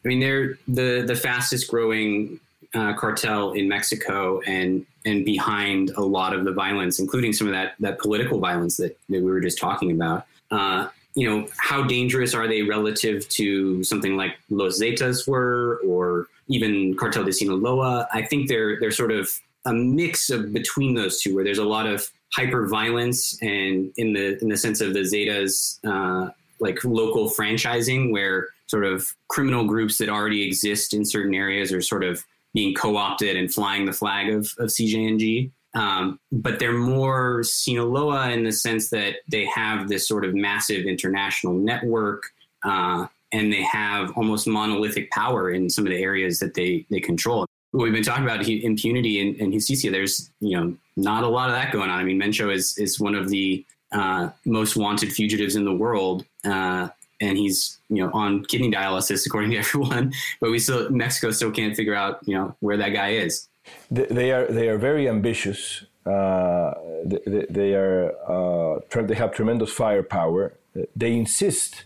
I 0.04 0.08
mean, 0.08 0.20
they're 0.20 0.58
the 0.66 1.04
the 1.06 1.14
fastest 1.14 1.70
growing 1.70 2.40
uh, 2.74 2.94
cartel 2.94 3.52
in 3.52 3.68
Mexico, 3.68 4.40
and 4.46 4.84
and 5.04 5.24
behind 5.24 5.90
a 5.90 6.02
lot 6.02 6.34
of 6.34 6.44
the 6.44 6.52
violence, 6.52 6.98
including 6.98 7.32
some 7.32 7.46
of 7.46 7.52
that 7.52 7.74
that 7.80 7.98
political 7.98 8.40
violence 8.40 8.76
that, 8.78 8.98
that 9.08 9.22
we 9.22 9.30
were 9.30 9.40
just 9.40 9.58
talking 9.58 9.92
about. 9.92 10.26
Uh, 10.50 10.88
you 11.14 11.28
know, 11.28 11.46
how 11.58 11.82
dangerous 11.82 12.34
are 12.34 12.48
they 12.48 12.62
relative 12.62 13.28
to 13.28 13.84
something 13.84 14.16
like 14.16 14.38
Los 14.50 14.80
Zetas 14.80 15.28
were, 15.28 15.80
or 15.86 16.26
even 16.48 16.96
Cartel 16.96 17.24
de 17.24 17.32
Sinaloa? 17.32 18.08
I 18.12 18.22
think 18.22 18.48
they're 18.48 18.78
they're 18.80 18.90
sort 18.90 19.12
of 19.12 19.30
a 19.64 19.72
mix 19.72 20.30
of 20.30 20.52
between 20.52 20.94
those 20.94 21.20
two, 21.20 21.34
where 21.34 21.44
there's 21.44 21.58
a 21.58 21.64
lot 21.64 21.86
of 21.86 22.08
hyper 22.34 22.66
violence, 22.66 23.38
and 23.42 23.92
in 23.96 24.12
the 24.12 24.40
in 24.42 24.48
the 24.48 24.56
sense 24.56 24.80
of 24.80 24.94
the 24.94 25.00
Zetas, 25.00 25.78
uh, 25.86 26.30
like 26.60 26.82
local 26.84 27.30
franchising, 27.30 28.12
where 28.12 28.48
sort 28.66 28.84
of 28.84 29.14
criminal 29.28 29.64
groups 29.64 29.98
that 29.98 30.08
already 30.08 30.46
exist 30.46 30.94
in 30.94 31.04
certain 31.04 31.34
areas 31.34 31.72
are 31.72 31.82
sort 31.82 32.02
of 32.02 32.24
being 32.54 32.74
co-opted 32.74 33.36
and 33.36 33.52
flying 33.52 33.84
the 33.84 33.92
flag 33.92 34.28
of, 34.28 34.52
of 34.58 34.68
CJNG. 34.68 35.50
Um, 35.74 36.18
but 36.30 36.58
they're 36.58 36.72
more 36.72 37.42
Sinaloa 37.42 38.30
in 38.30 38.44
the 38.44 38.52
sense 38.52 38.90
that 38.90 39.16
they 39.28 39.46
have 39.46 39.88
this 39.88 40.06
sort 40.06 40.24
of 40.24 40.34
massive 40.34 40.84
international 40.84 41.54
network, 41.54 42.24
uh, 42.62 43.06
and 43.32 43.52
they 43.52 43.62
have 43.62 44.12
almost 44.16 44.46
monolithic 44.46 45.10
power 45.10 45.50
in 45.50 45.70
some 45.70 45.86
of 45.86 45.92
the 45.92 46.02
areas 46.02 46.38
that 46.38 46.54
they 46.54 46.86
they 46.90 47.00
control. 47.00 47.46
We've 47.72 47.92
been 47.92 48.02
talking 48.02 48.24
about 48.24 48.46
impunity 48.46 49.20
in, 49.20 49.34
in 49.36 49.50
Justicia. 49.52 49.90
There's 49.90 50.30
you 50.40 50.56
know 50.58 50.76
not 50.96 51.24
a 51.24 51.28
lot 51.28 51.48
of 51.48 51.54
that 51.54 51.72
going 51.72 51.90
on. 51.90 51.98
I 51.98 52.04
mean, 52.04 52.20
Mencho 52.20 52.54
is 52.54 52.76
is 52.78 53.00
one 53.00 53.14
of 53.14 53.28
the 53.28 53.64
uh, 53.92 54.30
most 54.44 54.76
wanted 54.76 55.12
fugitives 55.12 55.56
in 55.56 55.64
the 55.64 55.74
world, 55.74 56.24
uh, 56.44 56.88
and 57.20 57.38
he's 57.38 57.78
you 57.88 58.04
know 58.04 58.10
on 58.12 58.44
kidney 58.44 58.70
dialysis 58.70 59.26
according 59.26 59.50
to 59.52 59.56
everyone. 59.64 60.12
But 60.40 60.50
we 60.50 60.58
still 60.58 60.90
Mexico 60.90 61.30
still 61.30 61.50
can't 61.50 61.74
figure 61.74 61.94
out 61.94 62.20
you 62.26 62.34
know 62.34 62.54
where 62.60 62.76
that 62.76 62.90
guy 62.90 63.12
is. 63.12 63.48
They 63.90 64.32
are 64.32 64.46
they 64.46 64.68
are 64.68 64.78
very 64.78 65.08
ambitious. 65.08 65.84
Uh, 66.04 66.74
they, 67.04 67.46
they, 67.48 67.74
are 67.74 68.12
uh, 68.28 68.80
they 69.02 69.14
have 69.14 69.32
tremendous 69.32 69.70
firepower. 69.70 70.52
They 70.96 71.12
insist 71.12 71.84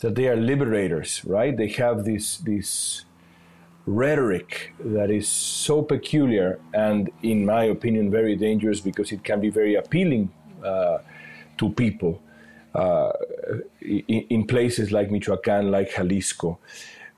that 0.00 0.14
they 0.14 0.28
are 0.28 0.36
liberators, 0.36 1.24
right? 1.24 1.56
They 1.56 1.68
have 1.68 2.04
this 2.04 2.38
this 2.38 3.04
rhetoric 3.86 4.72
that 4.80 5.10
is 5.10 5.28
so 5.28 5.82
peculiar 5.82 6.58
and, 6.74 7.10
in 7.22 7.44
my 7.44 7.64
opinion, 7.64 8.10
very 8.10 8.36
dangerous 8.36 8.80
because 8.80 9.10
it 9.12 9.24
can 9.24 9.40
be 9.40 9.50
very 9.50 9.74
appealing 9.74 10.30
uh, 10.64 10.98
to 11.58 11.70
people 11.70 12.22
uh, 12.74 13.12
in, 13.80 14.26
in, 14.30 14.46
places 14.46 14.92
like 14.92 15.10
Michoacan, 15.10 15.70
like 15.70 15.94
Jalisco. 15.94 16.58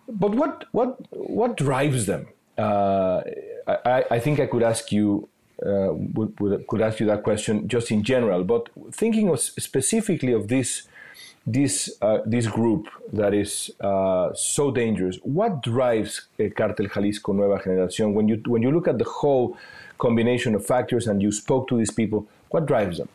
But 0.08 0.34
what 0.34 0.64
what 0.72 0.98
what 1.10 1.56
drives 1.56 2.06
them? 2.06 2.26
Uh, 2.56 3.22
I, 3.66 4.04
I, 4.10 4.18
think 4.18 4.40
I 4.40 4.46
could 4.46 4.62
ask 4.62 4.92
you 4.92 5.28
uh, 5.64 5.92
would, 5.92 6.38
would, 6.40 6.66
could 6.66 6.82
ask 6.82 7.00
you 7.00 7.06
that 7.06 7.22
question 7.22 7.68
just 7.68 7.90
in 7.90 8.02
general. 8.02 8.44
But 8.44 8.68
thinking 8.92 9.28
of 9.28 9.40
specifically 9.40 10.32
of 10.32 10.48
this 10.48 10.88
this 11.46 11.90
uh, 12.00 12.18
this 12.24 12.46
group 12.46 12.86
that 13.12 13.34
is 13.34 13.70
uh, 13.80 14.32
so 14.34 14.70
dangerous. 14.70 15.18
What 15.22 15.62
drives 15.62 16.28
El 16.38 16.50
Cartel 16.50 16.86
Jalisco 16.86 17.32
Nueva 17.32 17.58
Generación? 17.58 18.14
When 18.14 18.28
you 18.28 18.42
when 18.46 18.62
you 18.62 18.70
look 18.70 18.88
at 18.88 18.98
the 18.98 19.04
whole 19.04 19.56
combination 19.98 20.54
of 20.54 20.64
factors 20.64 21.06
and 21.06 21.20
you 21.22 21.32
spoke 21.32 21.68
to 21.68 21.76
these 21.76 21.90
people, 21.90 22.26
what 22.50 22.66
drives 22.66 22.98
them? 22.98 23.08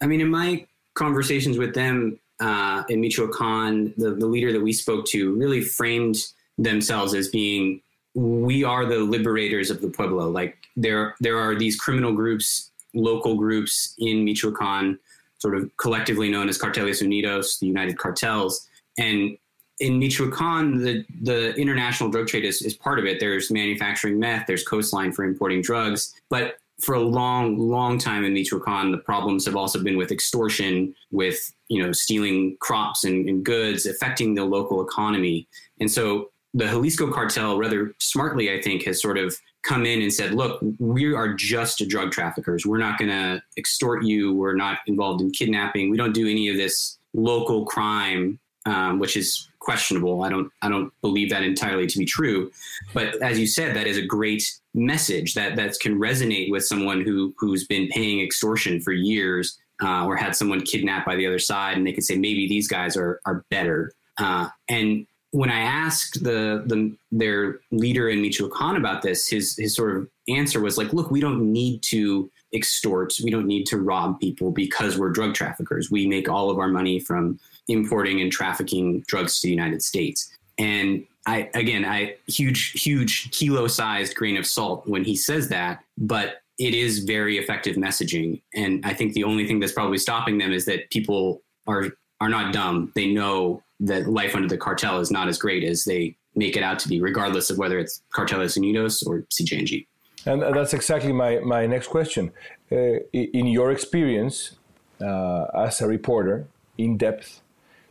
I 0.00 0.06
mean, 0.06 0.20
in 0.20 0.30
my 0.30 0.66
conversations 0.94 1.58
with 1.58 1.74
them 1.74 2.18
uh, 2.40 2.84
in 2.88 3.00
Michoacan, 3.00 3.94
the, 3.96 4.10
the 4.14 4.26
leader 4.26 4.52
that 4.52 4.62
we 4.62 4.72
spoke 4.72 5.06
to 5.06 5.34
really 5.34 5.60
framed 5.60 6.16
themselves 6.58 7.14
as 7.14 7.28
being 7.28 7.80
we 8.14 8.62
are 8.62 8.86
the 8.86 8.98
liberators 8.98 9.70
of 9.70 9.80
the 9.80 9.88
pueblo. 9.88 10.30
Like 10.30 10.56
there 10.76 11.14
there 11.20 11.38
are 11.38 11.54
these 11.54 11.76
criminal 11.78 12.12
groups, 12.12 12.70
local 12.94 13.36
groups 13.36 13.94
in 13.98 14.24
Michoacan 14.24 14.98
sort 15.44 15.56
of 15.58 15.70
collectively 15.76 16.30
known 16.30 16.48
as 16.48 16.56
Carteles 16.56 17.02
Unidos, 17.02 17.58
the 17.58 17.66
United 17.66 17.98
Cartels. 17.98 18.66
And 18.96 19.36
in 19.78 19.98
Michoacan, 19.98 20.78
the, 20.82 21.04
the 21.20 21.52
international 21.56 22.08
drug 22.08 22.28
trade 22.28 22.46
is, 22.46 22.62
is 22.62 22.72
part 22.72 22.98
of 22.98 23.04
it. 23.04 23.20
There's 23.20 23.50
manufacturing 23.50 24.18
meth, 24.18 24.46
there's 24.46 24.66
coastline 24.66 25.12
for 25.12 25.22
importing 25.22 25.60
drugs. 25.60 26.14
But 26.30 26.56
for 26.80 26.94
a 26.94 27.00
long, 27.00 27.58
long 27.58 27.98
time 27.98 28.24
in 28.24 28.32
Michoacan, 28.32 28.90
the 28.90 28.98
problems 28.98 29.44
have 29.44 29.54
also 29.54 29.82
been 29.82 29.98
with 29.98 30.10
extortion, 30.10 30.94
with 31.10 31.52
you 31.68 31.82
know 31.82 31.92
stealing 31.92 32.56
crops 32.60 33.04
and, 33.04 33.28
and 33.28 33.44
goods, 33.44 33.84
affecting 33.84 34.34
the 34.34 34.44
local 34.44 34.82
economy. 34.82 35.46
And 35.78 35.90
so 35.90 36.30
the 36.54 36.64
Jalisco 36.64 37.12
cartel, 37.12 37.58
rather 37.58 37.94
smartly, 37.98 38.50
I 38.50 38.62
think, 38.62 38.84
has 38.84 39.02
sort 39.02 39.18
of 39.18 39.36
come 39.64 39.86
in 39.86 40.02
and 40.02 40.12
said, 40.12 40.34
look, 40.34 40.60
we 40.78 41.12
are 41.12 41.32
just 41.34 41.82
drug 41.88 42.12
traffickers. 42.12 42.66
We're 42.66 42.78
not 42.78 42.98
going 42.98 43.10
to 43.10 43.42
extort 43.56 44.04
you. 44.04 44.34
We're 44.34 44.54
not 44.54 44.78
involved 44.86 45.22
in 45.22 45.30
kidnapping. 45.30 45.90
We 45.90 45.96
don't 45.96 46.12
do 46.12 46.28
any 46.28 46.48
of 46.48 46.56
this 46.56 46.98
local 47.14 47.64
crime, 47.64 48.38
um, 48.66 48.98
which 48.98 49.16
is 49.16 49.48
questionable. 49.60 50.22
I 50.22 50.28
don't, 50.28 50.52
I 50.60 50.68
don't 50.68 50.92
believe 51.00 51.30
that 51.30 51.42
entirely 51.42 51.86
to 51.86 51.98
be 51.98 52.04
true. 52.04 52.50
But 52.92 53.20
as 53.22 53.38
you 53.38 53.46
said, 53.46 53.74
that 53.74 53.86
is 53.86 53.96
a 53.96 54.04
great 54.04 54.44
message 54.74 55.34
that 55.34 55.56
that 55.56 55.78
can 55.80 55.98
resonate 55.98 56.50
with 56.50 56.64
someone 56.64 57.00
who 57.00 57.34
who's 57.38 57.66
been 57.66 57.88
paying 57.88 58.20
extortion 58.20 58.80
for 58.80 58.92
years 58.92 59.58
uh, 59.82 60.04
or 60.04 60.16
had 60.16 60.36
someone 60.36 60.60
kidnapped 60.60 61.06
by 61.06 61.16
the 61.16 61.26
other 61.26 61.38
side, 61.38 61.76
and 61.76 61.86
they 61.86 61.92
can 61.92 62.02
say 62.02 62.16
maybe 62.16 62.46
these 62.48 62.68
guys 62.68 62.96
are 62.96 63.20
are 63.24 63.44
better. 63.50 63.92
Uh, 64.18 64.48
and 64.68 65.06
when 65.34 65.50
I 65.50 65.58
asked 65.58 66.22
the, 66.22 66.62
the 66.64 66.96
their 67.10 67.58
leader 67.72 68.08
in 68.08 68.22
Michoacan 68.22 68.76
about 68.76 69.02
this, 69.02 69.26
his 69.26 69.56
his 69.56 69.74
sort 69.74 69.96
of 69.96 70.08
answer 70.28 70.60
was 70.60 70.78
like, 70.78 70.92
"Look, 70.92 71.10
we 71.10 71.20
don't 71.20 71.52
need 71.52 71.82
to 71.84 72.30
extort, 72.54 73.14
we 73.24 73.32
don't 73.32 73.48
need 73.48 73.64
to 73.66 73.78
rob 73.78 74.20
people 74.20 74.52
because 74.52 74.96
we're 74.96 75.10
drug 75.10 75.34
traffickers. 75.34 75.90
We 75.90 76.06
make 76.06 76.28
all 76.28 76.50
of 76.50 76.60
our 76.60 76.68
money 76.68 77.00
from 77.00 77.40
importing 77.66 78.20
and 78.20 78.30
trafficking 78.30 79.02
drugs 79.08 79.40
to 79.40 79.48
the 79.48 79.50
United 79.50 79.82
States." 79.82 80.32
And 80.56 81.04
I 81.26 81.50
again, 81.54 81.84
I 81.84 82.14
huge 82.28 82.80
huge 82.80 83.32
kilo 83.32 83.66
sized 83.66 84.14
grain 84.14 84.36
of 84.36 84.46
salt 84.46 84.86
when 84.86 85.02
he 85.02 85.16
says 85.16 85.48
that, 85.48 85.82
but 85.98 86.42
it 86.60 86.74
is 86.74 87.00
very 87.00 87.38
effective 87.38 87.74
messaging. 87.74 88.40
And 88.54 88.86
I 88.86 88.94
think 88.94 89.14
the 89.14 89.24
only 89.24 89.48
thing 89.48 89.58
that's 89.58 89.72
probably 89.72 89.98
stopping 89.98 90.38
them 90.38 90.52
is 90.52 90.64
that 90.66 90.90
people 90.90 91.42
are 91.66 91.90
are 92.20 92.28
not 92.28 92.52
dumb. 92.52 92.92
They 92.94 93.12
know 93.12 93.63
that 93.80 94.06
life 94.06 94.34
under 94.34 94.48
the 94.48 94.58
cartel 94.58 95.00
is 95.00 95.10
not 95.10 95.28
as 95.28 95.38
great 95.38 95.64
as 95.64 95.84
they 95.84 96.16
make 96.34 96.56
it 96.56 96.62
out 96.62 96.78
to 96.80 96.88
be, 96.88 97.00
regardless 97.00 97.50
of 97.50 97.58
whether 97.58 97.78
it's 97.78 98.02
Carteles 98.12 98.56
Unidos 98.56 99.06
or 99.06 99.24
CJNG. 99.30 99.86
And 100.26 100.42
that's 100.42 100.72
exactly 100.72 101.12
my, 101.12 101.38
my 101.40 101.66
next 101.66 101.88
question. 101.88 102.32
Uh, 102.72 102.98
in 103.12 103.46
your 103.46 103.70
experience 103.70 104.52
uh, 105.00 105.44
as 105.54 105.80
a 105.80 105.86
reporter, 105.86 106.46
in 106.78 106.96
depth, 106.96 107.40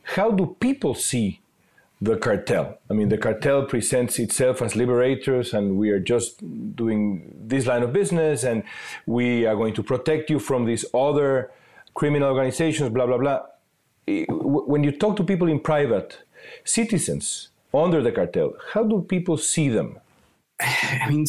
how 0.04 0.32
do 0.32 0.56
people 0.60 0.96
see 0.96 1.40
the 2.02 2.18
cartel? 2.18 2.80
I 2.90 2.94
mean, 2.94 3.10
the 3.10 3.18
cartel 3.18 3.66
presents 3.66 4.20
itself 4.20 4.62
as 4.62 4.76
liberators, 4.76 5.54
and 5.54 5.78
we 5.78 5.92
are 5.92 6.00
just 6.00 6.40
doing 6.76 7.34
this 7.40 7.66
line 7.66 7.84
of 7.84 7.94
business, 7.94 8.44
and 8.44 8.64
we 9.06 9.46
are 9.46 9.56
going 9.56 9.74
to 9.76 9.84
protect 9.84 10.30
you 10.30 10.40
from 10.40 10.66
these 10.66 10.86
other 10.94 11.52
criminal 11.94 12.30
organizations, 12.30 12.90
blah, 12.90 13.06
blah, 13.06 13.20
blah 13.20 13.42
when 14.08 14.84
you 14.84 14.92
talk 14.92 15.16
to 15.18 15.24
people 15.24 15.48
in 15.48 15.60
private, 15.60 16.18
citizens 16.64 17.50
under 17.74 18.02
the 18.02 18.12
cartel, 18.12 18.54
how 18.74 18.84
do 18.84 19.02
people 19.02 19.38
see 19.38 19.70
them? 19.70 20.00
I 20.60 21.08
mean, 21.10 21.26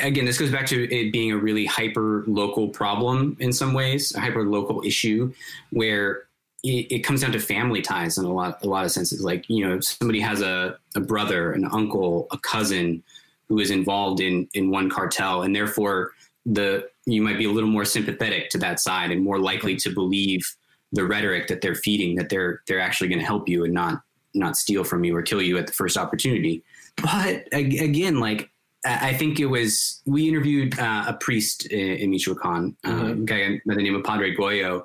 again, 0.00 0.24
this 0.24 0.38
goes 0.38 0.50
back 0.50 0.66
to 0.66 0.92
it 0.92 1.12
being 1.12 1.32
a 1.32 1.36
really 1.36 1.66
hyper 1.66 2.24
local 2.26 2.68
problem 2.68 3.36
in 3.40 3.52
some 3.52 3.74
ways, 3.74 4.14
a 4.14 4.20
hyper 4.20 4.44
local 4.44 4.82
issue 4.84 5.32
where 5.70 6.24
it, 6.66 7.00
comes 7.00 7.20
down 7.20 7.32
to 7.32 7.38
family 7.38 7.82
ties 7.82 8.16
in 8.16 8.24
a 8.24 8.32
lot, 8.32 8.64
a 8.64 8.66
lot 8.66 8.86
of 8.86 8.90
senses. 8.90 9.22
Like, 9.22 9.44
you 9.48 9.66
know, 9.66 9.80
somebody 9.80 10.20
has 10.20 10.40
a, 10.40 10.78
a 10.94 11.00
brother, 11.00 11.52
an 11.52 11.66
uncle, 11.66 12.26
a 12.30 12.38
cousin 12.38 13.02
who 13.48 13.58
is 13.58 13.70
involved 13.70 14.20
in 14.20 14.48
in 14.54 14.70
one 14.70 14.88
cartel, 14.88 15.42
and 15.42 15.54
therefore 15.54 16.12
the 16.46 16.88
you 17.06 17.20
might 17.22 17.38
be 17.38 17.44
a 17.44 17.50
little 17.50 17.68
more 17.68 17.84
sympathetic 17.84 18.48
to 18.50 18.58
that 18.58 18.80
side 18.80 19.10
and 19.10 19.22
more 19.22 19.38
likely 19.38 19.76
to 19.76 19.90
believe 19.90 20.56
the 20.92 21.04
rhetoric 21.04 21.48
that 21.48 21.60
they're 21.60 21.74
feeding 21.74 22.16
that 22.16 22.28
they're 22.28 22.62
they're 22.66 22.80
actually 22.80 23.08
going 23.08 23.18
to 23.18 23.26
help 23.26 23.48
you 23.48 23.64
and 23.64 23.74
not 23.74 24.02
not 24.34 24.56
steal 24.56 24.84
from 24.84 25.04
you 25.04 25.16
or 25.16 25.22
kill 25.22 25.42
you 25.42 25.56
at 25.58 25.66
the 25.66 25.72
first 25.72 25.96
opportunity. 25.96 26.62
But 26.96 27.48
again, 27.52 28.20
like 28.20 28.50
I 28.86 29.14
think 29.14 29.40
it 29.40 29.46
was 29.46 30.02
we 30.04 30.28
interviewed 30.28 30.78
uh, 30.78 31.04
a 31.08 31.14
priest 31.14 31.66
in, 31.66 31.96
in 31.96 32.10
Michoacan, 32.10 32.76
uh, 32.84 32.90
mm-hmm. 32.90 33.22
a 33.22 33.24
guy 33.24 33.60
by 33.66 33.74
the 33.74 33.82
name 33.82 33.94
of 33.94 34.04
Padre 34.04 34.34
Goyo, 34.36 34.84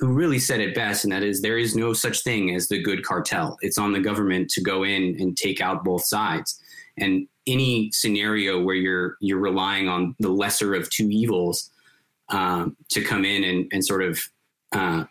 who 0.00 0.08
really 0.08 0.38
said 0.38 0.60
it 0.60 0.74
best, 0.74 1.04
and 1.04 1.12
that 1.12 1.22
is 1.22 1.42
there 1.42 1.58
is 1.58 1.76
no 1.76 1.92
such 1.92 2.22
thing 2.22 2.54
as 2.54 2.68
the 2.68 2.82
good 2.82 3.04
cartel. 3.04 3.58
It's 3.60 3.78
on 3.78 3.92
the 3.92 4.00
government 4.00 4.48
to 4.50 4.62
go 4.62 4.84
in 4.84 5.16
and 5.20 5.36
take 5.36 5.60
out 5.60 5.84
both 5.84 6.04
sides. 6.06 6.58
And 6.96 7.26
any 7.46 7.90
scenario 7.92 8.62
where 8.62 8.76
you're 8.76 9.16
you're 9.20 9.38
relying 9.38 9.88
on 9.88 10.14
the 10.18 10.30
lesser 10.30 10.74
of 10.74 10.88
two 10.88 11.08
evils 11.10 11.70
um, 12.30 12.76
to 12.90 13.02
come 13.02 13.24
in 13.24 13.44
and, 13.44 13.66
and 13.72 13.84
sort 13.84 14.02
of 14.02 14.20
uh, 14.72 15.04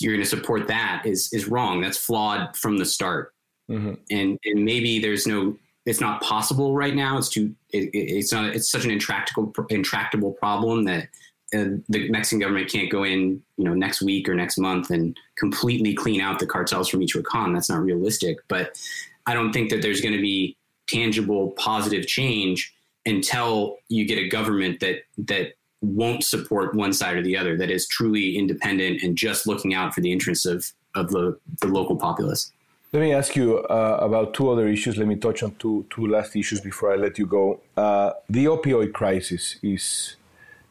you're 0.00 0.12
going 0.14 0.24
to 0.24 0.28
support 0.28 0.68
that 0.68 1.02
is 1.04 1.32
is 1.32 1.48
wrong. 1.48 1.80
That's 1.80 1.98
flawed 1.98 2.56
from 2.56 2.78
the 2.78 2.84
start. 2.84 3.34
Mm-hmm. 3.70 3.94
And 4.10 4.38
and 4.44 4.64
maybe 4.64 4.98
there's 4.98 5.26
no 5.26 5.56
it's 5.86 6.00
not 6.00 6.22
possible 6.22 6.74
right 6.74 6.94
now. 6.94 7.18
It's 7.18 7.28
too 7.28 7.54
it, 7.70 7.90
it's 7.92 8.32
not 8.32 8.54
it's 8.54 8.70
such 8.70 8.84
an 8.84 8.90
intractable 8.90 9.52
intractable 9.70 10.32
problem 10.32 10.84
that 10.84 11.08
uh, 11.54 11.80
the 11.88 12.08
Mexican 12.10 12.38
government 12.38 12.70
can't 12.70 12.90
go 12.90 13.04
in 13.04 13.42
you 13.56 13.64
know 13.64 13.74
next 13.74 14.02
week 14.02 14.28
or 14.28 14.34
next 14.34 14.58
month 14.58 14.90
and 14.90 15.16
completely 15.36 15.94
clean 15.94 16.20
out 16.20 16.38
the 16.38 16.46
cartels 16.46 16.88
from 16.88 17.00
Michoacan. 17.00 17.54
That's 17.54 17.70
not 17.70 17.82
realistic. 17.82 18.38
But 18.48 18.78
I 19.26 19.34
don't 19.34 19.52
think 19.52 19.70
that 19.70 19.82
there's 19.82 20.00
going 20.00 20.14
to 20.14 20.20
be 20.20 20.56
tangible 20.88 21.50
positive 21.52 22.06
change 22.06 22.74
until 23.06 23.76
you 23.88 24.06
get 24.06 24.18
a 24.18 24.28
government 24.28 24.80
that 24.80 25.02
that 25.18 25.54
won't 25.82 26.24
support 26.24 26.74
one 26.74 26.92
side 26.92 27.16
or 27.16 27.22
the 27.22 27.36
other 27.36 27.56
that 27.56 27.70
is 27.70 27.86
truly 27.88 28.36
independent 28.36 29.02
and 29.02 29.16
just 29.16 29.46
looking 29.46 29.74
out 29.74 29.94
for 29.94 30.00
the 30.00 30.12
interests 30.12 30.46
of 30.46 30.72
of 30.94 31.10
the, 31.10 31.38
the 31.60 31.68
local 31.68 31.96
populace. 31.96 32.52
Let 32.92 33.00
me 33.00 33.12
ask 33.12 33.36
you 33.36 33.58
uh, 33.58 33.98
about 34.00 34.34
two 34.34 34.50
other 34.50 34.66
issues. 34.66 34.96
Let 34.96 35.06
me 35.06 35.16
touch 35.16 35.42
on 35.42 35.54
two 35.56 35.86
two 35.90 36.06
last 36.06 36.34
issues 36.34 36.60
before 36.60 36.92
i 36.92 36.96
let 36.96 37.18
you 37.18 37.26
go. 37.26 37.60
Uh, 37.76 38.12
the 38.28 38.46
opioid 38.46 38.92
crisis 38.92 39.56
is 39.62 40.16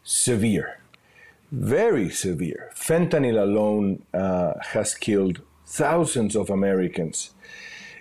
severe 0.04 0.80
very 1.52 2.10
severe. 2.10 2.72
Fentanyl 2.76 3.42
alone 3.42 4.04
uh, 4.14 4.54
has 4.62 4.94
killed 4.94 5.42
thousands 5.66 6.36
of 6.36 6.50
americans. 6.50 7.32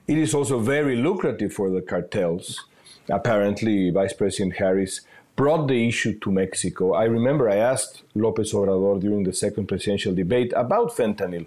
It 0.07 0.19
is 0.19 0.35
also 0.35 0.59
very 0.59 0.97
lucrative 0.97 1.53
for 1.53 1.71
the 1.71 1.83
cartels. 1.83 2.65
Apparently, 3.11 3.91
Vice 3.91 4.13
President 4.13 4.57
Harris 4.57 5.03
brought 5.39 5.69
the 5.69 5.87
issue 5.87 6.19
to 6.19 6.33
Mexico. 6.33 6.95
I 6.95 7.05
remember 7.05 7.49
I 7.49 7.59
asked 7.73 8.03
Lopez 8.17 8.53
Obrador 8.53 9.01
during 9.01 9.23
the 9.23 9.33
second 9.33 9.69
presidential 9.69 10.13
debate 10.13 10.53
about 10.57 10.89
fentanyl. 10.97 11.47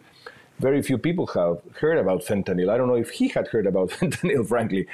Very 0.60 0.82
few 0.82 0.98
people 0.98 1.28
have 1.28 1.58
heard 1.82 1.98
about 1.98 2.22
fentanyl. 2.22 2.70
I 2.70 2.78
don't 2.78 2.88
know 2.88 3.02
if 3.06 3.10
he 3.10 3.28
had 3.28 3.50
heard 3.50 3.68
about 3.68 3.90
fentanyl, 3.98 4.48
frankly. 4.48 4.88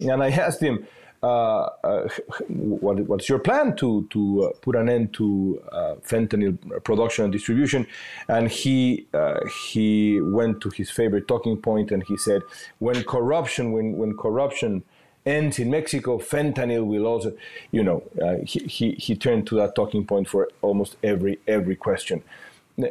And 0.00 0.22
I 0.22 0.28
asked 0.28 0.60
him, 0.60 0.86
uh, 1.22 1.68
uh, 1.82 2.08
what, 2.48 3.00
what's 3.06 3.26
your 3.28 3.38
plan 3.38 3.74
to 3.76 4.06
to 4.10 4.20
uh, 4.44 4.50
put 4.60 4.74
an 4.76 4.88
end 4.88 5.14
to 5.14 5.62
uh, 5.72 5.94
fentanyl 6.10 6.54
production 6.84 7.24
and 7.24 7.32
distribution? 7.32 7.86
And 8.28 8.50
he 8.50 9.06
uh, 9.14 9.40
he 9.70 10.20
went 10.20 10.60
to 10.60 10.68
his 10.68 10.90
favorite 10.90 11.26
talking 11.26 11.56
point 11.56 11.90
and 11.90 12.02
he 12.02 12.18
said, 12.18 12.42
when 12.80 13.02
corruption 13.04 13.72
when 13.72 13.96
when 13.96 14.14
corruption 14.14 14.82
ends 15.24 15.58
in 15.58 15.70
Mexico, 15.70 16.18
fentanyl 16.18 16.86
will 16.86 17.06
also, 17.06 17.32
you 17.70 17.82
know, 17.82 18.02
uh, 18.20 18.36
he, 18.44 18.60
he 18.60 18.92
he 18.92 19.14
turned 19.14 19.46
to 19.48 19.56
that 19.56 19.74
talking 19.74 20.04
point 20.06 20.28
for 20.28 20.48
almost 20.62 20.96
every 21.02 21.38
every 21.46 21.76
question. 21.76 22.22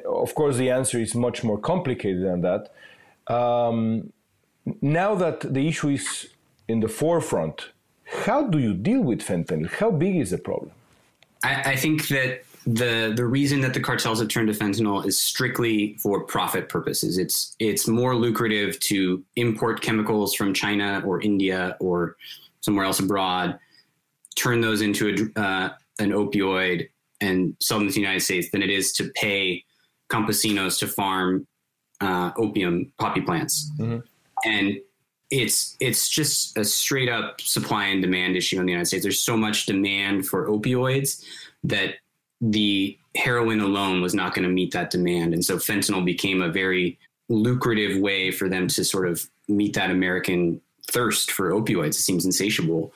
Of 0.06 0.36
course, 0.36 0.58
the 0.58 0.70
answer 0.70 1.00
is 1.00 1.15
much 1.15 1.44
more 1.44 1.58
complicated 1.58 2.24
than 2.24 2.41
that. 2.41 2.72
Um, 3.28 4.13
now 4.82 5.15
that 5.15 5.54
the 5.54 5.67
issue 5.67 5.89
is 5.89 6.28
in 6.67 6.80
the 6.80 6.88
forefront 6.88 7.72
how 8.12 8.44
do 8.44 8.60
you 8.60 8.74
deal 8.74 9.02
with 9.02 9.22
fentanyl? 9.22 9.70
How 9.70 9.89
big 9.89 10.17
is 10.17 10.32
the 10.32 10.38
problem? 10.38 10.72
I, 11.44 11.72
I 11.72 11.76
think 11.76 12.08
that 12.10 12.44
the 12.65 13.13
the 13.15 13.26
reason 13.26 13.62
that 13.62 13.74
the 13.74 13.80
cartels 13.80 14.19
have 14.19 14.30
turned 14.30 14.47
to 14.47 14.54
fentanyl 14.54 15.06
is 15.06 15.21
strictly 15.21 15.97
for 15.97 16.24
profit 16.24 16.69
purposes. 16.69 17.17
It's 17.17 17.56
it's 17.60 17.88
more 17.88 18.15
lucrative 18.15 18.80
to 18.82 19.24
import 19.36 19.82
chemicals 19.82 20.36
from 20.36 20.54
China 20.54 21.02
or 21.06 21.21
India 21.21 21.76
or 21.80 22.17
somewhere 22.62 22.86
else 22.86 23.00
abroad, 23.00 23.58
turn 24.36 24.62
those 24.62 24.82
into 24.82 25.32
a, 25.36 25.39
uh, 25.39 25.69
an 26.00 26.12
opioid 26.12 26.89
and 27.19 27.56
sell 27.60 27.80
them 27.80 27.88
to 27.88 27.93
the 27.93 28.00
United 28.00 28.21
States 28.21 28.50
than 28.52 28.62
it 28.62 28.69
is 28.69 28.93
to 28.93 29.10
pay 29.15 29.63
campesinos 30.10 30.78
to 30.80 30.88
farm 30.88 31.47
uh, 32.00 32.32
opium 32.38 32.91
poppy 33.00 33.21
plants. 33.21 33.71
Mm-hmm. 33.80 34.00
And 34.45 34.78
it's 35.30 35.78
it's 35.80 36.10
just 36.10 36.58
a 36.58 36.65
straight 36.65 37.10
up 37.10 37.39
supply 37.41 37.86
and 37.86 38.02
demand 38.02 38.36
issue 38.36 38.60
in 38.60 38.65
the 38.65 38.71
United 38.71 38.88
States. 38.88 39.04
There's 39.04 39.19
so 39.19 39.38
much 39.38 39.65
demand 39.65 40.28
for 40.28 40.47
opioids 40.47 41.24
that 41.63 41.95
the 42.41 42.97
heroin 43.15 43.62
alone 43.62 44.01
was 44.01 44.13
not 44.13 44.34
going 44.34 44.43
to 44.43 44.54
meet 44.54 44.73
that 44.73 44.89
demand, 44.89 45.34
and 45.34 45.45
so 45.45 45.58
fentanyl 45.58 46.04
became 46.04 46.41
a 46.41 46.49
very 46.49 46.97
lucrative 47.30 47.99
way 48.01 48.32
for 48.32 48.49
them 48.49 48.67
to 48.67 48.84
sort 48.84 49.08
of 49.08 49.30
meet 49.47 49.73
that 49.73 49.91
American 49.91 50.60
thirst 50.89 51.32
for 51.32 51.51
opioids. 51.51 51.89
It 51.89 51.93
seems 51.95 52.25
insatiable, 52.25 52.93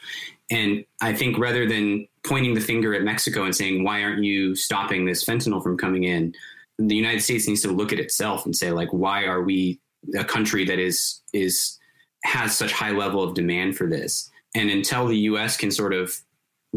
and 0.50 0.84
I 1.02 1.14
think 1.14 1.38
rather 1.38 1.68
than 1.68 2.08
pointing 2.26 2.54
the 2.54 2.62
finger 2.62 2.94
at 2.94 3.04
Mexico 3.04 3.44
and 3.44 3.56
saying 3.56 3.84
why 3.84 4.04
aren't 4.04 4.24
you 4.24 4.56
stopping 4.56 5.06
this 5.06 5.24
fentanyl 5.24 5.62
from 5.62 5.78
coming 5.78 6.04
in, 6.04 6.34
the 6.80 6.96
United 6.96 7.22
States 7.22 7.48
needs 7.48 7.62
to 7.62 7.72
look 7.72 7.94
at 7.94 8.00
itself 8.00 8.46
and 8.46 8.56
say 8.56 8.72
like 8.72 8.92
why 8.92 9.26
are 9.26 9.42
we 9.42 9.80
a 10.18 10.24
country 10.24 10.66
that 10.66 10.80
is 10.80 11.22
is 11.34 11.80
has 12.24 12.56
such 12.56 12.72
high 12.72 12.92
level 12.92 13.24
of 13.24 13.34
demand 13.34 13.78
for 13.78 13.88
this. 13.88 14.30
And 14.56 14.70
until 14.70 15.08
the 15.08 15.18
U.S. 15.18 15.58
can 15.58 15.70
sort 15.70 15.94
of 15.94 16.18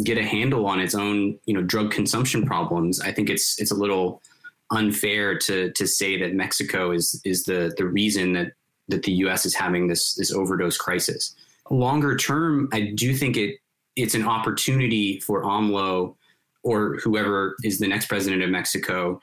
get 0.05 0.19
a 0.19 0.25
handle 0.25 0.67
on 0.67 0.81
its 0.81 0.95
own, 0.95 1.39
you 1.47 1.55
know, 1.55 1.63
drug 1.63 1.91
consumption 1.91 2.47
problems, 2.47 3.01
I 3.01 3.13
think 3.13 3.31
it's 3.31 3.59
it's 3.61 3.71
a 3.71 3.77
little 3.77 4.23
unfair 4.71 5.39
to 5.39 5.73
to 5.73 5.87
say 5.87 6.19
that 6.19 6.35
Mexico 6.35 6.93
is 6.93 7.21
is 7.25 7.45
the 7.45 7.73
the 7.77 7.87
reason 7.87 8.33
that 8.35 8.53
that 8.89 9.03
the 9.03 9.13
U.S. 9.13 9.45
is 9.47 9.55
having 9.55 9.89
this 9.89 10.15
this 10.15 10.33
overdose 10.33 10.77
crisis. 10.77 11.35
Longer 11.71 12.17
term, 12.17 12.69
I 12.73 12.93
do 12.95 13.15
think 13.15 13.37
it 13.37 13.57
it's 13.97 14.15
an 14.15 14.27
opportunity 14.27 15.21
for 15.21 15.43
AMLO 15.43 16.15
or 16.63 16.97
whoever 17.03 17.57
is 17.65 17.79
the 17.79 17.89
next 17.89 18.07
president 18.07 18.43
of 18.43 18.51
Mexico 18.51 19.21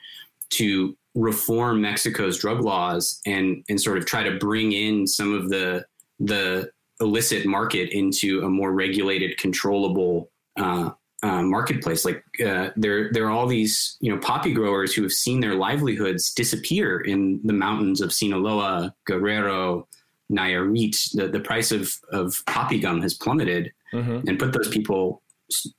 to 0.50 0.96
reform 1.14 1.80
Mexico's 1.80 2.38
drug 2.38 2.60
laws 2.60 3.20
and 3.26 3.64
and 3.68 3.80
sort 3.80 3.98
of 3.98 4.06
try 4.06 4.22
to 4.22 4.38
bring 4.38 4.72
in 4.72 5.06
some 5.06 5.34
of 5.34 5.48
the 5.48 5.84
the 6.20 6.70
illicit 7.00 7.46
market 7.46 7.90
into 7.90 8.42
a 8.42 8.48
more 8.48 8.72
regulated, 8.72 9.36
controllable 9.38 10.30
uh, 10.56 10.90
uh, 11.22 11.42
marketplace. 11.42 12.04
Like 12.04 12.22
uh, 12.44 12.70
there, 12.76 13.12
there 13.12 13.26
are 13.26 13.30
all 13.30 13.46
these 13.46 13.96
you 14.00 14.12
know 14.12 14.20
poppy 14.20 14.52
growers 14.52 14.94
who 14.94 15.02
have 15.02 15.12
seen 15.12 15.40
their 15.40 15.54
livelihoods 15.54 16.32
disappear 16.32 17.00
in 17.00 17.40
the 17.44 17.52
mountains 17.52 18.00
of 18.00 18.12
Sinaloa, 18.12 18.94
Guerrero, 19.06 19.88
Nayarit. 20.30 20.96
The, 21.14 21.28
the 21.28 21.40
price 21.40 21.72
of 21.72 21.92
of 22.12 22.34
poppy 22.46 22.78
gum 22.78 23.02
has 23.02 23.14
plummeted 23.14 23.72
mm-hmm. 23.92 24.28
and 24.28 24.38
put 24.38 24.52
those 24.52 24.68
people 24.68 25.22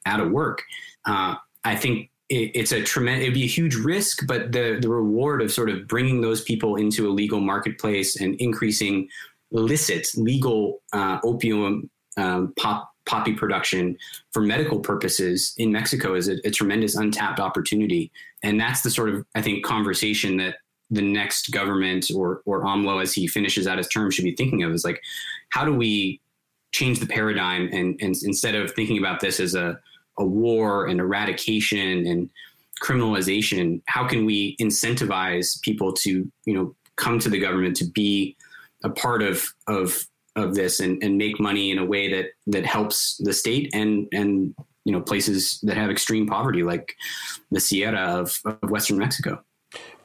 out 0.05 0.19
of 0.19 0.31
work. 0.31 0.63
Uh, 1.05 1.35
I 1.63 1.75
think 1.75 2.09
it, 2.29 2.51
it's 2.55 2.71
a 2.71 2.81
tremendous. 2.81 3.23
It'd 3.23 3.33
be 3.33 3.43
a 3.43 3.47
huge 3.47 3.75
risk, 3.75 4.25
but 4.27 4.51
the 4.51 4.77
the 4.81 4.89
reward 4.89 5.41
of 5.41 5.51
sort 5.51 5.69
of 5.69 5.87
bringing 5.87 6.21
those 6.21 6.41
people 6.41 6.75
into 6.75 7.07
a 7.07 7.11
legal 7.11 7.39
marketplace 7.39 8.19
and 8.19 8.35
increasing 8.35 9.07
illicit 9.51 10.07
legal 10.15 10.81
uh, 10.93 11.19
opium 11.23 11.89
um, 12.17 12.53
pop, 12.57 12.91
poppy 13.07 13.33
production 13.33 13.97
for 14.31 14.41
medical 14.41 14.79
purposes 14.79 15.53
in 15.57 15.71
Mexico 15.71 16.13
is 16.13 16.27
a, 16.27 16.35
a, 16.45 16.51
tremendous 16.51 16.95
untapped 16.95 17.39
opportunity. 17.39 18.11
And 18.43 18.59
that's 18.59 18.81
the 18.81 18.91
sort 18.91 19.09
of, 19.09 19.25
I 19.33 19.41
think, 19.41 19.65
conversation 19.65 20.37
that 20.37 20.57
the 20.91 21.01
next 21.01 21.51
government 21.51 22.07
or, 22.15 22.41
or 22.45 22.63
AMLO, 22.63 23.01
as 23.01 23.13
he 23.13 23.27
finishes 23.27 23.65
out 23.65 23.77
his 23.77 23.87
term, 23.87 24.11
should 24.11 24.25
be 24.25 24.35
thinking 24.35 24.63
of 24.63 24.71
is 24.71 24.85
like, 24.85 25.01
how 25.49 25.65
do 25.65 25.73
we 25.73 26.21
change 26.71 26.99
the 26.99 27.07
paradigm 27.07 27.69
and, 27.71 27.99
and 28.01 28.15
instead 28.23 28.55
of 28.55 28.71
thinking 28.71 28.97
about 28.97 29.19
this 29.19 29.39
as 29.39 29.55
a, 29.55 29.79
a 30.19 30.25
war 30.25 30.87
and 30.87 30.99
eradication 30.99 32.05
and 32.05 32.29
criminalization, 32.83 33.81
how 33.87 34.07
can 34.07 34.25
we 34.25 34.55
incentivize 34.57 35.59
people 35.61 35.93
to, 35.93 36.29
you 36.45 36.53
know, 36.53 36.75
come 36.95 37.19
to 37.19 37.29
the 37.29 37.39
government 37.39 37.75
to 37.77 37.85
be 37.85 38.35
a 38.83 38.89
part 38.89 39.21
of 39.21 39.53
of 39.67 40.07
of 40.39 40.55
this 40.55 40.79
and, 40.79 41.01
and 41.03 41.17
make 41.17 41.39
money 41.39 41.71
in 41.71 41.77
a 41.77 41.85
way 41.85 42.11
that 42.11 42.27
that 42.47 42.65
helps 42.65 43.17
the 43.17 43.33
state 43.33 43.69
and 43.73 44.07
and 44.11 44.53
you 44.85 44.91
know 44.91 45.01
places 45.01 45.59
that 45.63 45.77
have 45.77 45.89
extreme 45.89 46.27
poverty 46.27 46.63
like 46.63 46.95
the 47.51 47.59
Sierra 47.59 48.19
of, 48.21 48.39
of 48.45 48.69
Western 48.69 48.97
Mexico. 48.97 49.43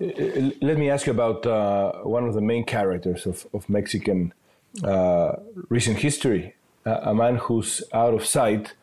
Let 0.00 0.76
me 0.78 0.90
ask 0.90 1.06
you 1.06 1.12
about 1.12 1.46
uh, 1.46 1.92
one 2.02 2.24
of 2.24 2.34
the 2.34 2.40
main 2.40 2.64
characters 2.64 3.26
of, 3.26 3.46
of 3.54 3.68
Mexican 3.68 4.34
uh, 4.82 5.32
recent 5.68 5.98
history, 5.98 6.54
uh, 6.84 6.98
a 7.02 7.14
man 7.14 7.36
who's 7.36 7.82
out 7.92 8.14
of 8.14 8.26
sight 8.26 8.74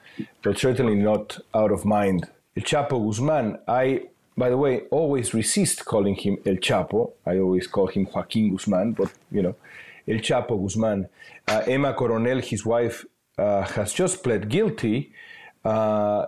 but 0.42 0.58
certainly 0.58 0.96
not 0.96 1.40
out 1.54 1.72
of 1.72 1.86
mind. 1.86 2.28
El 2.56 2.64
Chapo 2.64 3.06
Guzman, 3.06 3.60
I, 3.68 4.08
by 4.38 4.50
the 4.50 4.58
way, 4.58 4.82
always 4.92 5.34
resist 5.34 5.86
calling 5.86 6.16
him 6.16 6.38
El 6.46 6.56
Chapo. 6.56 7.14
I 7.26 7.40
always 7.40 7.68
call 7.68 7.88
him 7.88 8.08
Joaquin 8.14 8.52
Guzman, 8.52 8.94
but, 8.94 9.12
you 9.32 9.42
know, 9.42 9.56
El 10.10 10.18
Chapo 10.18 10.60
Guzman. 10.62 11.08
Uh, 11.48 11.62
Emma 11.68 11.94
Coronel, 11.94 12.42
his 12.42 12.66
wife, 12.66 13.06
uh, 13.38 13.62
has 13.64 13.94
just 13.94 14.24
pled 14.24 14.50
guilty. 14.50 15.14
Uh, 15.64 16.26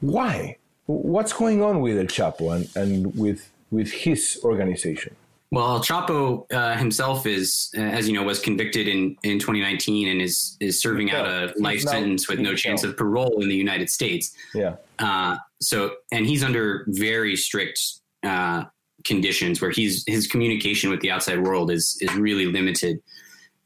why? 0.00 0.56
What's 0.86 1.32
going 1.32 1.62
on 1.62 1.80
with 1.80 1.98
El 1.98 2.06
Chapo 2.06 2.54
and, 2.54 2.68
and 2.76 3.16
with, 3.16 3.50
with 3.70 3.92
his 3.92 4.40
organization? 4.42 5.14
Well, 5.52 5.76
El 5.76 5.80
Chapo 5.80 6.46
uh, 6.52 6.76
himself 6.76 7.26
is, 7.26 7.72
uh, 7.76 7.80
as 7.80 8.08
you 8.08 8.14
know, 8.14 8.22
was 8.22 8.38
convicted 8.38 8.86
in, 8.86 9.16
in 9.24 9.40
2019 9.40 10.08
and 10.08 10.22
is 10.22 10.56
is 10.60 10.80
serving 10.80 11.10
out 11.10 11.26
a 11.26 11.52
life 11.58 11.80
sentence 11.80 12.28
with 12.28 12.38
no 12.38 12.54
chance 12.54 12.84
of 12.84 12.96
parole 12.96 13.42
in 13.42 13.48
the 13.48 13.56
United 13.56 13.90
States. 13.90 14.32
Yeah. 14.54 14.76
Uh, 15.00 15.38
so, 15.60 15.96
and 16.12 16.24
he's 16.24 16.44
under 16.44 16.84
very 16.86 17.34
strict 17.34 17.80
uh, 18.22 18.64
conditions 19.04 19.60
where 19.60 19.70
he's 19.70 20.04
his 20.06 20.26
communication 20.26 20.90
with 20.90 21.00
the 21.00 21.10
outside 21.10 21.42
world 21.42 21.70
is 21.70 21.96
is 22.00 22.14
really 22.14 22.46
limited. 22.46 23.00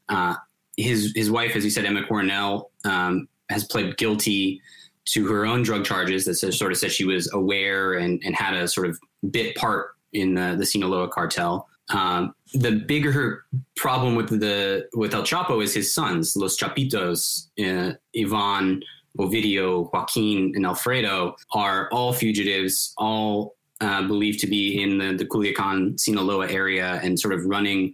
Uh, 0.09 0.35
his 0.77 1.13
his 1.15 1.31
wife, 1.31 1.55
as 1.55 1.63
you 1.63 1.69
said, 1.69 1.85
Emma 1.85 2.05
Coronel, 2.05 2.71
um, 2.83 3.27
has 3.49 3.63
pled 3.65 3.97
guilty 3.97 4.61
to 5.05 5.27
her 5.27 5.45
own 5.45 5.61
drug 5.61 5.85
charges 5.85 6.25
that 6.25 6.35
sort 6.35 6.71
of 6.71 6.77
said 6.77 6.91
she 6.91 7.05
was 7.05 7.31
aware 7.33 7.93
and, 7.93 8.21
and 8.25 8.35
had 8.35 8.55
a 8.55 8.67
sort 8.67 8.87
of 8.87 8.99
bit 9.29 9.55
part 9.55 9.89
in 10.13 10.33
the, 10.33 10.55
the 10.57 10.65
Sinaloa 10.65 11.09
cartel. 11.09 11.67
Um, 11.89 12.33
the 12.53 12.71
bigger 12.71 13.45
problem 13.75 14.15
with 14.15 14.39
the 14.39 14.87
with 14.95 15.13
El 15.13 15.21
Chapo 15.21 15.63
is 15.63 15.73
his 15.73 15.93
sons, 15.93 16.35
Los 16.35 16.57
Chapitos, 16.57 17.47
uh, 17.59 17.93
Ivan, 18.17 18.81
Ovidio, 19.19 19.91
Joaquin, 19.93 20.53
and 20.55 20.65
Alfredo 20.65 21.35
are 21.53 21.87
all 21.91 22.11
fugitives, 22.11 22.93
all 22.97 23.54
uh, 23.81 24.07
believed 24.07 24.39
to 24.39 24.47
be 24.47 24.81
in 24.81 24.97
the, 24.97 25.13
the 25.13 25.25
Culiacan, 25.25 25.99
Sinaloa 25.99 26.49
area 26.49 26.99
and 27.03 27.19
sort 27.19 27.33
of 27.33 27.45
running 27.45 27.93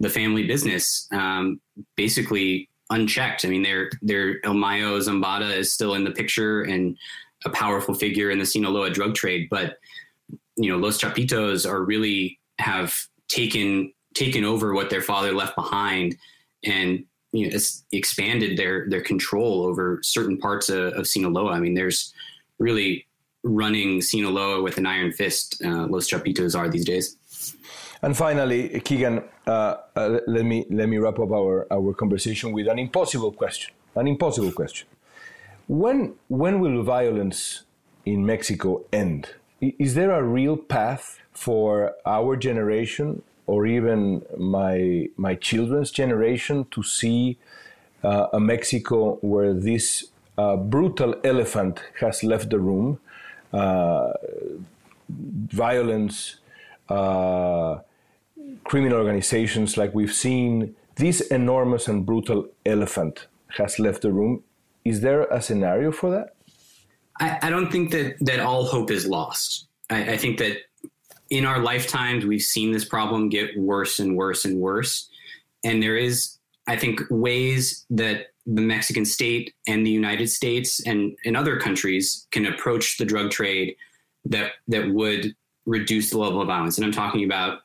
the 0.00 0.08
family 0.08 0.46
business, 0.46 1.08
um, 1.12 1.60
basically 1.96 2.68
unchecked. 2.90 3.44
I 3.44 3.48
mean, 3.48 3.62
they're, 3.62 3.90
they're 4.00 4.44
El 4.44 4.54
Mayo 4.54 4.98
Zambada 5.00 5.54
is 5.56 5.72
still 5.72 5.94
in 5.94 6.04
the 6.04 6.10
picture 6.10 6.62
and 6.62 6.96
a 7.44 7.50
powerful 7.50 7.94
figure 7.94 8.30
in 8.30 8.38
the 8.38 8.46
Sinaloa 8.46 8.90
drug 8.90 9.14
trade, 9.14 9.48
but 9.50 9.78
you 10.56 10.70
know, 10.70 10.76
Los 10.76 11.00
Chapitos 11.00 11.68
are 11.68 11.84
really 11.84 12.38
have 12.58 12.94
taken 13.28 13.92
taken 14.14 14.44
over 14.44 14.74
what 14.74 14.90
their 14.90 15.02
father 15.02 15.32
left 15.32 15.54
behind 15.54 16.16
and 16.64 17.04
you 17.32 17.48
know 17.48 17.58
expanded 17.92 18.58
their 18.58 18.88
their 18.88 19.02
control 19.02 19.64
over 19.64 20.00
certain 20.02 20.36
parts 20.36 20.68
of, 20.68 20.92
of 20.94 21.06
Sinaloa. 21.06 21.52
I 21.52 21.60
mean, 21.60 21.74
there's 21.74 22.12
really 22.58 23.06
running 23.48 24.00
Sinaloa 24.02 24.62
with 24.62 24.78
an 24.78 24.86
iron 24.86 25.12
fist. 25.12 25.62
Uh, 25.64 25.86
Los 25.86 26.08
Chapitos 26.08 26.56
are 26.58 26.68
these 26.68 26.84
days. 26.84 27.16
And 28.02 28.16
finally, 28.16 28.80
Keegan, 28.80 29.24
uh, 29.46 29.76
uh, 29.96 30.20
let 30.26 30.44
me 30.44 30.64
let 30.70 30.88
me 30.88 30.98
wrap 30.98 31.18
up 31.18 31.32
our, 31.32 31.66
our 31.72 31.92
conversation 31.94 32.52
with 32.52 32.68
an 32.68 32.78
impossible 32.78 33.32
question. 33.32 33.74
An 33.96 34.06
impossible 34.06 34.52
question. 34.52 34.86
When 35.66 36.14
when 36.28 36.60
will 36.60 36.82
violence 36.82 37.64
in 38.06 38.24
Mexico 38.24 38.84
end? 38.92 39.28
Is 39.60 39.94
there 39.94 40.12
a 40.12 40.22
real 40.22 40.56
path 40.56 41.18
for 41.32 41.94
our 42.06 42.36
generation 42.36 43.22
or 43.46 43.66
even 43.66 44.22
my 44.36 45.08
my 45.16 45.34
children's 45.34 45.90
generation 45.90 46.66
to 46.70 46.82
see 46.82 47.38
uh, 48.04 48.26
a 48.32 48.38
Mexico 48.38 49.16
where 49.20 49.52
this 49.52 50.04
uh, 50.36 50.56
brutal 50.56 51.14
elephant 51.24 51.82
has 52.00 52.22
left 52.22 52.50
the 52.50 52.60
room, 52.60 53.00
violence, 55.08 56.36
uh, 56.88 57.78
criminal 58.64 58.98
organizations 58.98 59.76
like 59.76 59.94
we've 59.94 60.12
seen. 60.12 60.74
This 60.96 61.20
enormous 61.20 61.88
and 61.88 62.04
brutal 62.04 62.48
elephant 62.66 63.26
has 63.56 63.78
left 63.78 64.02
the 64.02 64.12
room. 64.12 64.42
Is 64.84 65.00
there 65.00 65.22
a 65.24 65.40
scenario 65.40 65.92
for 65.92 66.10
that? 66.10 66.34
I, 67.20 67.38
I 67.42 67.50
don't 67.50 67.70
think 67.70 67.90
that 67.92 68.16
that 68.20 68.40
all 68.40 68.64
hope 68.64 68.90
is 68.90 69.06
lost. 69.06 69.66
I, 69.90 70.12
I 70.12 70.16
think 70.16 70.38
that 70.38 70.56
in 71.30 71.44
our 71.44 71.60
lifetimes, 71.60 72.24
we've 72.24 72.42
seen 72.42 72.72
this 72.72 72.84
problem 72.84 73.28
get 73.28 73.58
worse 73.58 73.98
and 73.98 74.16
worse 74.16 74.44
and 74.44 74.58
worse. 74.58 75.08
And 75.64 75.82
there 75.82 75.96
is, 75.96 76.38
I 76.66 76.76
think, 76.76 77.00
ways 77.10 77.84
that 77.90 78.28
the 78.48 78.62
Mexican 78.62 79.04
state 79.04 79.54
and 79.66 79.86
the 79.86 79.90
United 79.90 80.28
States 80.28 80.80
and, 80.86 81.16
and 81.26 81.36
other 81.36 81.58
countries 81.58 82.26
can 82.30 82.46
approach 82.46 82.96
the 82.96 83.04
drug 83.04 83.30
trade 83.30 83.76
that 84.24 84.52
that 84.68 84.88
would 84.90 85.34
reduce 85.66 86.10
the 86.10 86.18
level 86.18 86.40
of 86.40 86.46
violence. 86.46 86.78
And 86.78 86.84
I'm 86.84 86.92
talking 86.92 87.24
about 87.24 87.60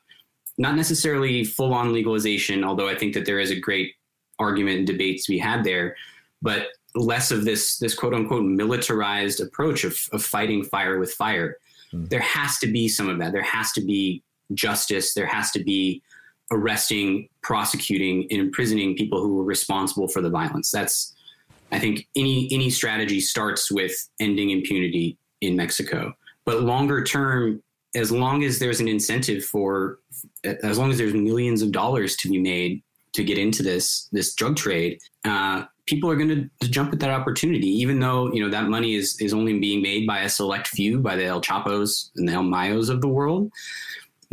not 0.58 0.76
necessarily 0.76 1.42
full 1.42 1.72
on 1.72 1.92
legalization, 1.92 2.62
although 2.64 2.88
I 2.88 2.94
think 2.94 3.14
that 3.14 3.24
there 3.24 3.40
is 3.40 3.50
a 3.50 3.58
great 3.58 3.94
argument 4.38 4.78
and 4.78 4.86
debate 4.86 5.22
to 5.22 5.32
be 5.32 5.38
had 5.38 5.64
there, 5.64 5.96
but 6.42 6.68
less 6.94 7.30
of 7.30 7.44
this 7.44 7.78
this 7.78 7.94
quote 7.94 8.14
unquote 8.14 8.44
militarized 8.44 9.40
approach 9.40 9.84
of, 9.84 9.98
of 10.12 10.22
fighting 10.22 10.62
fire 10.64 10.98
with 10.98 11.12
fire. 11.12 11.56
Mm. 11.94 12.10
There 12.10 12.20
has 12.20 12.58
to 12.58 12.66
be 12.66 12.88
some 12.88 13.08
of 13.08 13.18
that. 13.20 13.32
There 13.32 13.42
has 13.42 13.72
to 13.72 13.80
be 13.80 14.22
justice. 14.52 15.14
There 15.14 15.26
has 15.26 15.50
to 15.52 15.64
be 15.64 16.02
arresting, 16.50 17.28
prosecuting, 17.42 18.26
and 18.30 18.40
imprisoning 18.40 18.96
people 18.96 19.20
who 19.20 19.34
were 19.34 19.44
responsible 19.44 20.08
for 20.08 20.20
the 20.20 20.30
violence. 20.30 20.70
That's, 20.70 21.14
I 21.72 21.78
think, 21.78 22.06
any 22.16 22.48
any 22.52 22.70
strategy 22.70 23.20
starts 23.20 23.70
with 23.70 23.92
ending 24.20 24.50
impunity 24.50 25.18
in 25.40 25.56
Mexico. 25.56 26.14
But 26.44 26.62
longer 26.62 27.02
term, 27.02 27.62
as 27.94 28.12
long 28.12 28.44
as 28.44 28.58
there's 28.58 28.80
an 28.80 28.88
incentive 28.88 29.44
for, 29.44 29.98
as 30.44 30.78
long 30.78 30.90
as 30.90 30.98
there's 30.98 31.14
millions 31.14 31.62
of 31.62 31.72
dollars 31.72 32.16
to 32.16 32.28
be 32.28 32.38
made 32.38 32.82
to 33.12 33.24
get 33.24 33.38
into 33.38 33.62
this 33.62 34.08
this 34.12 34.34
drug 34.34 34.56
trade, 34.56 35.00
uh, 35.24 35.64
people 35.86 36.10
are 36.10 36.16
going 36.16 36.50
to 36.60 36.68
jump 36.68 36.92
at 36.92 37.00
that 37.00 37.10
opportunity, 37.10 37.68
even 37.68 38.00
though 38.00 38.32
you 38.32 38.42
know 38.42 38.50
that 38.50 38.68
money 38.68 38.94
is 38.94 39.20
is 39.20 39.32
only 39.32 39.58
being 39.58 39.82
made 39.82 40.06
by 40.06 40.20
a 40.20 40.28
select 40.28 40.68
few, 40.68 40.98
by 40.98 41.16
the 41.16 41.24
El 41.24 41.40
Chapos 41.40 42.10
and 42.16 42.28
the 42.28 42.32
El 42.32 42.44
Mayos 42.44 42.90
of 42.90 43.00
the 43.00 43.08
world. 43.08 43.50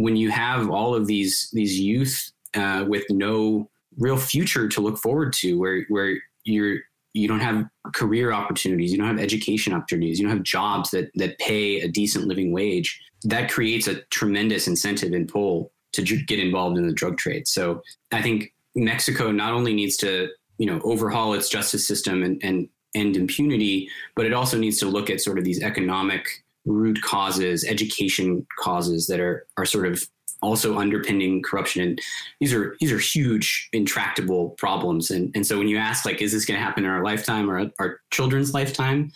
When 0.02 0.16
you 0.16 0.32
have 0.32 0.70
all 0.70 0.96
of 0.96 1.08
these 1.08 1.50
these 1.54 1.80
youth 1.80 2.32
uh, 2.56 2.86
with 2.88 3.06
no 3.10 3.70
real 3.98 4.18
future 4.18 4.68
to 4.68 4.82
look 4.82 4.98
forward 4.98 5.34
to, 5.34 5.60
where 5.60 5.86
where 5.90 6.18
you're 6.44 6.80
you 7.14 7.28
don't 7.28 7.42
have 7.42 7.66
career 7.94 8.32
opportunities, 8.32 8.92
you 8.92 8.98
don't 8.98 9.08
have 9.08 9.20
education 9.20 9.74
opportunities, 9.74 10.20
you 10.20 10.26
don't 10.26 10.36
have 10.36 10.44
jobs 10.44 10.92
that 10.92 11.12
that 11.16 11.38
pay 11.40 11.82
a 11.82 11.88
decent 11.88 12.26
living 12.26 12.52
wage. 12.52 13.00
That 13.24 13.52
creates 13.52 13.88
a 13.88 14.02
tremendous 14.10 14.68
incentive 14.68 15.14
and 15.14 15.28
pull 15.28 15.72
to 15.94 16.02
get 16.02 16.40
involved 16.40 16.78
in 16.78 16.88
the 16.88 16.94
drug 16.94 17.18
trade. 17.18 17.48
So 17.48 17.82
I 18.12 18.22
think 18.22 18.54
Mexico 18.76 19.32
not 19.32 19.54
only 19.54 19.74
needs 19.74 19.98
to 19.98 20.30
you 20.58 20.66
know 20.66 20.80
overhaul 20.84 21.34
its 21.34 21.50
justice 21.50 21.88
system 21.88 22.24
and, 22.24 22.42
and 22.44 22.70
end 22.96 23.16
impunity, 23.18 23.90
but 24.16 24.26
it 24.26 24.34
also 24.34 24.58
needs 24.58 24.78
to 24.80 24.86
look 24.86 25.10
at 25.10 25.22
sort 25.22 25.38
of 25.38 25.44
these 25.44 25.62
economic 25.62 26.26
root 26.66 27.02
causes, 27.02 27.64
education 27.64 28.46
causes 28.60 29.08
that 29.08 29.20
are 29.20 29.46
are 29.58 29.66
sort 29.66 29.88
of 29.88 30.04
also 30.42 30.78
underpinning 30.78 31.42
corruption. 31.44 31.84
And 31.84 32.02
these 32.40 32.54
are 32.54 32.76
these 32.80 32.92
are 32.92 33.00
huge, 33.00 33.70
intractable 33.74 34.52
problems. 34.52 35.12
And 35.12 35.32
and 35.36 35.46
so 35.46 35.58
when 35.58 35.68
you 35.68 35.78
ask 35.78 36.06
like, 36.06 36.22
is 36.22 36.32
this 36.32 36.46
going 36.46 36.60
to 36.60 36.64
happen 36.64 36.84
in 36.84 36.90
our 36.90 37.04
lifetime 37.04 37.50
or 37.50 37.72
our 37.80 38.00
children's 38.12 38.54
lifetime? 38.54 39.12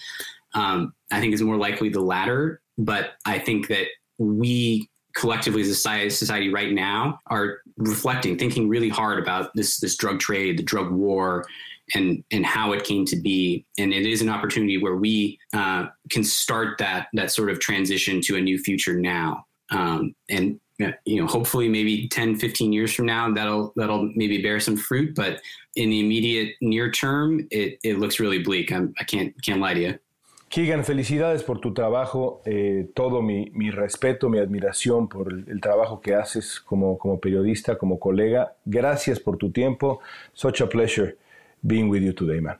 Um, 0.53 0.93
I 1.11 1.19
think 1.19 1.33
it's 1.33 1.41
more 1.41 1.57
likely 1.57 1.89
the 1.89 2.01
latter. 2.01 2.61
But 2.77 3.13
I 3.25 3.39
think 3.39 3.67
that 3.69 3.87
we 4.17 4.89
collectively 5.15 5.61
as 5.61 5.69
a 5.69 6.09
society 6.09 6.49
right 6.49 6.73
now 6.73 7.19
are 7.27 7.59
reflecting, 7.77 8.37
thinking 8.37 8.67
really 8.67 8.89
hard 8.89 9.17
about 9.17 9.51
this 9.55 9.79
this 9.79 9.95
drug 9.95 10.19
trade, 10.19 10.57
the 10.57 10.63
drug 10.63 10.91
war, 10.91 11.45
and 11.93 12.23
and 12.31 12.45
how 12.45 12.71
it 12.73 12.83
came 12.83 13.05
to 13.05 13.15
be. 13.15 13.65
And 13.77 13.93
it 13.93 14.05
is 14.05 14.21
an 14.21 14.29
opportunity 14.29 14.77
where 14.77 14.95
we 14.95 15.39
uh, 15.53 15.87
can 16.09 16.23
start 16.23 16.77
that 16.79 17.07
that 17.13 17.31
sort 17.31 17.49
of 17.49 17.59
transition 17.59 18.21
to 18.21 18.37
a 18.37 18.41
new 18.41 18.57
future 18.57 18.99
now. 18.99 19.45
Um, 19.71 20.15
and 20.29 20.59
you 21.05 21.21
know, 21.21 21.27
hopefully, 21.27 21.69
maybe 21.69 22.07
10, 22.09 22.35
15 22.35 22.73
years 22.73 22.93
from 22.93 23.05
now, 23.05 23.31
that'll 23.31 23.73
that'll 23.75 24.11
maybe 24.15 24.41
bear 24.41 24.59
some 24.59 24.75
fruit. 24.75 25.15
But 25.15 25.41
in 25.75 25.89
the 25.89 25.99
immediate 25.99 26.55
near 26.61 26.91
term, 26.91 27.47
it 27.51 27.79
it 27.83 27.99
looks 27.99 28.19
really 28.19 28.39
bleak. 28.39 28.71
I'm, 28.71 28.93
I 28.99 29.03
can't 29.03 29.33
can't 29.43 29.61
lie 29.61 29.73
to 29.73 29.79
you. 29.79 29.99
Keegan, 30.47 30.85
felicidades 30.85 31.43
por 31.43 31.59
tu 31.59 31.73
trabajo, 31.73 32.41
eh, 32.45 32.87
todo 32.95 33.21
mi, 33.21 33.49
mi, 33.53 33.71
respeto, 33.71 34.29
mi 34.29 34.37
admiración 34.37 35.09
por 35.09 35.33
el, 35.33 35.43
el, 35.49 35.59
trabajo 35.59 35.99
que 35.99 36.13
haces 36.13 36.61
como, 36.61 36.97
como 36.99 37.19
periodista, 37.19 37.77
como 37.77 37.99
colega. 37.99 38.55
Gracias 38.63 39.19
por 39.19 39.37
tu 39.37 39.51
tiempo. 39.51 39.99
Such 40.33 40.61
a 40.61 40.69
pleasure 40.69 41.17
being 41.65 41.89
with 41.89 42.03
you 42.03 42.13
today, 42.13 42.39
man. 42.39 42.57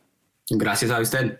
Gracias 0.57 0.91
a 0.91 0.99
usted. 0.99 1.39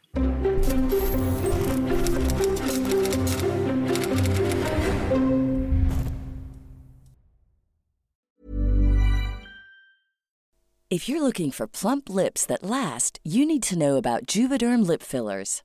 If 10.95 11.09
you're 11.09 11.22
looking 11.22 11.51
for 11.51 11.68
plump 11.68 12.09
lips 12.09 12.45
that 12.45 12.63
last, 12.63 13.20
you 13.24 13.45
need 13.45 13.63
to 13.63 13.78
know 13.78 13.97
about 13.97 14.28
Juvederm 14.28 14.88
lip 14.88 15.03
fillers. 15.03 15.61